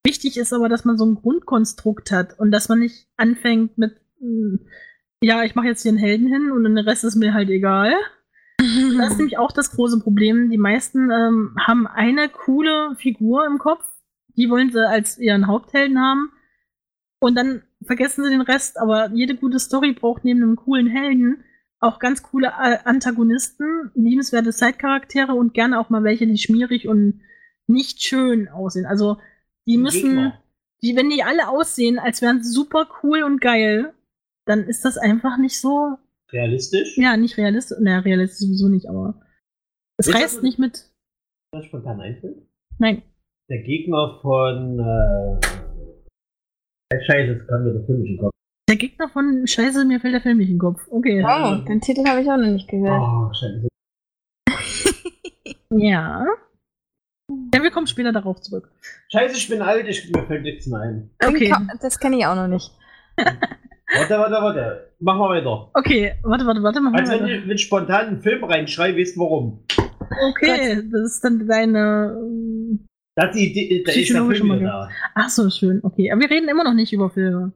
Wichtig 0.06 0.38
ist 0.38 0.54
aber, 0.54 0.70
dass 0.70 0.86
man 0.86 0.98
so 0.98 1.06
ein 1.06 1.16
Grundkonstrukt 1.16 2.12
hat 2.12 2.40
und 2.40 2.52
dass 2.52 2.70
man 2.70 2.80
nicht 2.80 3.08
anfängt 3.18 3.78
mit, 3.78 4.00
hm, 4.20 4.68
ja, 5.22 5.44
ich 5.44 5.56
mache 5.56 5.68
jetzt 5.68 5.82
hier 5.82 5.90
einen 5.90 5.98
Helden 5.98 6.28
hin 6.28 6.52
und 6.52 6.63
den 6.63 6.78
Rest 6.78 7.04
ist 7.04 7.16
mir 7.16 7.34
halt 7.34 7.50
egal. 7.50 7.94
Das 8.58 9.12
ist 9.12 9.17
nämlich 9.17 9.38
auch 9.38 9.52
das 9.52 9.72
große 9.72 10.00
Problem. 10.00 10.50
Die 10.50 10.58
meisten 10.58 11.12
ähm, 11.12 11.56
haben 11.60 11.86
eine 11.88 12.28
coole 12.30 12.96
Figur 12.96 13.46
im 13.46 13.60
Kopf, 13.60 13.86
die 14.36 14.50
wollen 14.50 14.72
sie 14.72 14.88
als 14.88 15.17
ihren 15.20 15.48
Haupthelden 15.48 16.00
haben. 16.00 16.32
Und 17.20 17.36
dann 17.36 17.63
vergessen 17.84 18.24
sie 18.24 18.32
den 18.32 18.41
Rest, 18.41 18.80
aber 18.80 19.12
jede 19.12 19.36
gute 19.36 19.60
Story 19.60 19.93
braucht 19.93 20.24
neben 20.24 20.41
einem 20.41 20.56
coolen 20.56 20.88
Helden 20.88 21.43
auch 21.80 22.00
ganz 22.00 22.24
coole 22.24 22.48
äh, 22.48 22.80
Antagonisten, 22.86 23.91
liebenswerte 23.93 24.52
Side-Charaktere 24.52 25.34
und 25.34 25.54
gerne 25.54 25.80
auch 25.80 25.89
mal 25.89 26.04
welche, 26.04 26.26
die 26.26 26.38
schmierig 26.38 26.88
und 26.88 27.22
nicht 27.67 28.02
schön 28.02 28.48
aussehen. 28.48 28.86
Also 28.86 29.17
die 29.65 29.78
müssen, 29.78 30.02
Gegner. 30.02 30.43
die, 30.82 30.96
wenn 30.96 31.10
die 31.10 31.24
alle 31.24 31.50
aussehen, 31.50 32.00
als 32.00 32.22
wären 32.22 32.43
sie 32.43 32.52
super 32.52 32.88
cool 33.04 33.24
und 33.24 33.41
geil, 33.41 33.93
dann 34.46 34.63
ist 34.63 34.86
das 34.86 34.98
einfach 34.98 35.38
nicht 35.38 35.60
so, 35.60 35.98
Realistisch. 36.32 36.98
ja, 36.98 37.16
nicht 37.18 37.38
realistisch. 37.38 37.78
Na, 37.82 38.00
realistisch 38.00 38.48
sowieso 38.48 38.68
nicht, 38.68 38.90
aber 38.90 39.22
es 39.98 40.13
reißt 40.13 40.44
nicht 40.44 40.60
mit. 40.60 40.90
Was 41.54 41.66
spontan 41.66 42.02
einfällt. 42.02 42.38
Nein. 42.80 43.02
Der 43.50 43.62
Gegner 43.63 44.20
von. 44.22 44.80
Äh, 44.80 45.40
äh, 46.94 47.02
Scheiße, 47.06 47.32
es 47.34 47.48
kam 47.48 47.63
mir 47.63 47.74
der 47.74 47.86
Film 47.86 48.02
nicht 48.02 48.10
in 48.12 48.16
den 48.16 48.22
Kopf. 48.24 48.32
Der 48.70 48.76
Gegner 48.76 49.08
von 49.10 49.48
Scheiße, 49.48 49.86
mir 49.86 50.00
fällt 50.02 50.13
der 50.13 50.22
Film 50.22 50.38
nicht 50.40 50.50
in 50.50 50.56
den 50.56 50.60
Kopf. 50.60 50.86
Okay. 50.90 51.24
Oh, 51.26 51.56
den 51.66 51.80
Titel 51.80 52.06
habe 52.06 52.22
ich 52.22 52.28
auch 52.30 52.38
noch 52.38 52.52
nicht 52.52 52.68
gehört. 52.68 53.02
Oh, 53.02 53.34
Scheiße. 53.34 53.68
Ja. 55.70 56.26
Ja, 57.54 57.62
wir 57.62 57.72
kommen 57.72 57.88
später 57.88 58.13
darauf 58.13 58.40
zurück. 58.40 58.72
Scheiße, 59.12 59.36
ich 59.36 59.50
bin 59.50 59.62
alt, 59.62 59.86
ich, 59.88 60.10
mir 60.12 60.26
fällt 60.26 60.44
nichts 60.44 60.66
mehr 60.68 60.80
ein. 60.80 61.10
Okay. 61.22 61.54
Das 61.82 62.00
kenne 62.00 62.18
ich 62.18 62.26
auch 62.26 62.36
noch 62.36 62.48
nicht. 62.48 62.72
Warte, 63.93 64.17
warte, 64.19 64.34
warte. 64.41 64.91
Machen 65.00 65.19
wir 65.19 65.30
weiter. 65.30 65.69
Okay, 65.73 66.13
warte, 66.23 66.45
warte, 66.45 66.63
warte, 66.63 66.82
machen 66.82 66.95
Also, 67.00 67.13
wir 67.13 67.21
wenn 67.21 67.39
ich 67.39 67.45
mit 67.45 67.62
spontan 67.62 68.08
einen 68.08 68.21
Film 68.21 68.43
reinschreibe, 68.43 69.00
weißt 69.00 69.15
du 69.15 69.21
warum. 69.21 69.63
Okay, 70.30 70.82
das 70.91 71.02
ist 71.13 71.23
dann 71.23 71.47
deine. 71.47 72.17
ähm, 72.19 72.86
Das 73.15 73.30
ist 73.30 73.36
die 73.36 73.52
Idee, 73.52 73.84
da 73.86 73.91
ist 73.91 74.10
der 74.13 74.26
Film 74.26 74.45
wieder 74.45 74.60
da. 74.60 74.89
Ach 75.15 75.30
so, 75.30 75.50
schön. 75.50 75.80
Okay, 75.84 76.12
aber 76.12 76.21
wir 76.21 76.30
reden 76.30 76.50
immer 76.50 76.63
noch 76.63 76.73
nicht 76.73 76.91
über 76.93 77.10
Filme. 77.10 77.52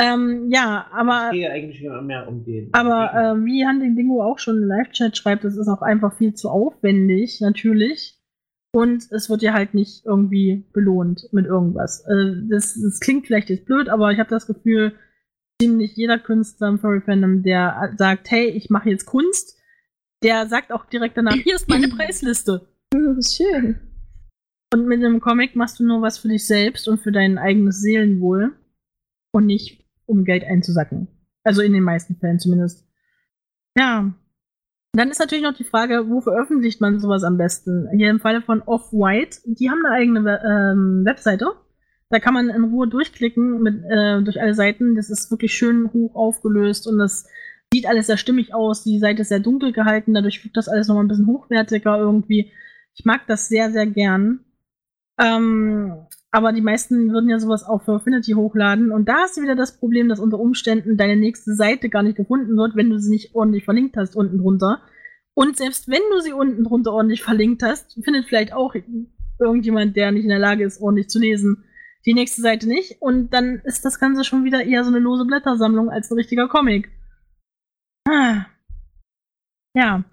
Ähm, 0.00 0.50
ja, 0.50 0.86
aber 0.92 1.30
geht 1.30 1.42
ja 1.42 1.50
eigentlich 1.50 1.82
immer 1.82 2.02
mehr 2.02 2.26
um 2.26 2.44
den. 2.44 2.68
Aber 2.72 3.14
äh, 3.14 3.44
wie 3.44 3.64
Hunting 3.64 3.94
Dingo 3.94 4.22
auch 4.24 4.40
schon 4.40 4.56
im 4.62 4.68
Live-Chat 4.68 5.16
schreibt, 5.16 5.44
das 5.44 5.56
ist 5.56 5.68
auch 5.68 5.82
einfach 5.82 6.16
viel 6.16 6.34
zu 6.34 6.48
aufwendig, 6.48 7.40
natürlich. 7.40 8.18
Und 8.74 9.04
es 9.12 9.30
wird 9.30 9.42
ja 9.42 9.52
halt 9.52 9.72
nicht 9.72 10.04
irgendwie 10.04 10.64
belohnt 10.72 11.28
mit 11.30 11.46
irgendwas. 11.46 12.04
Äh, 12.08 12.32
das, 12.50 12.74
das 12.74 12.98
klingt 12.98 13.26
vielleicht 13.28 13.50
jetzt 13.50 13.66
blöd, 13.66 13.88
aber 13.88 14.10
ich 14.10 14.18
habe 14.18 14.30
das 14.30 14.48
Gefühl, 14.48 14.94
ziemlich 15.60 15.96
jeder 15.96 16.18
Künstler 16.18 16.68
im 16.68 16.78
Furry 16.78 17.00
Fandom, 17.00 17.42
der 17.42 17.94
sagt, 17.96 18.30
hey, 18.30 18.48
ich 18.48 18.70
mache 18.70 18.90
jetzt 18.90 19.06
Kunst, 19.06 19.58
der 20.22 20.46
sagt 20.48 20.72
auch 20.72 20.86
direkt 20.86 21.16
danach, 21.16 21.34
hier 21.34 21.54
ist 21.54 21.68
meine 21.68 21.88
Preisliste. 21.96 22.68
Hm, 22.94 23.20
Schön. 23.22 23.78
Und 24.72 24.86
mit 24.86 25.04
einem 25.04 25.20
Comic 25.20 25.54
machst 25.54 25.78
du 25.78 25.84
nur 25.84 26.02
was 26.02 26.18
für 26.18 26.28
dich 26.28 26.46
selbst 26.46 26.88
und 26.88 26.98
für 26.98 27.12
dein 27.12 27.38
eigenes 27.38 27.80
Seelenwohl 27.80 28.56
und 29.32 29.46
nicht 29.46 29.84
um 30.06 30.24
Geld 30.24 30.44
einzusacken. 30.44 31.08
Also 31.44 31.62
in 31.62 31.72
den 31.72 31.84
meisten 31.84 32.16
Fällen 32.16 32.40
zumindest. 32.40 32.84
Ja. 33.76 34.12
Dann 34.92 35.10
ist 35.10 35.18
natürlich 35.18 35.44
noch 35.44 35.54
die 35.54 35.64
Frage, 35.64 36.08
wo 36.08 36.20
veröffentlicht 36.20 36.80
man 36.80 37.00
sowas 37.00 37.24
am 37.24 37.36
besten? 37.36 37.88
Hier 37.96 38.10
im 38.10 38.20
Falle 38.20 38.42
von 38.42 38.62
Off-White, 38.62 39.38
die 39.44 39.70
haben 39.70 39.84
eine 39.84 39.94
eigene 39.94 40.40
ähm, 40.44 41.04
Webseite. 41.04 41.46
Da 42.14 42.20
kann 42.20 42.32
man 42.32 42.48
in 42.48 42.62
Ruhe 42.62 42.86
durchklicken 42.86 43.60
mit, 43.60 43.82
äh, 43.90 44.22
durch 44.22 44.40
alle 44.40 44.54
Seiten. 44.54 44.94
Das 44.94 45.10
ist 45.10 45.32
wirklich 45.32 45.52
schön 45.52 45.92
hoch 45.92 46.14
aufgelöst 46.14 46.86
und 46.86 46.96
das 46.96 47.26
sieht 47.72 47.86
alles 47.86 48.06
sehr 48.06 48.18
stimmig 48.18 48.54
aus. 48.54 48.84
Die 48.84 49.00
Seite 49.00 49.22
ist 49.22 49.30
sehr 49.30 49.40
dunkel 49.40 49.72
gehalten, 49.72 50.14
dadurch 50.14 50.44
wirkt 50.44 50.56
das 50.56 50.68
alles 50.68 50.86
nochmal 50.86 51.02
ein 51.02 51.08
bisschen 51.08 51.26
hochwertiger 51.26 51.98
irgendwie. 51.98 52.52
Ich 52.94 53.04
mag 53.04 53.22
das 53.26 53.48
sehr, 53.48 53.72
sehr 53.72 53.86
gern. 53.86 54.44
Ähm, 55.18 56.06
aber 56.30 56.52
die 56.52 56.60
meisten 56.60 57.10
würden 57.10 57.28
ja 57.28 57.40
sowas 57.40 57.64
auch 57.64 57.82
für 57.82 57.94
Affinity 57.94 58.34
hochladen. 58.34 58.92
Und 58.92 59.08
da 59.08 59.22
hast 59.22 59.36
du 59.36 59.42
wieder 59.42 59.56
das 59.56 59.76
Problem, 59.76 60.08
dass 60.08 60.20
unter 60.20 60.38
Umständen 60.38 60.96
deine 60.96 61.16
nächste 61.16 61.56
Seite 61.56 61.88
gar 61.88 62.04
nicht 62.04 62.16
gefunden 62.16 62.56
wird, 62.56 62.76
wenn 62.76 62.90
du 62.90 63.00
sie 63.00 63.10
nicht 63.10 63.34
ordentlich 63.34 63.64
verlinkt 63.64 63.96
hast 63.96 64.14
unten 64.14 64.38
drunter. 64.38 64.82
Und 65.34 65.56
selbst 65.56 65.88
wenn 65.88 66.02
du 66.12 66.20
sie 66.20 66.32
unten 66.32 66.62
drunter 66.62 66.92
ordentlich 66.92 67.24
verlinkt 67.24 67.64
hast, 67.64 67.98
findet 68.04 68.26
vielleicht 68.26 68.52
auch 68.52 68.76
irgendjemand, 69.40 69.96
der 69.96 70.12
nicht 70.12 70.22
in 70.22 70.28
der 70.28 70.38
Lage 70.38 70.62
ist, 70.62 70.80
ordentlich 70.80 71.08
zu 71.08 71.18
lesen, 71.18 71.64
die 72.06 72.14
nächste 72.14 72.42
Seite 72.42 72.68
nicht. 72.68 73.00
Und 73.00 73.30
dann 73.30 73.60
ist 73.64 73.84
das 73.84 73.98
Ganze 73.98 74.24
schon 74.24 74.44
wieder 74.44 74.64
eher 74.64 74.84
so 74.84 74.90
eine 74.90 74.98
lose 74.98 75.24
Blättersammlung 75.24 75.90
als 75.90 76.10
ein 76.10 76.18
richtiger 76.18 76.48
Comic. 76.48 76.90
Ah. 78.06 78.46
Ja, 79.76 80.04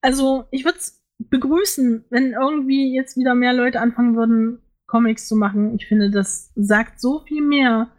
also 0.00 0.46
ich 0.50 0.64
würde 0.64 0.78
es 0.78 1.02
begrüßen, 1.18 2.04
wenn 2.10 2.32
irgendwie 2.32 2.94
jetzt 2.94 3.16
wieder 3.16 3.34
mehr 3.34 3.52
Leute 3.52 3.80
anfangen 3.80 4.16
würden, 4.16 4.62
Comics 4.86 5.28
zu 5.28 5.36
machen. 5.36 5.74
Ich 5.74 5.86
finde, 5.86 6.10
das 6.10 6.52
sagt 6.54 7.00
so 7.00 7.20
viel 7.20 7.42
mehr 7.42 7.90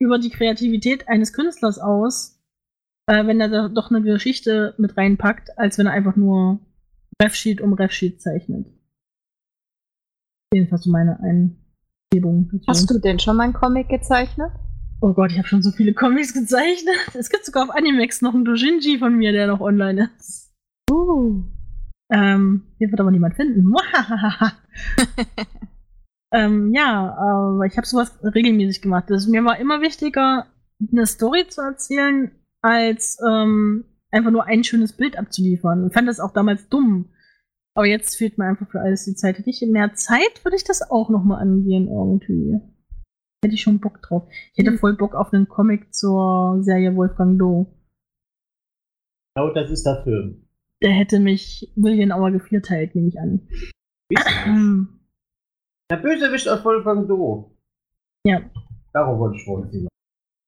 über 0.00 0.18
die 0.18 0.30
Kreativität 0.30 1.08
eines 1.08 1.32
Künstlers 1.32 1.78
aus, 1.78 2.42
äh, 3.06 3.26
wenn 3.26 3.40
er 3.40 3.48
da 3.48 3.68
doch 3.68 3.90
eine 3.90 4.02
Geschichte 4.02 4.74
mit 4.78 4.96
reinpackt, 4.96 5.56
als 5.58 5.78
wenn 5.78 5.86
er 5.86 5.92
einfach 5.92 6.16
nur 6.16 6.58
Refsheet 7.22 7.60
um 7.60 7.74
Refsheet 7.74 8.20
zeichnet. 8.20 8.66
Jedenfalls 10.52 10.84
so 10.84 10.90
meine 10.90 11.20
Eingebung. 11.20 11.63
Dazu. 12.20 12.64
Hast 12.68 12.90
du 12.90 12.98
denn 12.98 13.18
schon 13.18 13.36
mal 13.36 13.44
einen 13.44 13.52
Comic 13.52 13.88
gezeichnet? 13.88 14.50
Oh 15.00 15.12
Gott, 15.12 15.32
ich 15.32 15.38
habe 15.38 15.48
schon 15.48 15.62
so 15.62 15.70
viele 15.70 15.92
Comics 15.92 16.32
gezeichnet. 16.32 16.96
Es 17.14 17.28
gibt 17.30 17.44
sogar 17.44 17.64
auf 17.64 17.70
Animex 17.70 18.22
noch 18.22 18.34
einen 18.34 18.44
Dojinji 18.44 18.98
von 18.98 19.16
mir, 19.16 19.32
der 19.32 19.46
noch 19.46 19.60
online 19.60 20.10
ist. 20.18 20.52
Uh. 20.90 21.42
Ähm, 22.10 22.62
den 22.80 22.90
wird 22.90 23.00
aber 23.00 23.10
niemand 23.10 23.34
finden. 23.34 23.72
ähm, 26.32 26.72
ja, 26.74 27.14
aber 27.16 27.66
ich 27.66 27.76
habe 27.76 27.86
sowas 27.86 28.18
regelmäßig 28.22 28.82
gemacht. 28.82 29.10
Also 29.10 29.30
mir 29.30 29.44
war 29.44 29.58
immer 29.58 29.80
wichtiger, 29.80 30.46
eine 30.92 31.06
Story 31.06 31.46
zu 31.48 31.60
erzählen, 31.60 32.30
als 32.62 33.18
ähm, 33.26 33.84
einfach 34.10 34.30
nur 34.30 34.44
ein 34.44 34.64
schönes 34.64 34.92
Bild 34.92 35.18
abzuliefern. 35.18 35.86
Ich 35.86 35.92
fand 35.92 36.08
das 36.08 36.20
auch 36.20 36.32
damals 36.32 36.68
dumm. 36.68 37.10
Aber 37.76 37.86
jetzt 37.86 38.16
fehlt 38.16 38.38
mir 38.38 38.44
einfach 38.46 38.68
für 38.70 38.80
alles 38.80 39.04
die 39.04 39.14
Zeit. 39.16 39.38
Hätte 39.38 39.50
ich 39.50 39.60
mehr 39.62 39.94
Zeit, 39.94 40.44
würde 40.44 40.56
ich 40.56 40.64
das 40.64 40.88
auch 40.90 41.10
noch 41.10 41.24
mal 41.24 41.38
angehen 41.38 41.88
irgendwie. 41.88 42.60
Hätte 43.44 43.54
ich 43.54 43.62
schon 43.62 43.80
Bock 43.80 44.00
drauf. 44.02 44.28
Ich 44.52 44.58
hätte 44.58 44.70
Hm. 44.70 44.78
voll 44.78 44.96
Bock 44.96 45.14
auf 45.14 45.32
einen 45.32 45.48
Comic 45.48 45.92
zur 45.94 46.62
Serie 46.62 46.94
Wolfgang 46.96 47.38
Loh. 47.38 47.66
Genau 49.36 49.52
das 49.52 49.70
ist 49.70 49.84
der 49.84 50.02
Film. 50.04 50.46
Der 50.82 50.92
hätte 50.92 51.18
mich 51.18 51.72
William 51.76 52.12
Auer 52.12 52.30
gevierteilt, 52.30 52.94
nehme 52.94 53.08
ich 53.08 53.18
an. 53.18 53.48
Wisst 54.08 54.26
ihr? 54.46 54.86
Der 55.90 55.96
Bösewicht 55.96 56.48
aus 56.48 56.64
Wolfgang 56.64 57.08
Do. 57.08 57.56
Ja. 58.26 58.40
Darauf 58.92 59.18
wollte 59.18 59.36
ich 59.36 59.44
vorhin. 59.44 59.88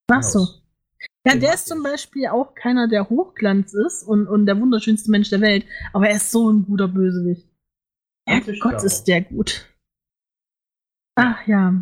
Ach 0.09 0.23
so. 0.23 0.47
Ja, 1.27 1.35
der 1.35 1.53
ist 1.53 1.67
zum. 1.67 1.83
Beispiel 1.83 2.27
auch 2.27 2.55
keiner, 2.55 2.87
der 2.87 3.09
Hochglanz 3.09 3.73
ist 3.73 4.03
und, 4.03 4.27
und 4.27 4.45
der 4.45 4.59
wunderschönste 4.59 5.11
Mensch 5.11 5.29
der 5.29 5.41
Welt, 5.41 5.65
aber 5.93 6.09
er 6.09 6.17
ist 6.17 6.31
so 6.31 6.49
ein 6.49 6.65
guter 6.65 6.87
Bösewicht. 6.87 7.47
Gott, 8.59 8.83
ist 8.83 9.05
der 9.05 9.21
gut. 9.21 9.65
Ach 11.15 11.47
ja. 11.47 11.73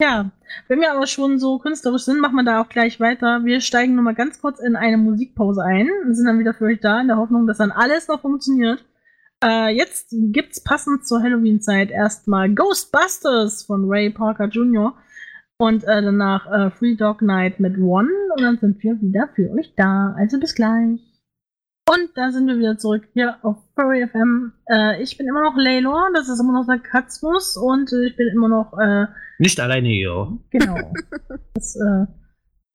Ja, 0.00 0.30
wenn 0.68 0.80
wir 0.80 0.92
aber 0.92 1.08
schon 1.08 1.40
so 1.40 1.58
künstlerisch 1.58 2.02
sind, 2.02 2.20
machen 2.20 2.36
wir 2.36 2.44
da 2.44 2.60
auch 2.60 2.68
gleich 2.68 3.00
weiter. 3.00 3.44
Wir 3.44 3.60
steigen 3.60 3.96
nochmal 3.96 4.14
ganz 4.14 4.40
kurz 4.40 4.60
in 4.60 4.76
eine 4.76 4.96
Musikpause 4.96 5.62
ein 5.64 5.88
und 6.04 6.14
sind 6.14 6.26
dann 6.26 6.38
wieder 6.38 6.54
für 6.54 6.66
euch 6.66 6.78
da, 6.80 7.00
in 7.00 7.08
der 7.08 7.16
Hoffnung, 7.16 7.46
dass 7.48 7.58
dann 7.58 7.72
alles 7.72 8.06
noch 8.06 8.20
funktioniert. 8.20 8.84
Äh, 9.42 9.74
jetzt 9.74 10.14
gibt's 10.32 10.62
passend 10.62 11.06
zur 11.06 11.20
Halloween-Zeit 11.20 11.90
erstmal 11.90 12.52
Ghostbusters 12.54 13.64
von 13.64 13.88
Ray 13.88 14.10
Parker 14.10 14.46
Jr. 14.46 14.94
Und 15.60 15.82
äh, 15.84 16.02
danach 16.02 16.46
äh, 16.50 16.70
Free 16.70 16.94
Dog 16.94 17.20
Night 17.20 17.58
mit 17.58 17.78
One. 17.78 18.08
Und 18.36 18.42
dann 18.42 18.58
sind 18.58 18.82
wir 18.82 19.00
wieder 19.00 19.28
für 19.34 19.50
euch 19.50 19.74
da. 19.76 20.14
Also 20.16 20.38
bis 20.38 20.54
gleich. 20.54 21.00
Und 21.90 22.10
da 22.16 22.30
sind 22.30 22.46
wir 22.46 22.58
wieder 22.58 22.76
zurück 22.76 23.08
hier 23.14 23.38
auf 23.42 23.56
Furry 23.74 24.06
FM. 24.06 24.52
Äh, 24.70 25.02
ich 25.02 25.16
bin 25.16 25.26
immer 25.26 25.42
noch 25.42 25.56
Laylor, 25.56 26.10
das 26.14 26.28
ist 26.28 26.38
immer 26.38 26.52
noch 26.52 26.66
der 26.66 26.78
Katzmus 26.78 27.56
und 27.56 27.90
äh, 27.92 28.08
ich 28.08 28.16
bin 28.16 28.28
immer 28.28 28.48
noch, 28.48 28.78
äh, 28.78 29.06
Nicht 29.38 29.58
alleine 29.58 29.88
hier. 29.88 30.38
genau, 30.50 30.76
das 31.54 31.76
äh, 31.76 32.06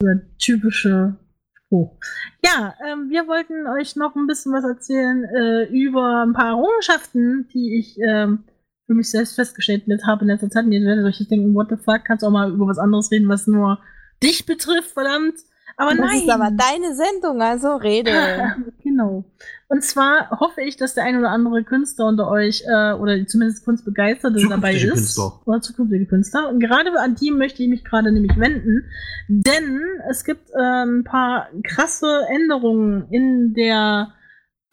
der 0.02 0.22
typische 0.40 1.16
Spruch. 1.54 1.96
Ja, 2.44 2.74
ähm, 2.92 3.12
wir 3.12 3.28
wollten 3.28 3.68
euch 3.68 3.96
noch 3.96 4.16
ein 4.16 4.26
bisschen 4.26 4.52
was 4.52 4.64
erzählen 4.64 5.24
äh, 5.26 5.66
über 5.66 6.24
ein 6.26 6.34
paar 6.34 6.48
Errungenschaften, 6.58 7.48
die 7.54 7.78
ich 7.78 8.00
ähm, 8.02 8.46
für 8.86 8.94
mich 8.94 9.10
selbst 9.10 9.36
festgestellt 9.36 9.84
habe 10.06 10.24
in 10.24 10.28
letzter 10.28 10.50
Zeit. 10.50 10.66
Und 10.66 10.72
ihr 10.72 10.86
werdet 10.86 11.06
euch 11.06 11.20
jetzt 11.20 11.32
denken, 11.32 11.54
what 11.54 11.70
the 11.70 11.78
fuck, 11.78 12.06
kannst 12.06 12.24
du 12.24 12.28
auch 12.28 12.32
mal 12.32 12.52
über 12.52 12.68
was 12.68 12.78
anderes 12.78 13.12
reden, 13.12 13.30
was 13.30 13.48
nur 13.48 13.80
dich 14.22 14.46
betrifft, 14.46 14.92
verdammt. 14.92 15.36
Aber 15.76 15.92
das 15.92 16.00
nein. 16.00 16.20
ist 16.20 16.30
aber 16.30 16.52
deine 16.52 16.94
Sendung, 16.96 17.42
also 17.42 17.76
rede. 17.76 18.12
genau. 18.84 19.26
Und 19.70 19.84
zwar 19.84 20.30
hoffe 20.40 20.62
ich, 20.62 20.78
dass 20.78 20.94
der 20.94 21.04
ein 21.04 21.18
oder 21.18 21.30
andere 21.30 21.64
Künstler 21.64 22.06
unter 22.06 22.30
euch 22.30 22.64
äh, 22.68 22.94
oder 22.94 23.26
zumindest 23.26 23.66
Kunstbegeisterte 23.66 24.48
dabei 24.48 24.76
ist. 24.76 24.88
Künstler. 24.88 25.42
Oder 25.46 25.62
zukünftige 25.62 26.06
Künstler. 26.06 26.50
Und 26.50 26.60
gerade 26.60 26.92
an 27.00 27.16
die 27.16 27.32
möchte 27.32 27.64
ich 27.64 27.70
mich 27.70 27.84
gerade 27.84 28.12
nämlich 28.12 28.38
wenden, 28.38 28.86
denn 29.28 29.82
es 30.10 30.24
gibt 30.24 30.52
äh, 30.52 30.84
ein 30.86 31.04
paar 31.04 31.50
krasse 31.64 32.22
Änderungen 32.30 33.08
in 33.10 33.56
der 33.56 34.14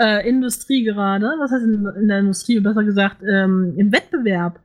äh, 0.00 0.28
Industrie 0.28 0.82
gerade. 0.84 1.26
Was 1.38 1.52
heißt 1.52 1.64
in, 1.64 1.86
in 2.00 2.08
der 2.08 2.20
Industrie? 2.20 2.58
Besser 2.60 2.84
gesagt 2.84 3.22
ähm, 3.22 3.74
im 3.76 3.92
Wettbewerb 3.92 4.60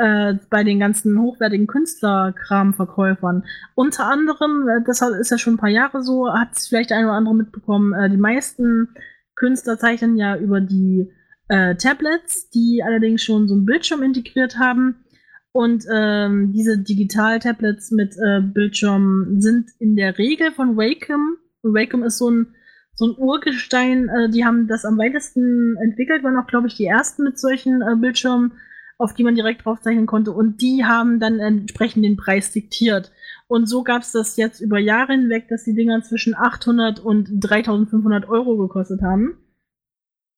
äh, 0.00 0.34
bei 0.48 0.64
den 0.64 0.80
ganzen 0.80 1.20
hochwertigen 1.20 1.66
Künstlerkramverkäufern. 1.66 3.44
Unter 3.74 4.06
anderem, 4.06 4.68
äh, 4.68 4.82
das 4.86 5.02
ist 5.02 5.30
ja 5.30 5.38
schon 5.38 5.54
ein 5.54 5.58
paar 5.58 5.68
Jahre 5.68 6.02
so, 6.02 6.32
hat 6.32 6.56
es 6.56 6.68
vielleicht 6.68 6.92
eine 6.92 7.08
oder 7.08 7.16
andere 7.16 7.34
mitbekommen, 7.34 7.92
äh, 7.92 8.08
die 8.08 8.16
meisten 8.16 8.88
Künstler 9.34 9.78
zeichnen 9.78 10.16
ja 10.16 10.36
über 10.36 10.60
die 10.60 11.10
äh, 11.48 11.74
Tablets, 11.74 12.48
die 12.50 12.82
allerdings 12.84 13.22
schon 13.22 13.48
so 13.48 13.54
einen 13.54 13.66
Bildschirm 13.66 14.02
integriert 14.02 14.58
haben. 14.58 15.04
Und 15.52 15.84
ähm, 15.92 16.52
diese 16.52 16.78
Digital-Tablets 16.78 17.90
mit 17.90 18.14
äh, 18.16 18.40
Bildschirm 18.40 19.40
sind 19.40 19.70
in 19.80 19.96
der 19.96 20.16
Regel 20.16 20.52
von 20.52 20.76
Wacom. 20.76 21.36
Wacom 21.62 22.04
ist 22.04 22.18
so 22.18 22.30
ein, 22.30 22.54
so 23.00 23.06
ein 23.06 23.16
Urgestein, 23.16 24.10
äh, 24.10 24.28
die 24.28 24.44
haben 24.44 24.68
das 24.68 24.84
am 24.84 24.98
weitesten 24.98 25.78
entwickelt, 25.78 26.22
waren 26.22 26.36
auch, 26.36 26.46
glaube 26.46 26.68
ich, 26.68 26.74
die 26.74 26.84
ersten 26.84 27.24
mit 27.24 27.38
solchen 27.38 27.80
äh, 27.80 27.96
Bildschirmen, 27.96 28.52
auf 28.98 29.14
die 29.14 29.24
man 29.24 29.34
direkt 29.34 29.64
draufzeichnen 29.64 30.04
konnte. 30.04 30.32
Und 30.32 30.60
die 30.60 30.84
haben 30.84 31.18
dann 31.18 31.40
entsprechend 31.40 32.04
den 32.04 32.18
Preis 32.18 32.52
diktiert. 32.52 33.10
Und 33.48 33.66
so 33.66 33.84
gab 33.84 34.02
es 34.02 34.12
das 34.12 34.36
jetzt 34.36 34.60
über 34.60 34.78
Jahre 34.78 35.12
hinweg, 35.14 35.48
dass 35.48 35.64
die 35.64 35.74
Dinger 35.74 36.02
zwischen 36.02 36.34
800 36.34 37.00
und 37.00 37.30
3500 37.40 38.28
Euro 38.28 38.58
gekostet 38.58 39.00
haben. 39.00 39.38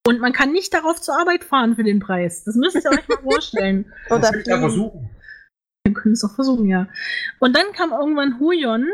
Und 0.06 0.20
man 0.20 0.32
kann 0.32 0.52
nicht 0.52 0.72
darauf 0.72 1.00
zur 1.00 1.18
Arbeit 1.18 1.42
fahren 1.42 1.74
für 1.74 1.84
den 1.84 1.98
Preis. 1.98 2.44
Das 2.44 2.54
müsst 2.54 2.76
ihr 2.76 2.90
euch 2.92 3.08
mal 3.08 3.18
vorstellen. 3.24 3.92
Oder 4.08 4.20
Das 4.20 4.32
will 4.34 4.40
ich 4.42 4.46
ja 4.46 4.60
versuchen. 4.60 5.10
Wir 5.84 5.94
können 5.94 6.12
es 6.12 6.20
doch 6.20 6.36
versuchen, 6.36 6.68
ja. 6.68 6.86
Und 7.40 7.56
dann 7.56 7.72
kam 7.72 7.90
irgendwann 7.90 8.38
Huion 8.38 8.86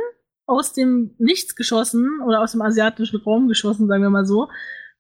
aus 0.49 0.73
dem 0.73 1.15
Nichts 1.19 1.55
geschossen 1.55 2.21
oder 2.27 2.41
aus 2.41 2.53
dem 2.53 2.63
asiatischen 2.63 3.21
Raum 3.21 3.49
geschossen, 3.49 3.87
sagen 3.87 4.03
wir 4.03 4.11
mal 4.11 4.27
so. 4.27 4.49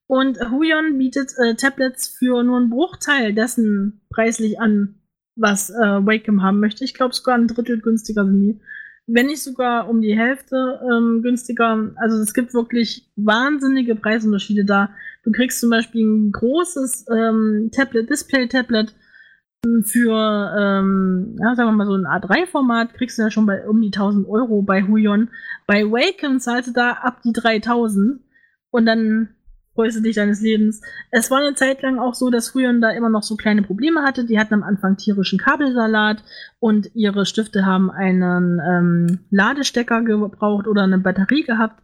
Und 0.07 0.39
Huion 0.51 0.99
bietet 0.99 1.33
äh, 1.39 1.55
Tablets 1.55 2.09
für 2.09 2.43
nur 2.43 2.59
einen 2.59 2.71
Bruchteil 2.71 3.35
dessen 3.35 4.03
preislich 4.11 4.61
an, 4.61 4.97
was 5.37 5.71
äh, 5.71 5.75
Wacom 5.75 6.43
haben 6.43 6.61
möchte. 6.61 6.85
Ich 6.85 6.95
glaube 6.95 7.15
sogar 7.15 7.37
ein 7.37 7.49
Drittel 7.49 7.81
günstiger 7.81 8.25
sind 8.25 8.41
die. 8.41 8.61
Wenn 9.07 9.27
nicht 9.27 9.43
sogar 9.43 9.89
um 9.89 10.03
die 10.03 10.17
Hälfte 10.17 10.81
ähm, 10.91 11.23
günstiger. 11.23 11.93
Also 11.97 12.19
es 12.19 12.35
gibt 12.35 12.53
wirklich 12.53 13.11
wahnsinnige 13.17 13.95
Preisunterschiede 13.95 14.67
da. 14.67 14.91
Du 15.25 15.33
kriegst 15.33 15.61
zum 15.61 15.71
Beispiel 15.71 16.07
ein 16.07 16.33
großes 16.33 17.07
ähm, 17.11 17.71
Tablet, 17.75 18.11
Display-Tablet 18.11 18.95
für, 19.85 20.55
ähm, 20.57 21.37
ja, 21.41 21.55
sagen 21.55 21.69
wir 21.69 21.73
mal 21.73 21.87
so 21.87 21.95
ein 21.95 22.07
A3-Format, 22.07 22.95
kriegst 22.95 23.19
du 23.19 23.23
ja 23.23 23.31
schon 23.31 23.47
bei 23.47 23.67
um 23.69 23.81
die 23.81 23.89
1000 23.89 24.29
Euro 24.29 24.63
bei 24.63 24.83
Huion. 24.83 25.31
Bei 25.67 25.85
Wacom 25.85 26.39
zahlst 26.39 26.69
du 26.69 26.73
da 26.73 26.93
ab 26.93 27.23
die 27.25 27.33
3000 27.33 28.21
und 28.71 28.87
dann 28.87 29.31
freust 29.75 29.97
du 29.97 30.03
dich 30.03 30.17
deines 30.17 30.41
Lebens. 30.41 30.81
Es 31.11 31.31
war 31.31 31.39
eine 31.39 31.55
Zeit 31.55 31.83
lang 31.83 31.99
auch 31.99 32.15
so, 32.15 32.31
dass 32.31 32.55
Huion 32.55 32.81
da 32.81 32.91
immer 32.91 33.09
noch 33.09 33.23
so 33.23 33.37
kleine 33.37 33.63
Probleme 33.63 34.03
hatte. 34.03 34.25
Die 34.25 34.39
hatten 34.39 34.55
am 34.55 34.63
Anfang 34.63 34.97
tierischen 34.97 35.39
Kabelsalat 35.39 36.23
und 36.61 36.91
ihre 36.95 37.27
Stifte 37.27 37.67
haben 37.67 37.91
einen 37.91 38.61
ähm, 38.61 39.21
Ladestecker 39.31 40.03
gebraucht 40.03 40.67
oder 40.67 40.83
eine 40.83 40.99
Batterie 40.99 41.45
gehabt. 41.45 41.83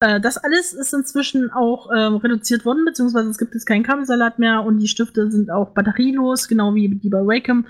Äh, 0.00 0.20
das 0.20 0.36
alles 0.36 0.72
ist 0.72 0.92
inzwischen 0.92 1.50
auch 1.50 1.88
ähm, 1.94 2.16
reduziert 2.16 2.64
worden, 2.64 2.84
beziehungsweise 2.84 3.30
es 3.30 3.38
gibt 3.38 3.54
jetzt 3.54 3.66
keinen 3.66 3.82
Kabelsalat 3.82 4.38
mehr 4.38 4.62
und 4.62 4.78
die 4.78 4.88
Stifte 4.88 5.30
sind 5.30 5.50
auch 5.50 5.70
batterielos, 5.70 6.48
genau 6.48 6.74
wie 6.74 6.88
die 6.88 7.08
bei 7.08 7.20
Wacom. 7.20 7.66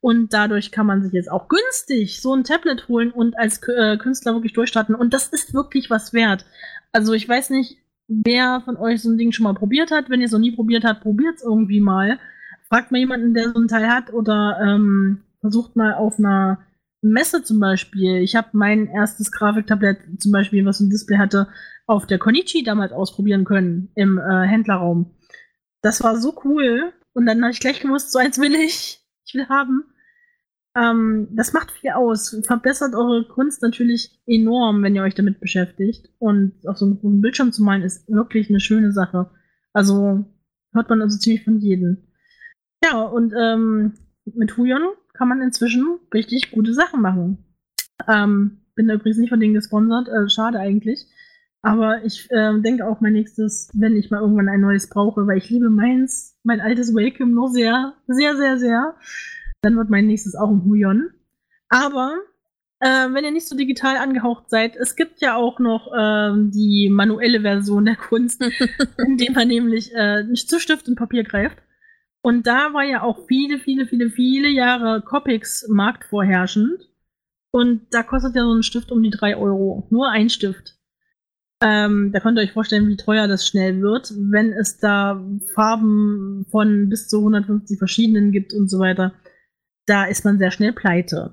Und 0.00 0.32
dadurch 0.32 0.70
kann 0.70 0.86
man 0.86 1.02
sich 1.02 1.12
jetzt 1.12 1.30
auch 1.30 1.48
günstig 1.48 2.20
so 2.20 2.34
ein 2.34 2.44
Tablet 2.44 2.86
holen 2.88 3.10
und 3.10 3.36
als 3.36 3.60
äh, 3.68 3.96
Künstler 3.96 4.34
wirklich 4.34 4.52
durchstarten. 4.52 4.94
Und 4.94 5.12
das 5.12 5.28
ist 5.28 5.54
wirklich 5.54 5.90
was 5.90 6.12
wert. 6.12 6.46
Also 6.92 7.12
ich 7.14 7.28
weiß 7.28 7.50
nicht, 7.50 7.78
wer 8.06 8.62
von 8.64 8.76
euch 8.76 9.02
so 9.02 9.10
ein 9.10 9.18
Ding 9.18 9.32
schon 9.32 9.44
mal 9.44 9.54
probiert 9.54 9.90
hat. 9.90 10.08
Wenn 10.08 10.20
ihr 10.20 10.26
es 10.26 10.32
noch 10.32 10.38
nie 10.38 10.54
probiert 10.54 10.84
habt, 10.84 11.02
probiert 11.02 11.36
es 11.36 11.42
irgendwie 11.42 11.80
mal. 11.80 12.18
Fragt 12.68 12.92
mal 12.92 12.98
jemanden, 12.98 13.34
der 13.34 13.50
so 13.50 13.58
ein 13.58 13.68
Teil 13.68 13.88
hat 13.88 14.12
oder 14.12 14.58
ähm, 14.62 15.22
versucht 15.40 15.74
mal 15.74 15.94
auf 15.94 16.18
einer 16.18 16.58
Messe 17.00 17.42
zum 17.42 17.60
Beispiel. 17.60 18.18
Ich 18.18 18.34
habe 18.34 18.48
mein 18.52 18.88
erstes 18.88 19.30
Grafiktablett 19.30 19.98
zum 20.18 20.32
Beispiel, 20.32 20.64
was 20.64 20.80
ein 20.80 20.90
Display 20.90 21.18
hatte, 21.18 21.48
auf 21.86 22.06
der 22.06 22.18
Konichi 22.18 22.62
damals 22.62 22.92
ausprobieren 22.92 23.44
können 23.44 23.90
im 23.94 24.18
äh, 24.18 24.46
Händlerraum. 24.46 25.14
Das 25.82 26.02
war 26.02 26.16
so 26.16 26.40
cool. 26.44 26.92
Und 27.14 27.26
dann 27.26 27.42
habe 27.42 27.52
ich 27.52 27.60
gleich 27.60 27.80
gewusst, 27.80 28.12
so 28.12 28.18
eins 28.18 28.38
will 28.38 28.54
ich. 28.54 29.00
Ich 29.24 29.34
will 29.34 29.48
haben. 29.48 29.84
Ähm, 30.76 31.28
das 31.32 31.52
macht 31.52 31.70
viel 31.70 31.90
aus. 31.90 32.36
Verbessert 32.44 32.94
eure 32.94 33.26
Kunst 33.26 33.62
natürlich 33.62 34.20
enorm, 34.26 34.82
wenn 34.82 34.94
ihr 34.94 35.02
euch 35.02 35.14
damit 35.14 35.40
beschäftigt. 35.40 36.10
Und 36.18 36.54
auf 36.66 36.78
so 36.78 36.86
einem 36.86 37.20
Bildschirm 37.20 37.52
zu 37.52 37.62
malen 37.62 37.82
ist 37.82 38.08
wirklich 38.08 38.48
eine 38.48 38.60
schöne 38.60 38.92
Sache. 38.92 39.30
Also 39.72 40.24
hört 40.72 40.88
man 40.88 41.02
also 41.02 41.18
ziemlich 41.18 41.44
von 41.44 41.58
jedem. 41.58 42.08
Ja, 42.84 43.02
und 43.02 43.32
ähm, 43.38 43.94
mit 44.24 44.56
Huyon 44.56 44.82
kann 45.18 45.28
man 45.28 45.42
inzwischen 45.42 45.98
richtig 46.14 46.52
gute 46.52 46.72
Sachen 46.72 47.02
machen. 47.02 47.44
Ähm, 48.08 48.60
bin 48.76 48.86
da 48.86 48.94
übrigens 48.94 49.18
nicht 49.18 49.30
von 49.30 49.40
denen 49.40 49.54
gesponsert, 49.54 50.08
äh, 50.08 50.28
schade 50.30 50.60
eigentlich. 50.60 51.06
Aber 51.60 52.04
ich 52.04 52.30
äh, 52.30 52.60
denke 52.60 52.86
auch 52.86 53.00
mein 53.00 53.14
nächstes, 53.14 53.68
wenn 53.74 53.96
ich 53.96 54.10
mal 54.10 54.20
irgendwann 54.20 54.48
ein 54.48 54.60
neues 54.60 54.88
brauche, 54.88 55.26
weil 55.26 55.38
ich 55.38 55.50
liebe 55.50 55.70
meins, 55.70 56.38
mein 56.44 56.60
altes 56.60 56.94
Wacom 56.94 57.34
noch 57.34 57.48
sehr, 57.48 57.94
sehr, 58.06 58.36
sehr, 58.36 58.58
sehr. 58.58 58.94
Dann 59.60 59.76
wird 59.76 59.90
mein 59.90 60.06
nächstes 60.06 60.36
auch 60.36 60.50
ein 60.50 60.64
Huyon. 60.64 61.10
Aber 61.68 62.14
äh, 62.78 63.12
wenn 63.12 63.24
ihr 63.24 63.32
nicht 63.32 63.48
so 63.48 63.56
digital 63.56 63.96
angehaucht 63.96 64.48
seid, 64.48 64.76
es 64.76 64.94
gibt 64.94 65.20
ja 65.20 65.34
auch 65.34 65.58
noch 65.58 65.92
äh, 65.92 66.32
die 66.50 66.88
manuelle 66.92 67.40
Version 67.40 67.86
der 67.86 67.96
Kunst, 67.96 68.40
indem 68.98 69.32
man 69.32 69.48
nämlich 69.48 69.92
äh, 69.92 70.32
zu 70.34 70.60
Stift 70.60 70.86
und 70.88 70.94
Papier 70.94 71.24
greift. 71.24 71.58
Und 72.28 72.46
da 72.46 72.74
war 72.74 72.84
ja 72.84 73.00
auch 73.00 73.26
viele, 73.26 73.58
viele, 73.58 73.86
viele, 73.86 74.10
viele 74.10 74.48
Jahre 74.48 75.00
Copics 75.00 75.66
marktvorherrschend. 75.66 76.86
Und 77.50 77.86
da 77.90 78.02
kostet 78.02 78.36
ja 78.36 78.42
so 78.42 78.52
ein 78.52 78.62
Stift 78.62 78.92
um 78.92 79.02
die 79.02 79.08
drei 79.08 79.34
Euro. 79.34 79.86
Nur 79.88 80.10
ein 80.10 80.28
Stift. 80.28 80.76
Ähm, 81.64 82.12
da 82.12 82.20
könnt 82.20 82.36
ihr 82.36 82.42
euch 82.42 82.52
vorstellen, 82.52 82.86
wie 82.86 82.98
teuer 82.98 83.28
das 83.28 83.46
schnell 83.46 83.80
wird, 83.80 84.12
wenn 84.30 84.52
es 84.52 84.76
da 84.76 85.24
Farben 85.54 86.44
von 86.50 86.90
bis 86.90 87.08
zu 87.08 87.16
150 87.20 87.78
verschiedenen 87.78 88.30
gibt 88.30 88.52
und 88.52 88.68
so 88.68 88.78
weiter. 88.78 89.14
Da 89.86 90.04
ist 90.04 90.26
man 90.26 90.36
sehr 90.36 90.50
schnell 90.50 90.74
pleite. 90.74 91.32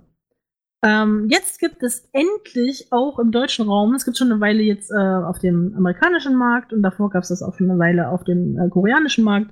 Ähm, 0.82 1.28
jetzt 1.30 1.60
gibt 1.60 1.84
es 1.84 2.08
endlich 2.14 2.88
auch 2.92 3.20
im 3.20 3.32
deutschen 3.32 3.68
Raum, 3.68 3.96
es 3.96 4.06
gibt 4.06 4.18
schon 4.18 4.32
eine 4.32 4.40
Weile 4.40 4.62
jetzt 4.62 4.92
äh, 4.92 4.96
auf 4.96 5.40
dem 5.40 5.74
amerikanischen 5.76 6.36
Markt 6.36 6.74
und 6.74 6.84
davor 6.84 7.10
gab 7.10 7.24
es 7.24 7.30
das 7.30 7.42
auch 7.42 7.56
schon 7.58 7.70
eine 7.70 7.80
Weile 7.80 8.10
auf 8.10 8.24
dem 8.24 8.58
äh, 8.58 8.70
koreanischen 8.70 9.24
Markt. 9.24 9.52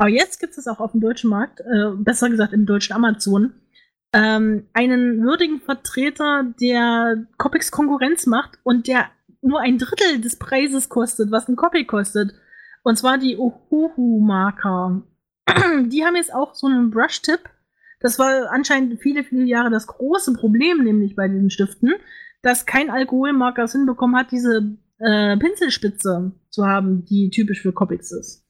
Aber 0.00 0.08
jetzt 0.08 0.40
gibt 0.40 0.56
es 0.56 0.66
auch 0.66 0.80
auf 0.80 0.92
dem 0.92 1.02
deutschen 1.02 1.28
Markt, 1.28 1.60
äh, 1.60 1.90
besser 1.94 2.30
gesagt 2.30 2.54
im 2.54 2.64
deutschen 2.64 2.96
Amazon, 2.96 3.52
ähm, 4.14 4.66
einen 4.72 5.22
würdigen 5.22 5.60
Vertreter, 5.60 6.42
der 6.58 7.26
Copics 7.36 7.70
Konkurrenz 7.70 8.24
macht 8.24 8.58
und 8.62 8.88
der 8.88 9.10
nur 9.42 9.60
ein 9.60 9.76
Drittel 9.76 10.22
des 10.22 10.36
Preises 10.36 10.88
kostet, 10.88 11.30
was 11.30 11.48
ein 11.48 11.56
Copy 11.56 11.84
kostet. 11.84 12.32
Und 12.82 12.96
zwar 12.96 13.18
die 13.18 13.36
Ohuhu-Marker. 13.36 15.02
die 15.84 16.02
haben 16.02 16.16
jetzt 16.16 16.32
auch 16.32 16.54
so 16.54 16.66
einen 16.66 16.90
Brush-Tip. 16.90 17.50
Das 18.00 18.18
war 18.18 18.50
anscheinend 18.50 19.02
viele, 19.02 19.22
viele 19.22 19.44
Jahre 19.44 19.68
das 19.68 19.86
große 19.86 20.32
Problem, 20.32 20.82
nämlich 20.82 21.14
bei 21.14 21.28
diesen 21.28 21.50
Stiften, 21.50 21.92
dass 22.40 22.64
kein 22.64 22.88
Alkoholmarker 22.88 23.64
es 23.64 23.72
hinbekommen 23.72 24.16
hat, 24.16 24.32
diese 24.32 24.78
äh, 24.96 25.36
Pinselspitze 25.36 26.32
zu 26.48 26.66
haben, 26.66 27.04
die 27.04 27.28
typisch 27.28 27.60
für 27.60 27.74
Copics 27.74 28.12
ist. 28.12 28.46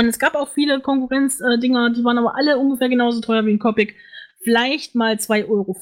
Und 0.00 0.06
es 0.06 0.18
gab 0.18 0.34
auch 0.34 0.48
viele 0.48 0.80
Konkurrenzdinger, 0.80 1.90
die 1.90 2.02
waren 2.04 2.16
aber 2.16 2.34
alle 2.34 2.56
ungefähr 2.56 2.88
genauso 2.88 3.20
teuer 3.20 3.44
wie 3.44 3.52
ein 3.52 3.58
Copic. 3.58 3.94
Vielleicht 4.42 4.94
mal 4.94 5.16
2,50 5.16 5.50
Euro 5.50 5.74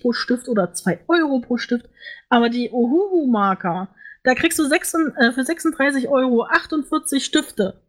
pro 0.00 0.12
Stift 0.12 0.48
oder 0.48 0.72
2 0.72 1.00
Euro 1.08 1.40
pro 1.40 1.56
Stift. 1.56 1.88
Aber 2.28 2.48
die 2.48 2.70
Ohuhu-Marker, 2.70 3.88
da 4.22 4.34
kriegst 4.36 4.60
du 4.60 4.68
6, 4.68 4.94
äh, 5.16 5.32
für 5.32 5.44
36 5.44 6.06
Euro 6.06 6.44
48 6.44 7.24
Stifte. 7.24 7.82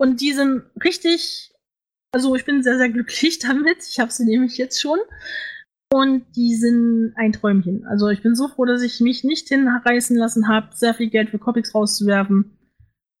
Und 0.00 0.20
die 0.20 0.32
sind 0.32 0.64
richtig, 0.82 1.54
also 2.12 2.34
ich 2.34 2.44
bin 2.44 2.64
sehr, 2.64 2.78
sehr 2.78 2.88
glücklich 2.88 3.38
damit. 3.38 3.86
Ich 3.88 4.00
habe 4.00 4.10
sie 4.10 4.24
nämlich 4.24 4.58
jetzt 4.58 4.80
schon. 4.80 4.98
Und 5.92 6.24
die 6.34 6.56
sind 6.56 7.12
ein 7.14 7.32
Träumchen. 7.32 7.86
Also 7.86 8.08
ich 8.08 8.20
bin 8.20 8.34
so 8.34 8.48
froh, 8.48 8.64
dass 8.64 8.82
ich 8.82 8.98
mich 8.98 9.22
nicht 9.22 9.46
hinreißen 9.46 10.16
lassen 10.16 10.48
habe, 10.48 10.74
sehr 10.74 10.94
viel 10.94 11.08
Geld 11.08 11.30
für 11.30 11.38
Copics 11.38 11.72
rauszuwerfen. 11.72 12.58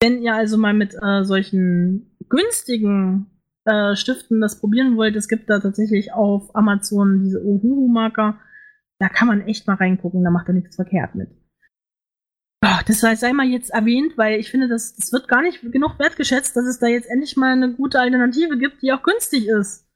Wenn 0.02 0.20
ihr 0.20 0.34
also 0.34 0.58
mal 0.58 0.74
mit 0.74 0.96
äh, 1.00 1.22
solchen 1.22 2.16
günstigen 2.28 3.30
äh, 3.64 3.94
Stiften 3.94 4.40
das 4.40 4.58
probieren 4.58 4.96
wollt, 4.96 5.14
es 5.14 5.28
gibt 5.28 5.48
da 5.48 5.60
tatsächlich 5.60 6.12
auf 6.12 6.56
Amazon 6.56 7.22
diese 7.22 7.40
Ohuhu-Marker. 7.40 8.36
Da 8.98 9.08
kann 9.08 9.28
man 9.28 9.42
echt 9.42 9.68
mal 9.68 9.76
reingucken, 9.76 10.24
da 10.24 10.30
macht 10.30 10.48
er 10.48 10.54
nichts 10.54 10.74
verkehrt 10.74 11.14
mit. 11.14 11.30
Oh, 12.64 12.80
das 12.84 12.98
sei 12.98 13.32
mal 13.32 13.46
jetzt 13.46 13.70
erwähnt, 13.70 14.18
weil 14.18 14.40
ich 14.40 14.50
finde, 14.50 14.66
das, 14.66 14.96
das 14.96 15.12
wird 15.12 15.28
gar 15.28 15.40
nicht 15.40 15.62
genug 15.70 16.00
wertgeschätzt, 16.00 16.56
dass 16.56 16.66
es 16.66 16.80
da 16.80 16.88
jetzt 16.88 17.08
endlich 17.08 17.36
mal 17.36 17.52
eine 17.52 17.72
gute 17.72 18.00
Alternative 18.00 18.58
gibt, 18.58 18.82
die 18.82 18.92
auch 18.92 19.04
günstig 19.04 19.46
ist. 19.46 19.88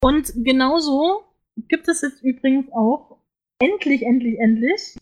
Und 0.00 0.32
genauso 0.36 1.24
gibt 1.56 1.88
es 1.88 2.02
jetzt 2.02 2.22
übrigens 2.22 2.70
auch 2.70 3.18
endlich, 3.58 4.02
endlich, 4.02 4.38
endlich. 4.38 4.96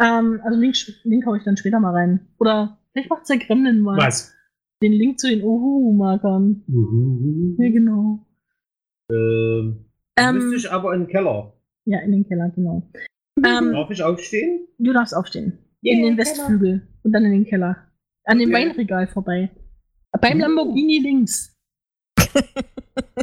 Ähm, 0.00 0.40
also 0.44 0.58
Link, 0.58 0.76
Link 1.04 1.26
hau 1.26 1.34
ich 1.34 1.44
dann 1.44 1.58
später 1.58 1.78
mal 1.78 1.92
rein. 1.92 2.26
Oder 2.38 2.79
vielleicht 2.92 3.10
macht 3.10 3.22
es 3.22 3.28
der 3.28 3.38
Gremlin 3.38 3.80
mal. 3.80 3.96
Was? 3.98 4.32
Den 4.82 4.92
Link 4.92 5.18
zu 5.20 5.28
den 5.28 5.42
Uhu-Markern. 5.44 6.62
Mhm. 6.66 7.56
Ja, 7.58 7.70
genau. 7.70 8.26
Ähm, 9.12 9.84
Ähm, 10.16 10.34
müsste 10.36 10.56
ich 10.56 10.70
aber 10.72 10.94
in 10.94 11.00
den 11.02 11.08
Keller. 11.08 11.52
Ja, 11.86 11.98
in 12.00 12.12
den 12.12 12.26
Keller, 12.26 12.50
genau. 12.50 12.88
Ähm, 13.44 13.72
Darf 13.72 13.90
ich 13.90 14.02
aufstehen? 14.02 14.66
du 14.78 14.92
darfst 14.92 15.14
aufstehen. 15.14 15.58
Yeah, 15.84 15.96
in 15.96 16.02
den 16.02 16.16
Keller. 16.16 16.18
Westflügel. 16.18 16.88
Und 17.02 17.12
dann 17.12 17.24
in 17.24 17.32
den 17.32 17.44
Keller. 17.46 17.88
An 18.24 18.38
dem 18.38 18.50
Okay. 18.50 18.66
Weinregal 18.68 19.06
vorbei. 19.08 19.50
Beim 20.20 20.36
Uh. 20.38 20.40
Lamborghini 20.42 20.98
links. 20.98 21.56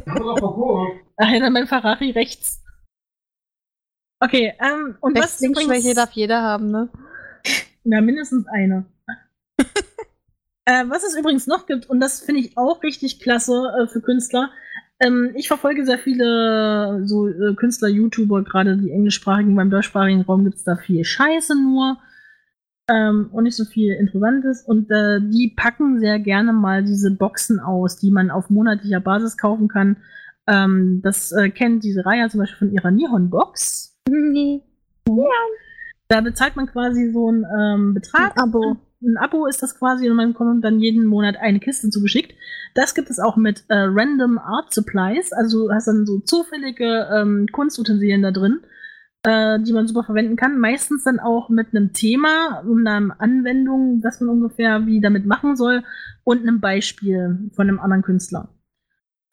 Ach 0.06 1.32
ja, 1.32 1.40
dann 1.40 1.54
beim 1.54 1.68
Ferrari 1.68 2.12
rechts. 2.12 2.64
Okay, 4.20 4.54
ähm, 4.60 4.98
und 5.02 5.16
was 5.16 5.24
Rechts-Links-Schwäche 5.42 5.80
übrigens- 5.80 5.96
darf 5.96 6.12
jeder 6.14 6.42
haben, 6.42 6.72
ne? 6.72 6.90
Ja, 7.84 8.02
mindestens 8.02 8.48
eine. 8.48 8.86
Äh, 10.68 10.84
was 10.90 11.04
es 11.04 11.18
übrigens 11.18 11.48
noch 11.48 11.66
gibt, 11.66 11.90
und 11.90 12.02
das 12.02 12.20
finde 12.20 12.42
ich 12.42 12.58
auch 12.58 12.84
richtig 12.84 13.22
klasse 13.22 13.72
äh, 13.80 13.88
für 13.88 14.02
Künstler. 14.02 14.52
Ähm, 15.00 15.32
ich 15.36 15.48
verfolge 15.48 15.86
sehr 15.86 15.98
viele 15.98 17.04
so 17.06 17.30
äh, 17.30 17.56
Künstler, 17.56 17.88
YouTuber, 17.88 18.44
gerade 18.44 18.76
die 18.76 18.92
englischsprachigen, 18.92 19.56
beim 19.56 19.70
deutschsprachigen 19.70 20.24
Raum 20.24 20.44
gibt 20.44 20.58
es 20.58 20.66
da 20.66 20.76
viel 20.76 21.06
Scheiße 21.06 21.56
nur. 21.56 21.98
Ähm, 22.90 23.30
und 23.32 23.44
nicht 23.46 23.56
so 23.56 23.64
viel 23.64 23.94
Interessantes. 23.94 24.64
Und 24.64 24.92
äh, 24.92 25.20
die 25.22 25.54
packen 25.56 26.00
sehr 26.00 26.20
gerne 26.20 26.52
mal 26.52 26.84
diese 26.84 27.12
Boxen 27.12 27.60
aus, 27.60 27.98
die 27.98 28.12
man 28.12 28.30
auf 28.30 28.50
monatlicher 28.50 29.00
Basis 29.00 29.38
kaufen 29.38 29.70
kann. 29.70 29.98
Ähm, 30.48 31.02
das 31.02 31.32
äh, 31.32 31.50
kennt 31.50 31.84
diese 31.84 32.06
Reihe 32.06 32.30
zum 32.30 32.42
Beispiel 32.42 32.68
von 32.68 32.72
ihrer 32.72 32.92
Nihon-Box. 32.92 33.96
Nee. 34.10 34.64
Da 36.10 36.22
bezahlt 36.22 36.56
man 36.58 36.68
quasi 36.68 37.12
so 37.12 37.30
einen 37.30 37.46
ähm, 37.58 37.94
Betrag. 37.94 38.34
Ein 38.36 38.44
Abo. 38.44 38.78
Ein 39.02 39.18
Abo 39.18 39.46
ist 39.46 39.62
das 39.62 39.78
quasi 39.78 40.10
und 40.10 40.16
man 40.16 40.34
bekommt 40.34 40.64
dann 40.64 40.80
jeden 40.80 41.06
Monat 41.06 41.38
eine 41.38 41.60
Kiste 41.60 41.90
zugeschickt. 41.90 42.34
Das 42.74 42.96
gibt 42.96 43.10
es 43.12 43.20
auch 43.20 43.38
mit 43.38 43.64
äh, 43.68 43.76
Random 43.76 44.40
Art 44.40 44.74
Supplies. 44.74 45.34
Also 45.34 45.72
hast 45.72 45.88
dann 45.88 46.06
so 46.08 46.20
zufällige 46.20 47.08
ähm, 47.14 47.48
Kunstutensilien 47.52 48.24
da 48.24 48.32
drin, 48.32 48.62
äh, 49.24 49.60
die 49.60 49.74
man 49.74 49.88
super 49.88 50.04
verwenden 50.04 50.36
kann. 50.36 50.58
Meistens 50.58 51.04
dann 51.04 51.20
auch 51.20 51.50
mit 51.50 51.76
einem 51.76 51.94
Thema 51.94 52.64
einer 52.66 53.16
Anwendung, 53.20 54.02
was 54.04 54.20
man 54.20 54.30
ungefähr 54.30 54.88
wie 54.88 55.00
damit 55.00 55.28
machen 55.28 55.56
soll 55.56 55.84
und 56.24 56.42
einem 56.42 56.60
Beispiel 56.60 57.52
von 57.54 57.70
einem 57.70 57.80
anderen 57.80 58.02
Künstler. 58.02 58.50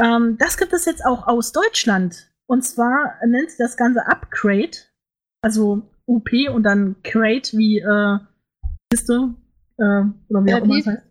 Ähm, 0.02 0.36
das 0.38 0.58
gibt 0.58 0.74
es 0.74 0.84
jetzt 0.84 1.06
auch 1.06 1.26
aus 1.26 1.52
Deutschland. 1.52 2.28
Und 2.46 2.64
zwar 2.64 3.14
nennt 3.26 3.48
sich 3.48 3.58
das 3.58 3.78
Ganze 3.78 4.06
Upgrade. 4.06 4.76
Also 5.40 5.88
UP 6.06 6.28
und 6.52 6.64
dann 6.64 6.96
Crate 7.02 7.56
wie 7.56 7.78
äh, 7.78 8.18
Kiste 8.90 9.34
äh, 9.78 10.04
oder 10.28 10.44
wie 10.44 10.50
Ja, 10.50 10.58
auch 10.58 10.64
immer 10.64 10.78
es 10.78 10.86
heißt. 10.86 11.02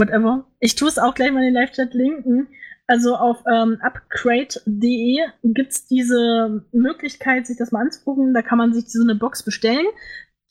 Whatever. 0.00 0.46
Ich 0.60 0.74
tue 0.74 0.88
es 0.88 0.98
auch 0.98 1.14
gleich 1.14 1.30
mal 1.30 1.38
in 1.40 1.52
den 1.52 1.54
Live-Chat 1.54 1.94
linken. 1.94 2.48
Also 2.86 3.16
auf 3.16 3.42
ähm, 3.50 3.78
upgrade.de 3.80 5.18
gibt 5.42 5.72
es 5.72 5.86
diese 5.86 6.64
Möglichkeit, 6.72 7.46
sich 7.46 7.56
das 7.56 7.72
mal 7.72 7.80
anzugucken. 7.80 8.34
Da 8.34 8.42
kann 8.42 8.58
man 8.58 8.74
sich 8.74 8.90
so 8.90 9.02
eine 9.02 9.14
Box 9.14 9.42
bestellen. 9.42 9.86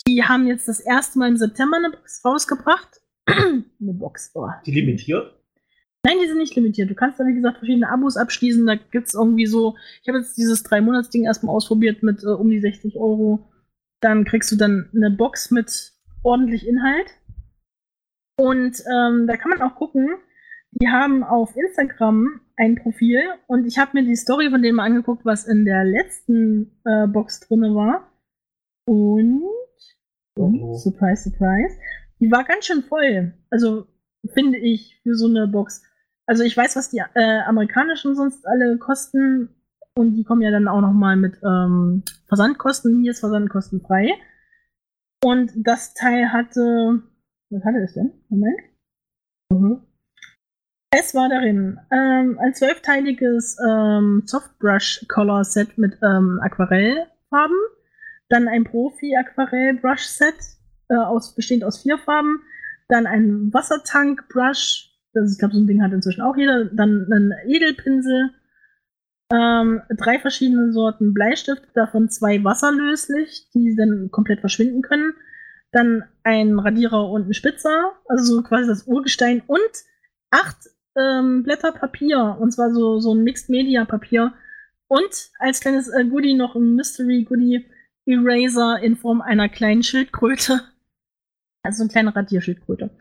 Die 0.08 0.24
haben 0.24 0.48
jetzt 0.48 0.68
das 0.68 0.80
erste 0.80 1.20
Mal 1.20 1.30
im 1.30 1.38
September 1.38 1.78
eine 1.78 1.92
Box 1.92 2.26
rausgebracht. 2.26 3.02
eine 3.28 3.64
Box, 3.80 4.32
oh. 4.34 4.50
Die 4.66 4.72
limitiert? 4.72 5.34
Nein, 6.06 6.18
die 6.22 6.28
sind 6.28 6.40
nicht 6.40 6.56
limitiert. 6.56 6.90
Du 6.90 6.96
kannst 6.96 7.20
da, 7.20 7.26
wie 7.26 7.36
gesagt, 7.36 7.60
verschiedene 7.60 7.90
Abos 7.90 8.18
abschließen. 8.18 8.66
Da 8.66 8.76
gibt's 8.76 9.14
irgendwie 9.14 9.46
so, 9.46 9.76
ich 10.02 10.10
habe 10.10 10.18
jetzt 10.18 10.38
dieses 10.38 10.64
Drei-Monats-Ding 10.64 11.24
erstmal 11.24 11.56
ausprobiert 11.56 12.04
mit 12.04 12.24
äh, 12.24 12.28
um 12.28 12.50
die 12.50 12.60
60 12.60 12.98
Euro. 12.98 13.50
Dann 14.02 14.26
kriegst 14.26 14.52
du 14.52 14.58
dann 14.58 14.90
eine 14.94 15.12
Box 15.12 15.52
mit 15.52 15.93
ordentlich 16.24 16.68
Inhalt. 16.68 17.08
Und 18.40 18.82
ähm, 18.92 19.28
da 19.28 19.38
kann 19.38 19.52
man 19.52 19.62
auch 19.62 19.76
gucken, 19.76 20.10
die 20.72 20.90
haben 20.90 21.24
auf 21.24 21.56
Instagram 21.56 22.42
ein 22.58 22.76
Profil 22.76 23.22
und 23.48 23.66
ich 23.66 23.78
habe 23.78 23.92
mir 23.94 24.04
die 24.04 24.16
Story 24.16 24.50
von 24.50 24.62
denen 24.62 24.78
mal 24.78 24.86
angeguckt, 24.86 25.24
was 25.26 25.46
in 25.46 25.66
der 25.66 25.84
letzten 25.84 26.80
äh, 26.86 27.08
Box 27.08 27.42
drinne 27.42 27.76
war. 27.76 28.12
Und, 28.88 29.44
und 30.36 30.60
Oh. 30.62 30.74
surprise, 30.74 31.30
surprise, 31.30 31.78
die 32.20 32.32
war 32.32 32.44
ganz 32.44 32.66
schön 32.66 32.84
voll. 32.84 33.34
Also 33.52 33.86
finde 34.34 34.58
ich 34.58 35.00
für 35.04 35.16
so 35.16 35.28
eine 35.28 35.48
Box. 35.48 35.84
Also 36.26 36.44
ich 36.44 36.56
weiß, 36.58 36.76
was 36.76 36.90
die 36.90 37.02
äh, 37.14 37.40
amerikanischen 37.42 38.16
sonst 38.16 38.48
alle 38.48 38.78
kosten 38.78 39.50
und 39.96 40.16
die 40.16 40.24
kommen 40.24 40.42
ja 40.42 40.50
dann 40.52 40.68
auch 40.68 40.82
noch 40.82 40.94
mal 40.94 41.16
mit 41.16 41.38
ähm, 41.44 42.04
Versandkosten. 42.28 43.02
Hier 43.02 43.12
ist 43.12 43.20
Versandkosten 43.20 43.82
frei. 43.82 44.14
Und 45.24 45.52
das 45.56 45.94
Teil 45.94 46.34
hatte, 46.34 47.02
was 47.50 47.64
hatte 47.64 47.78
es 47.78 47.94
denn? 47.94 48.12
Moment. 48.28 48.60
Mhm. 49.50 49.82
Es 50.92 51.16
war 51.16 51.30
darin 51.30 51.80
ähm, 51.92 52.38
ein 52.40 52.54
zwölfteiliges 52.54 53.58
ähm, 53.66 54.24
Softbrush 54.26 55.06
Color 55.08 55.46
Set 55.46 55.78
mit 55.78 55.98
ähm, 56.04 56.40
Aquarellfarben, 56.44 57.58
dann 58.30 58.48
ein 58.48 58.66
Profi 58.66 59.16
Aquarell 59.16 59.76
Brush 59.76 60.06
Set 60.06 60.36
äh, 60.90 60.96
aus, 60.96 61.34
bestehend 61.34 61.64
aus 61.64 61.82
vier 61.82 61.98
Farben, 61.98 62.42
dann 62.90 63.08
ein 63.08 63.52
Wassertank 63.54 64.28
Brush, 64.28 64.92
das 65.14 65.32
ich 65.32 65.40
glaube 65.40 65.56
so 65.56 65.62
ein 65.62 65.68
Ding 65.68 65.82
hat 65.82 65.94
inzwischen 65.94 66.22
auch 66.22 66.36
jeder, 66.36 66.66
dann 66.66 67.08
ein 67.12 67.34
Edelpinsel, 67.48 68.32
ähm, 69.34 69.82
drei 69.90 70.20
verschiedene 70.20 70.72
Sorten 70.72 71.14
Bleistift, 71.14 71.64
davon 71.74 72.10
zwei 72.10 72.44
wasserlöslich, 72.44 73.48
die 73.54 73.76
dann 73.76 74.10
komplett 74.12 74.42
verschwinden 74.42 74.82
können, 74.82 75.14
dann 75.72 76.04
ein 76.24 76.60
Radierer 76.60 77.10
und 77.10 77.28
ein 77.28 77.34
Spitzer, 77.34 77.94
also 78.08 78.36
so 78.36 78.44
quasi 78.44 78.68
das 78.68 78.84
Urgestein 78.84 79.42
und 79.48 79.60
acht 80.30 80.58
ähm, 80.96 81.44
Blätter 81.44 81.72
Papier, 81.72 82.38
und 82.40 82.52
zwar 82.52 82.72
so, 82.72 83.00
so 83.00 83.14
ein 83.16 83.24
Mixed 83.24 83.50
Media 83.50 83.86
Papier. 83.86 84.34
Und 84.88 85.32
als 85.40 85.60
kleines 85.60 85.88
äh, 85.90 86.06
Goodie 86.06 86.36
noch 86.36 86.56
ein 86.56 86.76
Mystery 86.76 87.24
Goodie 87.24 87.66
Eraser 88.06 88.80
in 88.84 88.96
Form 88.96 89.22
einer 89.22 89.50
kleinen 89.50 89.82
Schildkröte. 89.82 90.62
Also 91.64 91.78
so 91.78 91.84
eine 91.84 91.92
kleine 91.92 92.16
Radierschildkröte. 92.16 92.92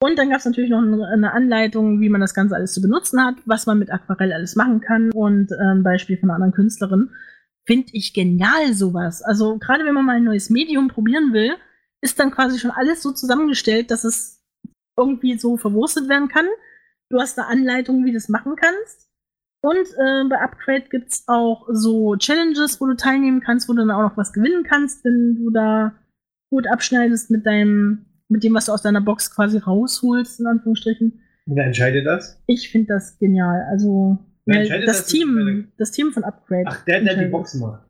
Und 0.00 0.18
dann 0.18 0.30
gab 0.30 0.38
es 0.38 0.44
natürlich 0.44 0.70
noch 0.70 0.82
eine, 0.82 1.06
eine 1.06 1.32
Anleitung, 1.32 2.00
wie 2.00 2.08
man 2.08 2.20
das 2.20 2.34
Ganze 2.34 2.54
alles 2.54 2.74
zu 2.74 2.82
benutzen 2.82 3.24
hat, 3.24 3.36
was 3.46 3.66
man 3.66 3.78
mit 3.78 3.90
Aquarell 3.90 4.32
alles 4.32 4.54
machen 4.56 4.80
kann 4.80 5.10
und 5.12 5.50
ähm, 5.52 5.82
Beispiel 5.82 6.18
von 6.18 6.28
einer 6.30 6.36
anderen 6.36 6.52
Künstlerin. 6.52 7.10
Finde 7.66 7.88
ich 7.92 8.12
genial 8.12 8.74
sowas. 8.74 9.22
Also 9.22 9.58
gerade 9.58 9.84
wenn 9.84 9.94
man 9.94 10.04
mal 10.04 10.16
ein 10.16 10.24
neues 10.24 10.50
Medium 10.50 10.88
probieren 10.88 11.32
will, 11.32 11.54
ist 12.02 12.18
dann 12.18 12.30
quasi 12.30 12.58
schon 12.58 12.70
alles 12.70 13.02
so 13.02 13.12
zusammengestellt, 13.12 13.90
dass 13.90 14.04
es 14.04 14.44
irgendwie 14.98 15.38
so 15.38 15.56
verwurstet 15.56 16.08
werden 16.08 16.28
kann. 16.28 16.46
Du 17.10 17.18
hast 17.18 17.38
da 17.38 17.42
Anleitungen, 17.42 18.04
wie 18.04 18.10
du 18.10 18.18
das 18.18 18.28
machen 18.28 18.56
kannst. 18.56 19.08
Und 19.62 19.86
äh, 19.96 20.28
bei 20.28 20.42
Upgrade 20.42 20.88
gibt's 20.90 21.24
auch 21.26 21.66
so 21.70 22.16
Challenges, 22.16 22.82
wo 22.82 22.86
du 22.86 22.96
teilnehmen 22.96 23.40
kannst, 23.40 23.66
wo 23.66 23.72
du 23.72 23.78
dann 23.78 23.90
auch 23.90 24.02
noch 24.02 24.16
was 24.18 24.34
gewinnen 24.34 24.62
kannst, 24.62 25.02
wenn 25.06 25.36
du 25.36 25.50
da 25.50 25.94
gut 26.50 26.66
abschneidest 26.66 27.30
mit 27.30 27.46
deinem, 27.46 28.04
mit 28.28 28.42
dem, 28.42 28.54
was 28.54 28.66
du 28.66 28.72
aus 28.72 28.82
deiner 28.82 29.00
Box 29.00 29.34
quasi 29.34 29.58
rausholst, 29.58 30.40
in 30.40 30.46
Anführungsstrichen. 30.46 31.20
Wer 31.46 31.66
entscheidet 31.66 32.06
das? 32.06 32.42
Ich 32.46 32.70
finde 32.70 32.94
das 32.94 33.18
genial. 33.18 33.66
Also 33.70 34.18
das 34.46 34.68
das? 34.68 35.06
Team, 35.06 35.68
das 35.78 35.90
Team 35.92 36.12
von 36.12 36.24
Upgrade. 36.24 36.64
Ach, 36.66 36.84
der, 36.84 37.02
der 37.02 37.16
die. 37.16 37.26
Box 37.26 37.54
macht. 37.54 37.84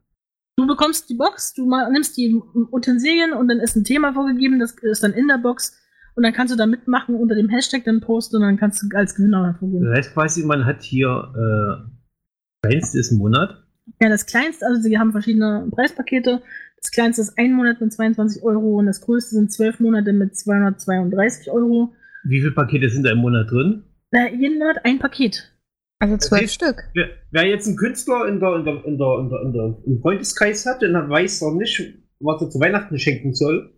Du 0.56 0.66
bekommst 0.66 1.10
die 1.10 1.14
Box, 1.14 1.52
du 1.54 1.68
nimmst 1.90 2.16
die 2.16 2.40
Utensilien 2.70 3.32
und 3.32 3.48
dann 3.48 3.58
ist 3.58 3.74
ein 3.74 3.82
Thema 3.82 4.12
vorgegeben, 4.12 4.60
das 4.60 4.72
ist 4.82 5.02
dann 5.02 5.12
in 5.12 5.26
der 5.26 5.38
Box 5.38 5.76
und 6.14 6.22
dann 6.22 6.32
kannst 6.32 6.54
du 6.54 6.56
da 6.56 6.66
mitmachen 6.66 7.16
unter 7.16 7.34
dem 7.34 7.48
Hashtag 7.48 7.82
dann 7.84 8.00
posten 8.00 8.36
und 8.36 8.42
dann 8.42 8.56
kannst 8.56 8.80
du 8.80 8.96
als 8.96 9.16
Gewinner 9.16 9.46
hervorgehen. 9.46 9.84
Das 9.84 9.98
heißt 9.98 10.14
quasi, 10.14 10.44
man 10.44 10.64
hat 10.64 10.82
hier 10.82 11.08
äh, 11.08 12.68
kleinste 12.68 13.00
ist 13.00 13.10
ein 13.10 13.18
Monat. 13.18 13.64
Ja, 14.00 14.08
das 14.08 14.26
kleinste, 14.26 14.64
also 14.64 14.80
sie 14.80 14.96
haben 14.96 15.10
verschiedene 15.10 15.68
Preispakete. 15.72 16.40
Das 16.84 16.90
kleinste 16.90 17.22
ist 17.22 17.38
ein 17.38 17.54
Monat 17.54 17.80
mit 17.80 17.92
22 17.94 18.42
Euro 18.42 18.78
und 18.78 18.84
das 18.86 19.00
größte 19.00 19.34
sind 19.36 19.50
zwölf 19.50 19.80
Monate 19.80 20.12
mit 20.12 20.36
232 20.36 21.50
Euro. 21.50 21.94
Wie 22.24 22.40
viele 22.40 22.52
Pakete 22.52 22.90
sind 22.90 23.04
da 23.04 23.12
im 23.12 23.18
Monat 23.18 23.50
drin? 23.50 23.84
Äh, 24.10 24.34
jeden 24.36 24.58
Monat 24.58 24.84
ein 24.84 24.98
Paket. 24.98 25.50
Also 25.98 26.18
zwölf 26.18 26.42
heißt- 26.42 26.52
Stück. 26.54 26.84
Wer, 26.92 27.08
wer 27.30 27.46
jetzt 27.46 27.66
einen 27.66 27.78
Künstler 27.78 28.28
in 28.28 28.38
der, 28.38 28.56
in 28.56 28.64
der, 28.66 28.84
in 28.84 28.98
der, 28.98 29.18
in 29.18 29.28
der, 29.30 29.40
in 29.42 29.52
der, 29.54 29.82
im 29.86 30.00
Freundeskreis 30.02 30.66
hat, 30.66 30.82
dann 30.82 31.08
weiß 31.08 31.40
er 31.42 31.54
nicht, 31.54 31.80
was 32.20 32.42
er 32.42 32.50
zu 32.50 32.60
Weihnachten 32.60 32.98
schenken 32.98 33.34
soll. 33.34 33.72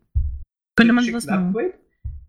Könnte 0.74 0.92
man 0.92 1.04
sowas 1.04 1.26
machen. 1.26 1.46
Upgrade. 1.48 1.74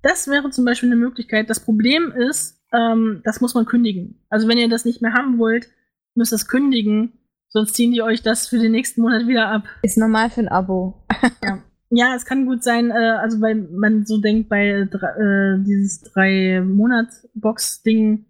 Das 0.03 0.27
wäre 0.27 0.51
zum 0.51 0.63
Beispiel 0.63 0.89
eine 0.89 0.95
Möglichkeit. 0.95 1.49
Das 1.49 1.59
Problem 1.59 2.11
ist, 2.11 2.61
ähm, 2.71 3.21
das 3.23 3.41
muss 3.41 3.55
man 3.55 3.65
kündigen. 3.65 4.21
Also 4.29 4.47
wenn 4.47 4.59
ihr 4.59 4.69
das 4.69 4.85
nicht 4.85 5.01
mehr 5.01 5.13
haben 5.13 5.39
wollt, 5.39 5.69
müsst 6.13 6.31
ihr 6.31 6.35
es 6.37 6.47
kündigen, 6.47 7.13
sonst 7.57 7.75
ziehen 7.75 7.91
die 7.91 8.01
euch 8.01 8.21
das 8.21 8.47
für 8.47 8.59
den 8.59 8.71
nächsten 8.71 9.01
Monat 9.01 9.27
wieder 9.27 9.49
ab. 9.49 9.63
Ist 9.81 9.97
normal 9.97 10.29
für 10.29 10.41
ein 10.41 10.47
Abo. 10.47 11.03
Ja, 11.89 12.15
es 12.15 12.25
kann 12.25 12.45
gut 12.45 12.63
sein, 12.63 12.91
äh, 12.91 13.15
also 13.21 13.39
weil 13.39 13.55
man 13.55 14.05
so 14.05 14.17
denkt, 14.17 14.49
bei 14.49 14.67
äh, 14.67 15.57
dieses 15.59 16.01
drei 16.01 16.61
Monats 16.61 17.29
Box 17.33 17.81
Ding, 17.81 18.25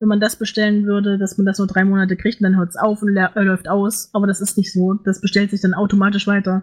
wenn 0.00 0.08
man 0.08 0.18
das 0.18 0.36
bestellen 0.36 0.86
würde, 0.86 1.18
dass 1.18 1.36
man 1.36 1.44
das 1.44 1.58
nur 1.58 1.66
drei 1.66 1.84
Monate 1.84 2.16
kriegt 2.16 2.40
und 2.40 2.44
dann 2.44 2.56
hört 2.56 2.70
es 2.70 2.76
auf 2.76 3.02
und 3.02 3.14
äh, 3.14 3.28
läuft 3.42 3.68
aus. 3.68 4.08
Aber 4.14 4.26
das 4.26 4.40
ist 4.40 4.56
nicht 4.56 4.72
so. 4.72 4.94
Das 4.94 5.20
bestellt 5.20 5.50
sich 5.50 5.60
dann 5.60 5.74
automatisch 5.74 6.26
weiter. 6.26 6.62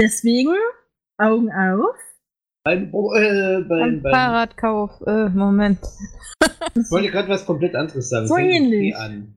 Deswegen 0.00 0.54
Augen 1.18 1.50
auf. 1.52 1.94
Beim, 2.64 2.84
äh, 2.84 3.60
beim, 3.62 3.82
Ein 3.82 4.02
beim, 4.02 4.12
Fahrradkauf. 4.12 5.02
Äh, 5.06 5.28
Moment. 5.28 5.80
ich 6.74 6.90
wollte 6.90 7.10
gerade 7.10 7.28
was 7.28 7.44
komplett 7.44 7.74
anderes 7.74 8.08
sagen. 8.08 8.28
So 8.28 8.34
Fängt 8.34 8.50
ähnlich. 8.50 8.96
An. 8.96 9.36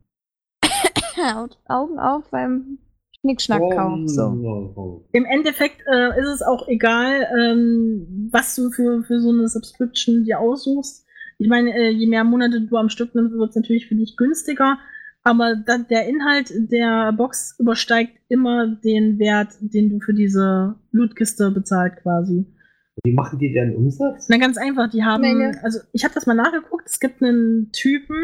Und 1.18 1.57
Augen 1.68 1.99
auf 1.99 2.30
beim 2.32 2.80
Schnickschnackkauf. 3.20 3.99
Oh, 4.03 4.07
So. 4.07 5.05
Im 5.11 5.26
Endeffekt 5.26 5.82
äh, 5.91 6.20
ist 6.20 6.28
es 6.28 6.41
auch 6.41 6.68
egal, 6.68 7.28
ähm, 7.38 8.30
was 8.32 8.55
du 8.55 8.70
für, 8.70 9.03
für 9.03 9.20
so 9.20 9.30
eine 9.30 9.47
Subscription 9.47 10.24
dir 10.24 10.39
aussuchst. 10.39 11.05
Ich 11.39 11.47
meine, 11.47 11.74
äh, 11.74 11.89
je 11.89 12.07
mehr 12.07 12.24
Monate 12.24 12.61
du 12.61 12.78
am 12.78 12.89
Stück 12.89 13.16
nimmst, 13.16 13.34
wird 13.34 13.49
es 13.49 13.55
natürlich 13.55 13.88
für 13.88 13.95
dich 13.95 14.18
günstiger. 14.18 14.78
Aber 15.24 15.55
da, 15.55 15.78
der 15.78 16.07
Inhalt 16.07 16.51
der 16.72 17.14
Box 17.14 17.55
übersteigt 17.57 18.20
immer 18.28 18.76
den 18.84 19.20
Wert, 19.20 19.53
den 19.61 19.89
du 19.89 19.99
für 20.01 20.14
diese 20.14 20.76
Lootkiste 20.91 21.49
bezahlt 21.51 21.95
quasi. 22.01 22.45
Wie 23.03 23.14
machen 23.14 23.39
die 23.39 23.53
denn 23.53 23.76
Umsatz? 23.76 24.28
Na 24.30 24.38
ganz 24.38 24.57
einfach, 24.57 24.89
die 24.89 25.03
haben, 25.03 25.22
Menge. 25.22 25.59
also 25.64 25.80
ich 25.93 26.03
habe 26.03 26.14
das 26.14 26.26
mal 26.26 26.36
nachgeguckt, 26.36 26.88
es 26.88 26.99
gibt 26.99 27.24
einen 27.24 27.72
Typen, 27.72 28.18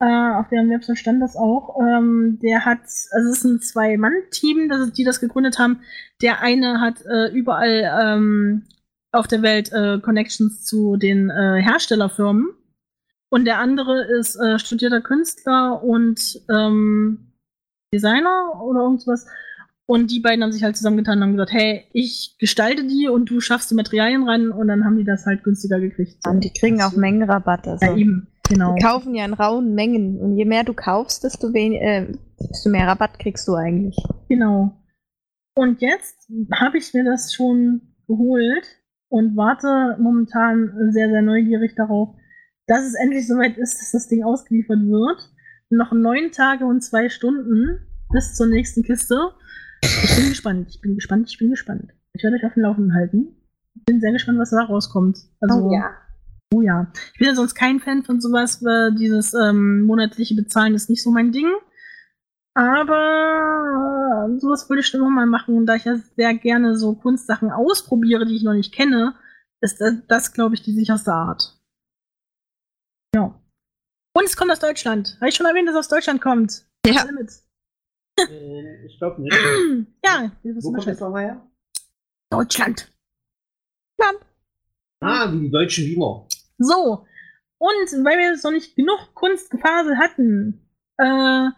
äh, 0.00 0.32
auf 0.34 0.48
deren 0.48 0.70
Website 0.70 0.98
stand 0.98 1.22
das 1.22 1.36
auch, 1.36 1.78
ähm, 1.80 2.38
der 2.42 2.64
hat, 2.64 2.80
also 3.10 3.30
es 3.30 3.38
ist 3.38 3.44
ein 3.44 3.60
Zwei-Mann-Team, 3.60 4.92
die 4.96 5.04
das 5.04 5.20
gegründet 5.20 5.58
haben. 5.58 5.80
Der 6.22 6.40
eine 6.40 6.80
hat 6.80 7.04
äh, 7.06 7.28
überall 7.28 7.90
ähm, 8.02 8.64
auf 9.12 9.28
der 9.28 9.42
Welt 9.42 9.72
äh, 9.72 9.98
Connections 10.00 10.64
zu 10.64 10.96
den 10.96 11.30
äh, 11.30 11.60
Herstellerfirmen 11.62 12.48
und 13.30 13.44
der 13.44 13.58
andere 13.58 14.02
ist 14.18 14.36
äh, 14.36 14.58
studierter 14.58 15.00
Künstler 15.00 15.82
und 15.82 16.40
ähm, 16.50 17.32
Designer 17.94 18.60
oder 18.62 18.80
irgendwas. 18.80 19.26
Und 19.86 20.10
die 20.10 20.20
beiden 20.20 20.44
haben 20.44 20.52
sich 20.52 20.62
halt 20.62 20.76
zusammengetan 20.76 21.18
und 21.18 21.24
haben 21.24 21.32
gesagt, 21.32 21.52
hey, 21.52 21.84
ich 21.92 22.36
gestalte 22.38 22.86
die 22.86 23.08
und 23.08 23.28
du 23.30 23.40
schaffst 23.40 23.70
die 23.70 23.74
Materialien 23.74 24.28
ran 24.28 24.50
und 24.50 24.68
dann 24.68 24.84
haben 24.84 24.96
die 24.96 25.04
das 25.04 25.26
halt 25.26 25.42
günstiger 25.42 25.80
gekriegt. 25.80 26.26
Und 26.26 26.44
die 26.44 26.52
kriegen 26.52 26.82
auch 26.82 26.92
Mengenrabatt. 26.92 27.66
Also. 27.66 27.84
Ja, 27.84 27.96
eben, 27.96 28.28
genau. 28.50 28.74
Die 28.74 28.82
kaufen 28.82 29.14
ja 29.14 29.24
in 29.24 29.32
rauen 29.32 29.74
Mengen. 29.74 30.18
Und 30.20 30.36
je 30.36 30.44
mehr 30.44 30.64
du 30.64 30.74
kaufst, 30.74 31.24
desto, 31.24 31.52
wen 31.52 31.72
äh, 31.72 32.12
desto 32.38 32.68
mehr 32.70 32.86
Rabatt 32.86 33.18
kriegst 33.18 33.48
du 33.48 33.54
eigentlich. 33.54 33.96
Genau. 34.28 34.76
Und 35.54 35.80
jetzt 35.80 36.30
habe 36.52 36.78
ich 36.78 36.92
mir 36.94 37.04
das 37.04 37.34
schon 37.34 37.82
geholt 38.06 38.66
und 39.08 39.36
warte 39.36 39.96
momentan 40.00 40.90
sehr, 40.92 41.08
sehr 41.08 41.22
neugierig 41.22 41.74
darauf, 41.74 42.14
dass 42.66 42.84
es 42.84 42.94
endlich 42.94 43.26
soweit 43.26 43.58
ist, 43.58 43.80
dass 43.80 43.92
das 43.92 44.08
Ding 44.08 44.24
ausgeliefert 44.24 44.78
wird. 44.78 45.30
Noch 45.70 45.92
neun 45.92 46.32
Tage 46.32 46.64
und 46.64 46.82
zwei 46.82 47.08
Stunden 47.08 47.86
bis 48.12 48.34
zur 48.34 48.46
nächsten 48.46 48.82
Kiste. 48.82 49.16
Ich 49.82 50.16
bin 50.16 50.28
gespannt, 50.28 50.68
ich 50.70 50.80
bin 50.80 50.94
gespannt, 50.94 51.28
ich 51.30 51.38
bin 51.38 51.50
gespannt. 51.50 51.92
Ich 52.12 52.22
werde 52.22 52.36
euch 52.36 52.44
auf 52.44 52.54
dem 52.54 52.62
Laufenden 52.62 52.94
halten. 52.94 53.36
Ich 53.74 53.84
bin 53.84 54.00
sehr 54.00 54.12
gespannt, 54.12 54.38
was 54.38 54.50
da 54.50 54.62
rauskommt. 54.64 55.18
Also, 55.40 55.66
Oh 55.66 55.72
ja. 55.72 55.92
Ich 56.52 57.18
bin 57.18 57.28
ja 57.28 57.34
sonst 57.34 57.54
kein 57.54 57.78
Fan 57.78 58.02
von 58.02 58.20
sowas, 58.20 58.64
weil 58.64 58.92
dieses 58.94 59.34
ähm, 59.34 59.82
monatliche 59.82 60.34
Bezahlen 60.34 60.74
ist 60.74 60.90
nicht 60.90 61.02
so 61.02 61.10
mein 61.10 61.30
Ding. 61.30 61.48
Aber 62.54 64.26
äh, 64.28 64.38
sowas 64.40 64.68
würde 64.68 64.80
ich 64.80 64.88
schon 64.88 65.00
immer 65.00 65.10
mal 65.10 65.26
machen. 65.26 65.56
Und 65.56 65.66
da 65.66 65.76
ich 65.76 65.84
ja 65.84 65.96
sehr 66.16 66.34
gerne 66.34 66.76
so 66.76 66.94
Kunstsachen 66.94 67.50
ausprobiere, 67.52 68.26
die 68.26 68.34
ich 68.34 68.42
noch 68.42 68.54
nicht 68.54 68.74
kenne, 68.74 69.14
ist 69.60 69.80
das, 69.80 69.94
das 70.08 70.32
glaube 70.32 70.56
ich, 70.56 70.62
die 70.62 70.74
sicherste 70.74 71.12
Art. 71.12 71.56
Ja. 73.14 73.40
Und 74.12 74.24
es 74.24 74.36
kommt 74.36 74.50
aus 74.50 74.58
Deutschland. 74.58 75.16
Habe 75.20 75.28
ich 75.28 75.36
schon 75.36 75.46
erwähnt, 75.46 75.68
dass 75.68 75.74
es 75.74 75.80
aus 75.80 75.88
Deutschland 75.88 76.20
kommt? 76.20 76.66
Ja. 76.84 77.02
Alle 77.02 77.12
mit. 77.12 77.30
Äh, 78.18 78.86
ich 78.86 78.98
glaube 78.98 79.22
nicht. 79.22 79.36
ja, 80.04 80.32
Wo 80.42 80.72
kommt 80.72 80.86
das 80.86 80.98
nochmal 80.98 81.24
her? 81.24 81.50
Deutschland. 82.30 82.90
Ah, 85.02 85.32
wie 85.32 85.40
die 85.40 85.50
deutschen 85.50 85.86
Wiener. 85.86 86.26
So. 86.60 87.06
Und 87.58 88.04
weil 88.04 88.18
wir 88.18 88.30
jetzt 88.30 88.44
noch 88.44 88.52
nicht 88.52 88.76
genug 88.76 89.14
Kunstgefasel 89.14 89.98
hatten, 89.98 90.66
äh, 90.98 91.48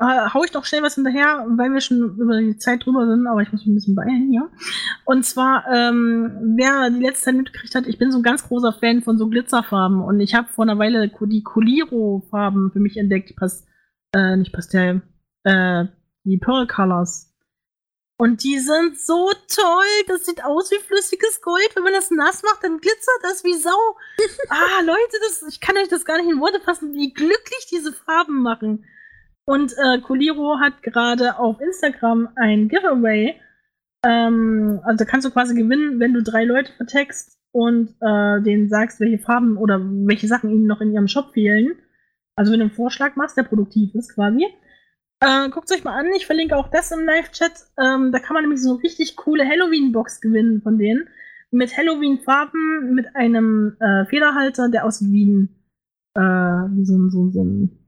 äh, 0.00 0.28
hau 0.32 0.44
ich 0.44 0.50
doch 0.50 0.64
schnell 0.64 0.82
was 0.82 0.96
hinterher, 0.96 1.46
weil 1.56 1.72
wir 1.72 1.80
schon 1.80 2.16
über 2.18 2.40
die 2.40 2.56
Zeit 2.56 2.84
drüber 2.84 3.06
sind, 3.06 3.26
aber 3.26 3.42
ich 3.42 3.52
muss 3.52 3.64
mich 3.64 3.68
ein 3.68 3.74
bisschen 3.74 3.94
beeilen, 3.94 4.32
ja. 4.32 4.48
Und 5.04 5.24
zwar, 5.24 5.64
ähm, 5.72 6.56
wer 6.56 6.90
die 6.90 7.02
letzte 7.02 7.26
Zeit 7.26 7.36
mitgekriegt 7.36 7.74
hat, 7.74 7.86
ich 7.86 7.98
bin 7.98 8.10
so 8.10 8.18
ein 8.18 8.22
ganz 8.24 8.46
großer 8.46 8.72
Fan 8.72 9.02
von 9.02 9.18
so 9.18 9.28
Glitzerfarben 9.28 10.00
und 10.02 10.20
ich 10.20 10.34
habe 10.34 10.48
vor 10.48 10.64
einer 10.64 10.78
Weile 10.78 11.08
die 11.08 11.42
Coliro-Farben 11.42 12.72
für 12.72 12.80
mich 12.80 12.96
entdeckt, 12.96 13.30
die 13.30 13.34
Pas 13.34 13.64
äh, 14.14 14.36
nicht 14.36 14.52
Pastell, 14.52 15.02
äh, 15.44 15.86
die 16.24 16.38
Pearl 16.38 16.66
Colors. 16.66 17.33
Und 18.16 18.44
die 18.44 18.58
sind 18.60 18.98
so 18.98 19.30
toll. 19.48 20.04
Das 20.06 20.24
sieht 20.24 20.44
aus 20.44 20.70
wie 20.70 20.78
flüssiges 20.78 21.40
Gold. 21.40 21.68
Wenn 21.74 21.82
man 21.82 21.92
das 21.92 22.10
nass 22.10 22.42
macht, 22.42 22.62
dann 22.62 22.78
glitzert 22.78 23.20
das 23.22 23.42
wie 23.42 23.54
Sau. 23.54 23.70
ah, 24.48 24.80
Leute, 24.84 25.16
das, 25.22 25.44
ich 25.48 25.60
kann 25.60 25.76
euch 25.76 25.88
das 25.88 26.04
gar 26.04 26.18
nicht 26.18 26.30
in 26.30 26.40
Worte 26.40 26.60
fassen, 26.60 26.94
wie 26.94 27.12
glücklich 27.12 27.66
diese 27.70 27.92
Farben 27.92 28.42
machen. 28.42 28.84
Und 29.46 29.74
äh, 29.76 30.00
Coliro 30.00 30.58
hat 30.60 30.82
gerade 30.82 31.38
auf 31.38 31.60
Instagram 31.60 32.28
ein 32.36 32.68
Giveaway. 32.68 33.40
Ähm, 34.04 34.80
also 34.84 35.04
da 35.04 35.10
kannst 35.10 35.26
du 35.26 35.30
quasi 35.30 35.54
gewinnen, 35.54 35.98
wenn 35.98 36.14
du 36.14 36.22
drei 36.22 36.44
Leute 36.44 36.72
vertext 36.72 37.38
und 37.52 37.90
äh, 38.00 38.42
denen 38.42 38.68
sagst, 38.68 39.00
welche 39.00 39.18
Farben 39.18 39.56
oder 39.56 39.80
welche 39.80 40.28
Sachen 40.28 40.50
ihnen 40.50 40.66
noch 40.66 40.80
in 40.80 40.92
ihrem 40.92 41.08
Shop 41.08 41.32
fehlen. 41.32 41.72
Also 42.36 42.52
wenn 42.52 42.60
du 42.60 42.66
einen 42.66 42.74
Vorschlag 42.74 43.16
machst, 43.16 43.36
der 43.36 43.42
produktiv 43.42 43.94
ist 43.94 44.14
quasi. 44.14 44.46
Äh, 45.24 45.48
Guckt 45.50 45.70
euch 45.72 45.84
mal 45.84 45.98
an, 45.98 46.12
ich 46.14 46.26
verlinke 46.26 46.56
auch 46.56 46.68
das 46.68 46.90
im 46.92 47.04
Live-Chat. 47.04 47.52
Ähm, 47.78 48.12
da 48.12 48.18
kann 48.18 48.34
man 48.34 48.42
nämlich 48.44 48.62
so 48.62 48.74
eine 48.74 48.82
richtig 48.82 49.16
coole 49.16 49.46
Halloween-Box 49.48 50.20
gewinnen 50.20 50.60
von 50.62 50.78
denen. 50.78 51.08
Mit 51.50 51.76
Halloween-Farben, 51.76 52.94
mit 52.94 53.14
einem 53.16 53.76
äh, 53.80 54.04
Federhalter, 54.06 54.68
der 54.68 54.84
aussieht 54.84 55.10
wie 55.12 55.26
ein, 55.26 55.48
äh, 56.16 56.20
wie 56.20 56.84
so 56.84 56.96
ein, 56.98 57.10
so, 57.10 57.24
ein- 57.24 57.32
so 57.32 57.44
ein 57.44 57.78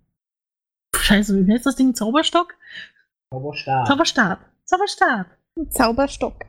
Scheiße, 0.95 1.47
wie 1.47 1.53
heißt 1.53 1.67
das 1.67 1.77
Ding? 1.77 1.95
Zauberstock? 1.95 2.55
Zauberstab. 3.33 3.87
Zauberstab. 3.87 4.39
Zauberstab. 4.65 5.27
Zauberstock. 5.71 6.35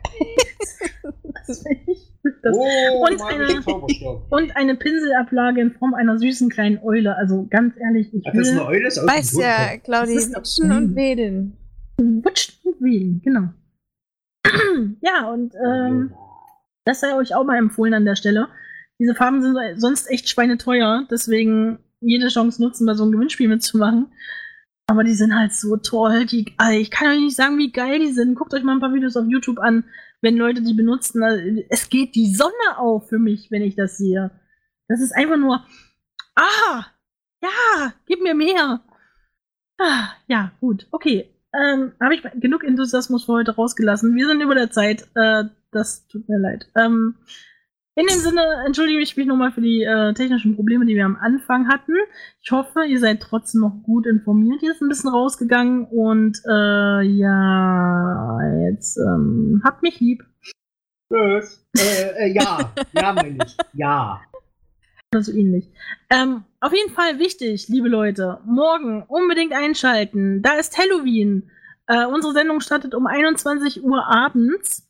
Das 1.48 1.64
ich. 1.88 2.07
Das 2.44 2.56
oh, 2.56 3.06
und 3.06 3.22
eine- 3.22 4.26
und 4.30 4.56
eine 4.58 4.76
Pinselablage 4.76 5.62
in 5.62 5.72
Form 5.72 5.94
einer 5.94 6.18
süßen 6.18 6.50
kleinen 6.50 6.80
Eule. 6.84 7.16
Also 7.16 7.48
ganz 7.50 7.74
ehrlich, 7.80 8.14
ich 8.14 8.24
Ach, 8.28 8.34
das 8.34 8.48
ist 8.48 8.54
will 8.54 8.60
eine 8.62 8.68
Eule? 8.70 8.88
Ist 8.88 8.98
Weiß 9.08 9.34
ja, 9.40 9.56
Totenkopf. 9.58 9.84
Claudi, 9.86 10.16
Das 10.16 10.26
ist 10.26 10.36
Witschen 10.36 10.70
doch- 10.70 10.78
und 10.78 10.96
Wedeln. 10.96 11.58
wutschen 11.98 12.56
und 12.64 12.82
wählen, 12.82 13.22
genau. 13.24 13.50
ja, 15.02 15.30
und 15.32 15.54
ähm, 15.56 16.14
das 16.86 17.00
sei 17.02 17.16
euch 17.16 17.34
auch 17.36 17.44
mal 17.46 17.58
empfohlen 17.58 17.94
an 17.94 18.06
der 18.06 18.16
Stelle. 18.16 18.48
Diese 19.00 19.14
Farben 19.16 19.42
sind 19.42 19.56
sonst 19.76 20.10
echt 20.10 20.28
schweineteuer, 20.30 21.06
deswegen 21.12 21.80
jede 22.02 22.28
Chance 22.28 22.62
nutzen, 22.62 22.86
bei 22.86 22.94
so 22.94 23.04
einem 23.04 23.12
Gewinnspiel 23.14 23.48
mitzumachen. 23.48 24.08
Aber 24.90 25.04
die 25.04 25.14
sind 25.16 25.36
halt 25.38 25.54
so 25.54 25.76
toll. 25.78 26.26
Die, 26.26 26.54
also 26.58 26.80
ich 26.80 26.90
kann 26.92 27.10
euch 27.12 27.20
nicht 27.20 27.36
sagen, 27.36 27.58
wie 27.58 27.72
geil 27.72 28.00
die 28.00 28.14
sind. 28.14 28.36
Guckt 28.36 28.54
euch 28.54 28.64
mal 28.64 28.74
ein 28.74 28.80
paar 28.80 28.94
Videos 28.94 29.18
auf 29.18 29.26
YouTube 29.28 29.60
an, 29.60 29.84
wenn 30.22 30.38
Leute 30.38 30.62
die 30.62 30.74
benutzen. 30.74 31.24
Also, 31.24 31.62
Es 31.70 31.90
geht 31.90 32.16
die 32.16 32.34
Sonne 32.34 32.78
auf 32.78 33.10
für 33.10 33.20
mich, 33.20 33.52
wenn 33.52 33.62
ich 33.62 33.76
das 33.76 33.98
sehe. 33.98 34.32
Das 34.88 35.02
ist 35.02 35.12
einfach 35.14 35.38
nur, 35.38 35.66
ah, 36.36 36.86
ja, 37.42 37.94
gib 38.06 38.22
mir 38.22 38.36
mehr. 38.36 38.82
Ah, 39.78 40.10
ja, 40.28 40.52
gut, 40.60 40.88
okay. 40.92 41.34
Ähm, 41.54 41.94
Habe 42.02 42.16
ich 42.16 42.22
genug 42.40 42.64
Enthusiasmus 42.64 43.26
für 43.26 43.34
heute 43.34 43.56
rausgelassen. 43.56 44.16
Wir 44.16 44.28
sind 44.28 44.42
über 44.42 44.56
der 44.56 44.72
Zeit. 44.72 45.08
Äh, 45.16 45.46
das 45.72 46.08
tut 46.08 46.28
mir 46.30 46.40
leid. 46.40 46.70
Ähm, 46.76 47.16
in 47.98 48.06
dem 48.06 48.20
Sinne 48.20 48.64
entschuldige 48.64 49.00
ich 49.00 49.18
mich 49.18 49.26
nochmal 49.26 49.52
für 49.52 49.62
die 49.62 49.82
äh, 49.82 50.14
technischen 50.14 50.56
Probleme, 50.56 50.86
die 50.86 50.94
wir 50.94 51.06
am 51.06 51.16
Anfang 51.16 51.68
hatten. 51.68 51.94
Ich 52.44 52.52
hoffe, 52.52 52.86
ihr 52.86 53.00
seid 53.00 53.22
trotzdem 53.22 53.62
noch 53.62 53.82
gut 53.82 54.06
informiert. 54.06 54.60
Hier 54.60 54.72
ist 54.72 54.82
ein 54.82 54.88
bisschen 54.88 55.10
rausgegangen 55.10 55.86
und 55.86 56.38
äh, 56.48 57.02
ja, 57.02 58.40
jetzt 58.70 58.98
ähm, 58.98 59.64
habt 59.66 59.82
mich 59.82 60.00
lieb. 60.00 60.24
Tschüss. 61.12 61.66
Äh, 61.76 62.26
äh, 62.26 62.34
ja. 62.34 62.72
Ja, 62.94 63.14
meine 63.14 63.40
ich. 63.44 63.58
Ja. 63.74 64.22
Oder 65.12 65.24
so 65.24 65.32
ähnlich. 65.32 65.68
Ähm, 66.12 66.44
auf 66.60 66.74
jeden 66.74 66.94
Fall 66.94 67.18
wichtig, 67.18 67.68
liebe 67.68 67.88
Leute, 67.88 68.42
morgen 68.46 69.06
unbedingt 69.08 69.54
einschalten. 69.54 70.44
Da 70.44 70.54
ist 70.60 70.78
Halloween. 70.78 71.50
Äh, 71.88 72.06
unsere 72.06 72.34
Sendung 72.34 72.60
startet 72.60 72.94
um 72.94 73.08
21 73.08 73.84
Uhr 73.84 74.06
abends 74.06 74.87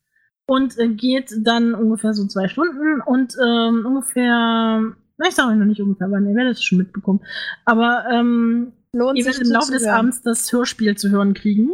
und 0.48 0.78
äh, 0.80 0.88
geht 0.88 1.32
dann 1.44 1.76
ungefähr 1.76 2.14
so 2.14 2.26
zwei 2.26 2.48
Stunden 2.48 3.02
und 3.02 3.36
ähm, 3.42 3.86
ungefähr, 3.86 4.82
na, 5.18 5.28
ich 5.28 5.36
sage 5.36 5.52
euch 5.52 5.58
noch 5.58 5.66
nicht 5.66 5.82
ungefähr, 5.82 6.10
wann, 6.10 6.28
ihr 6.28 6.36
werdet 6.36 6.54
es 6.54 6.64
schon 6.64 6.78
mitbekommen. 6.78 7.22
Aber 7.66 8.06
ähm, 8.12 8.74
Lohnt 8.94 9.18
ihr 9.18 9.26
sich 9.26 9.34
werdet 9.34 9.48
im 9.48 9.54
Laufe 9.54 9.72
des. 9.74 9.86
Abends 9.86 10.22
das 10.22 10.52
Hörspiel 10.52 10.98
zu 10.98 11.10
hören 11.10 11.34
kriegen. 11.34 11.72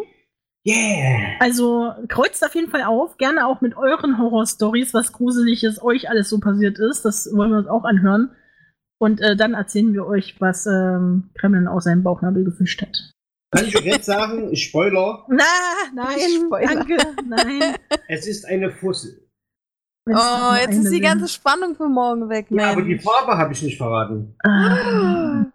Yeah. 0.65 1.35
Also 1.39 1.91
kreuzt 2.07 2.43
auf 2.43 2.55
jeden 2.55 2.69
Fall 2.69 2.83
auf, 2.83 3.17
gerne 3.17 3.45
auch 3.45 3.61
mit 3.61 3.75
euren 3.75 4.17
Horror-Stories, 4.17 4.93
was 4.93 5.11
Gruseliges 5.11 5.83
euch 5.83 6.09
alles 6.09 6.29
so 6.29 6.39
passiert 6.39 6.79
ist. 6.79 7.03
Das 7.03 7.29
wollen 7.33 7.51
wir 7.51 7.57
uns 7.57 7.67
auch 7.67 7.83
anhören. 7.83 8.31
Und 8.97 9.19
äh, 9.19 9.35
dann 9.35 9.53
erzählen 9.53 9.93
wir 9.93 10.05
euch, 10.05 10.39
was 10.39 10.65
ähm, 10.65 11.31
Kremlin 11.35 11.67
aus 11.67 11.83
seinem 11.83 12.03
Bauchnabel 12.03 12.45
gefischt 12.45 12.81
hat. 12.81 13.12
Kann 13.53 13.65
ich 13.65 13.73
jetzt 13.81 14.05
sagen, 14.05 14.55
Spoiler, 14.55 15.25
Na, 15.29 15.43
nein, 15.93 16.17
Spoiler. 16.45 16.73
danke, 16.75 16.97
nein. 17.25 17.75
es 18.07 18.27
ist 18.27 18.45
eine 18.45 18.71
Fussel. 18.71 19.19
Wenn's 20.05 20.19
Oh, 20.21 20.53
jetzt 20.55 20.77
ist 20.83 20.91
die 20.91 20.99
ganze 20.99 21.27
Spannung 21.29 21.75
für 21.75 21.87
morgen 21.87 22.27
weg, 22.29 22.47
Ja, 22.49 22.71
aber 22.71 22.81
die. 22.81 22.99
Farbe 22.99 23.37
habe 23.37 23.53
ich 23.53 23.61
nicht 23.63 23.77
verraten. 23.77 24.35
Ah, 24.43 25.45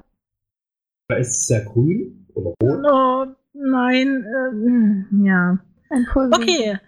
Da 1.09 1.16
ist 1.16 1.42
es 1.42 1.49
ja 1.49 1.61
grün 1.64 2.26
oder 2.34 2.55
rot. 2.62 2.84
oh, 2.90 3.26
nein, 3.53 4.24
äh, 4.24 5.26
ja. 5.26 5.59
Ein 5.90 6.07
Pulver. 6.12 6.36
Okay, 6.36 6.78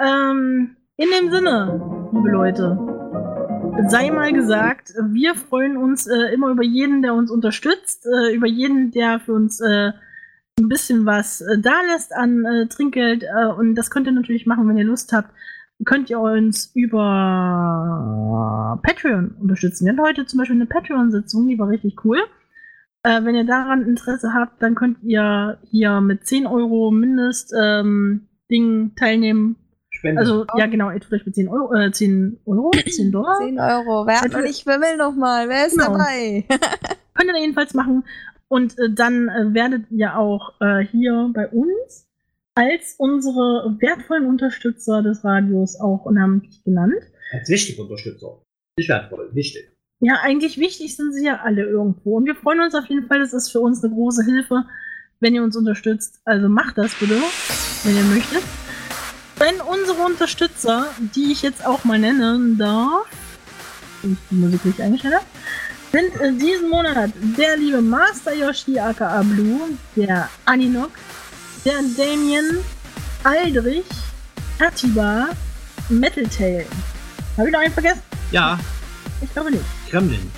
ähm, 0.00 0.76
in 0.96 1.08
dem 1.10 1.30
Sinne, 1.30 2.08
liebe 2.12 2.30
Leute, 2.30 2.78
sei 3.88 4.10
mal 4.10 4.32
gesagt, 4.32 4.94
wir 5.10 5.34
freuen 5.34 5.76
uns 5.76 6.06
äh, 6.06 6.32
immer 6.32 6.48
über 6.50 6.62
jeden, 6.64 7.02
der 7.02 7.14
uns 7.14 7.30
unterstützt, 7.30 8.06
äh, 8.06 8.32
über 8.34 8.46
jeden, 8.46 8.90
der 8.92 9.18
für 9.20 9.34
uns 9.34 9.60
äh, 9.60 9.92
ein 10.58 10.68
bisschen 10.68 11.06
was 11.06 11.40
äh, 11.40 11.58
da 11.58 11.80
lässt 11.92 12.14
an 12.14 12.44
äh, 12.44 12.66
Trinkgeld. 12.68 13.24
Äh, 13.24 13.46
und 13.58 13.74
das 13.74 13.90
könnt 13.90 14.06
ihr 14.06 14.12
natürlich 14.12 14.46
machen, 14.46 14.68
wenn 14.68 14.78
ihr 14.78 14.84
Lust 14.84 15.12
habt. 15.12 15.30
Könnt 15.84 16.08
ihr 16.08 16.20
uns 16.20 16.70
über 16.74 18.78
Patreon 18.82 19.34
unterstützen. 19.40 19.84
Wir 19.84 19.92
hatten 19.92 20.02
heute 20.02 20.24
zum 20.24 20.38
Beispiel 20.38 20.56
eine 20.56 20.66
Patreon-Sitzung, 20.66 21.48
die 21.48 21.58
war 21.58 21.68
richtig 21.68 22.04
cool. 22.04 22.18
Äh, 23.02 23.24
wenn 23.24 23.34
ihr 23.34 23.44
daran 23.44 23.82
Interesse 23.82 24.32
habt, 24.32 24.62
dann 24.62 24.76
könnt 24.76 24.98
ihr 25.02 25.58
hier 25.64 26.00
mit 26.00 26.26
10 26.26 26.46
Euro 26.46 26.90
Mindest 26.92 27.52
ähm, 27.60 28.28
Ding 28.50 28.92
teilnehmen. 28.96 29.56
Spende. 29.90 30.20
Also, 30.20 30.46
ja, 30.56 30.66
genau, 30.66 30.90
ihr 30.90 31.00
tut 31.00 31.12
euch 31.12 31.26
mit 31.26 31.34
10 31.34 31.48
Euro, 31.48 31.74
äh, 31.74 31.90
10 31.90 32.38
Euro, 32.46 32.70
10 32.70 33.10
Dollar. 33.10 33.38
10 33.38 33.58
Euro. 33.58 34.06
Wer 34.06 34.20
hat 34.20 34.32
noch 34.32 34.42
nicht, 34.42 34.64
wer 34.66 34.80
will 34.80 34.96
noch 34.96 35.16
mal? 35.16 35.48
Wer 35.48 35.66
ist 35.66 35.76
Genau. 35.76 35.98
dabei? 35.98 36.44
Könnt 37.14 37.30
ihr 37.30 37.40
jedenfalls 37.40 37.74
machen. 37.74 38.04
Und 38.54 38.78
äh, 38.78 38.88
dann 38.88 39.28
äh, 39.28 39.52
werdet 39.52 39.90
ihr 39.90 40.16
auch 40.16 40.52
äh, 40.60 40.86
hier 40.86 41.28
bei 41.34 41.48
uns 41.48 42.06
als 42.54 42.94
unsere 42.98 43.76
wertvollen 43.80 44.26
Unterstützer 44.26 45.02
des 45.02 45.24
Radios 45.24 45.74
auch 45.80 46.08
namentlich 46.08 46.62
genannt. 46.62 47.02
Als 47.32 47.48
wichtiger 47.48 47.82
Unterstützer. 47.82 48.40
Nicht 48.78 48.88
wertvoll, 48.88 49.28
wichtig. 49.34 49.72
Ja, 49.98 50.20
eigentlich 50.22 50.56
wichtig 50.58 50.94
sind 50.94 51.12
sie 51.14 51.26
ja 51.26 51.40
alle 51.42 51.64
irgendwo. 51.64 52.18
Und 52.18 52.26
wir 52.26 52.36
freuen 52.36 52.60
uns 52.60 52.76
auf 52.76 52.86
jeden 52.86 53.08
Fall, 53.08 53.18
das 53.18 53.32
ist 53.32 53.50
für 53.50 53.58
uns 53.58 53.82
eine 53.82 53.92
große 53.92 54.24
Hilfe, 54.24 54.64
wenn 55.18 55.34
ihr 55.34 55.42
uns 55.42 55.56
unterstützt. 55.56 56.20
Also 56.24 56.48
macht 56.48 56.78
das 56.78 56.94
bitte, 56.94 57.16
wenn 57.82 57.96
ihr 57.96 58.04
möchtet. 58.04 58.44
Wenn 59.36 59.60
unsere 59.62 60.00
Unterstützer, 60.06 60.86
die 61.16 61.32
ich 61.32 61.42
jetzt 61.42 61.66
auch 61.66 61.82
mal 61.82 61.98
nennen 61.98 62.56
darf, 62.56 63.08
wenn 64.02 64.12
ich 64.12 64.18
die 64.30 64.34
Musik 64.36 64.64
richtig 64.64 64.84
eingestellt 64.84 65.16
habe, 65.16 65.26
sind 65.94 66.20
äh, 66.20 66.32
diesen 66.32 66.70
Monat 66.70 67.12
der 67.38 67.56
liebe 67.56 67.80
Master 67.80 68.34
Yoshi 68.34 68.76
aka 68.80 69.22
Blue, 69.22 69.60
der 69.94 70.28
Aninok, 70.44 70.90
der 71.64 71.74
Damien, 71.96 72.58
Aldrich, 73.22 73.84
Atiba, 74.58 75.28
Metal 75.88 76.24
Tail. 76.24 76.66
Habe 77.36 77.48
ich 77.48 77.52
noch 77.52 77.60
einen 77.60 77.72
vergessen? 77.72 78.02
Ja, 78.32 78.58
Ich 79.22 79.32
glaube 79.32 79.52
nicht. 79.52 79.64
Kremlin. 79.88 80.32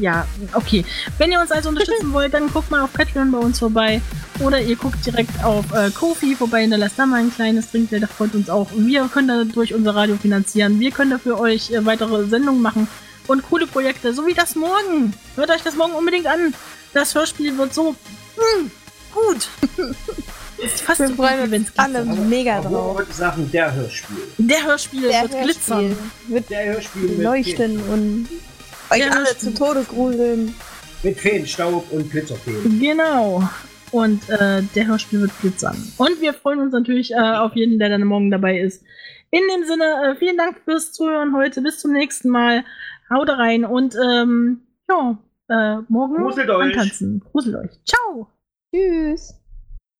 Ja, 0.00 0.26
okay. 0.52 0.84
Wenn 1.16 1.32
ihr 1.32 1.40
uns 1.40 1.50
also 1.50 1.70
unterstützen 1.70 2.12
wollt, 2.12 2.34
dann 2.34 2.50
guckt 2.52 2.70
mal 2.70 2.82
auf 2.82 2.92
Patreon 2.92 3.30
bei 3.32 3.38
uns 3.38 3.58
vorbei. 3.58 4.02
Oder 4.40 4.60
ihr 4.60 4.76
guckt 4.76 5.04
direkt 5.04 5.42
auf 5.44 5.64
äh, 5.72 5.90
Kofi 5.90 6.34
vorbei, 6.34 6.62
hinterlasst 6.62 6.98
da 6.98 7.06
mal 7.06 7.20
ein 7.20 7.32
kleines 7.32 7.70
Trinkgeld, 7.70 8.02
das 8.02 8.10
freut 8.10 8.34
uns 8.34 8.50
auch. 8.50 8.68
Wir 8.76 9.08
können 9.08 9.28
dadurch 9.28 9.72
unser 9.72 9.94
Radio 9.94 10.16
finanzieren. 10.16 10.78
Wir 10.78 10.90
können 10.90 11.10
dafür 11.10 11.38
euch 11.40 11.70
äh, 11.70 11.84
weitere 11.86 12.26
Sendungen 12.26 12.60
machen 12.60 12.86
und 13.30 13.42
coole 13.48 13.66
Projekte, 13.66 14.12
so 14.12 14.26
wie 14.26 14.34
das 14.34 14.56
morgen. 14.56 15.14
Hört 15.36 15.50
euch 15.50 15.62
das 15.62 15.76
morgen 15.76 15.92
unbedingt 15.92 16.26
an. 16.26 16.52
Das 16.92 17.14
Hörspiel 17.14 17.56
wird 17.56 17.72
so 17.72 17.92
mm, 17.92 18.70
gut. 19.14 19.48
ist 20.58 20.82
fast 20.82 21.00
Wir 21.00 21.08
so 21.08 21.14
freuen 21.14 21.40
uns 21.42 21.50
wenn's 21.52 21.72
alle 21.76 22.04
mega 22.04 22.60
drauf. 22.60 22.90
Ich 22.90 22.98
wollte 22.98 23.12
sagen, 23.12 23.50
der 23.52 23.72
Hörspiel. 23.72 24.16
Der 24.38 24.64
Hörspiel 24.64 25.02
der 25.02 25.22
wird 25.22 25.32
Hörspiel 25.32 25.44
glitzern. 25.44 25.96
Wird 26.26 26.50
der 26.50 26.74
Hörspiel 26.74 27.22
leuchten 27.22 27.80
und 27.82 28.28
euch 28.90 28.98
der 28.98 29.12
alle 29.12 29.26
Hörspiel. 29.26 29.54
zu 29.54 29.54
Tode 29.54 29.84
gruseln. 29.84 30.54
Mit 31.04 31.18
Feenstaub 31.18 31.90
und 31.92 32.10
Glitzerfeen. 32.10 32.80
Genau. 32.80 33.48
Und 33.92 34.28
äh, 34.28 34.62
der 34.74 34.86
Hörspiel 34.86 35.20
wird 35.20 35.32
glitzern. 35.40 35.76
Und 35.98 36.20
wir 36.20 36.34
freuen 36.34 36.58
uns 36.60 36.72
natürlich 36.72 37.12
äh, 37.12 37.16
auf 37.16 37.54
jeden, 37.54 37.78
der 37.78 37.90
dann 37.90 38.04
morgen 38.04 38.30
dabei 38.30 38.58
ist. 38.58 38.82
In 39.30 39.42
dem 39.54 39.64
Sinne, 39.64 39.84
äh, 39.84 40.16
vielen 40.16 40.36
Dank 40.36 40.58
fürs 40.64 40.92
Zuhören 40.92 41.36
heute. 41.36 41.62
Bis 41.62 41.78
zum 41.78 41.92
nächsten 41.92 42.28
Mal. 42.28 42.64
Haut 43.12 43.28
rein 43.28 43.64
und 43.64 43.96
ähm, 43.96 44.62
ja, 44.88 45.18
äh, 45.48 45.82
morgen 45.88 46.16
Gruselt 46.22 46.50
euch. 46.50 46.74
antanzen. 46.74 47.22
Gruselt 47.32 47.56
euch. 47.56 47.80
Ciao. 47.84 48.28
Tschüss. 48.72 49.39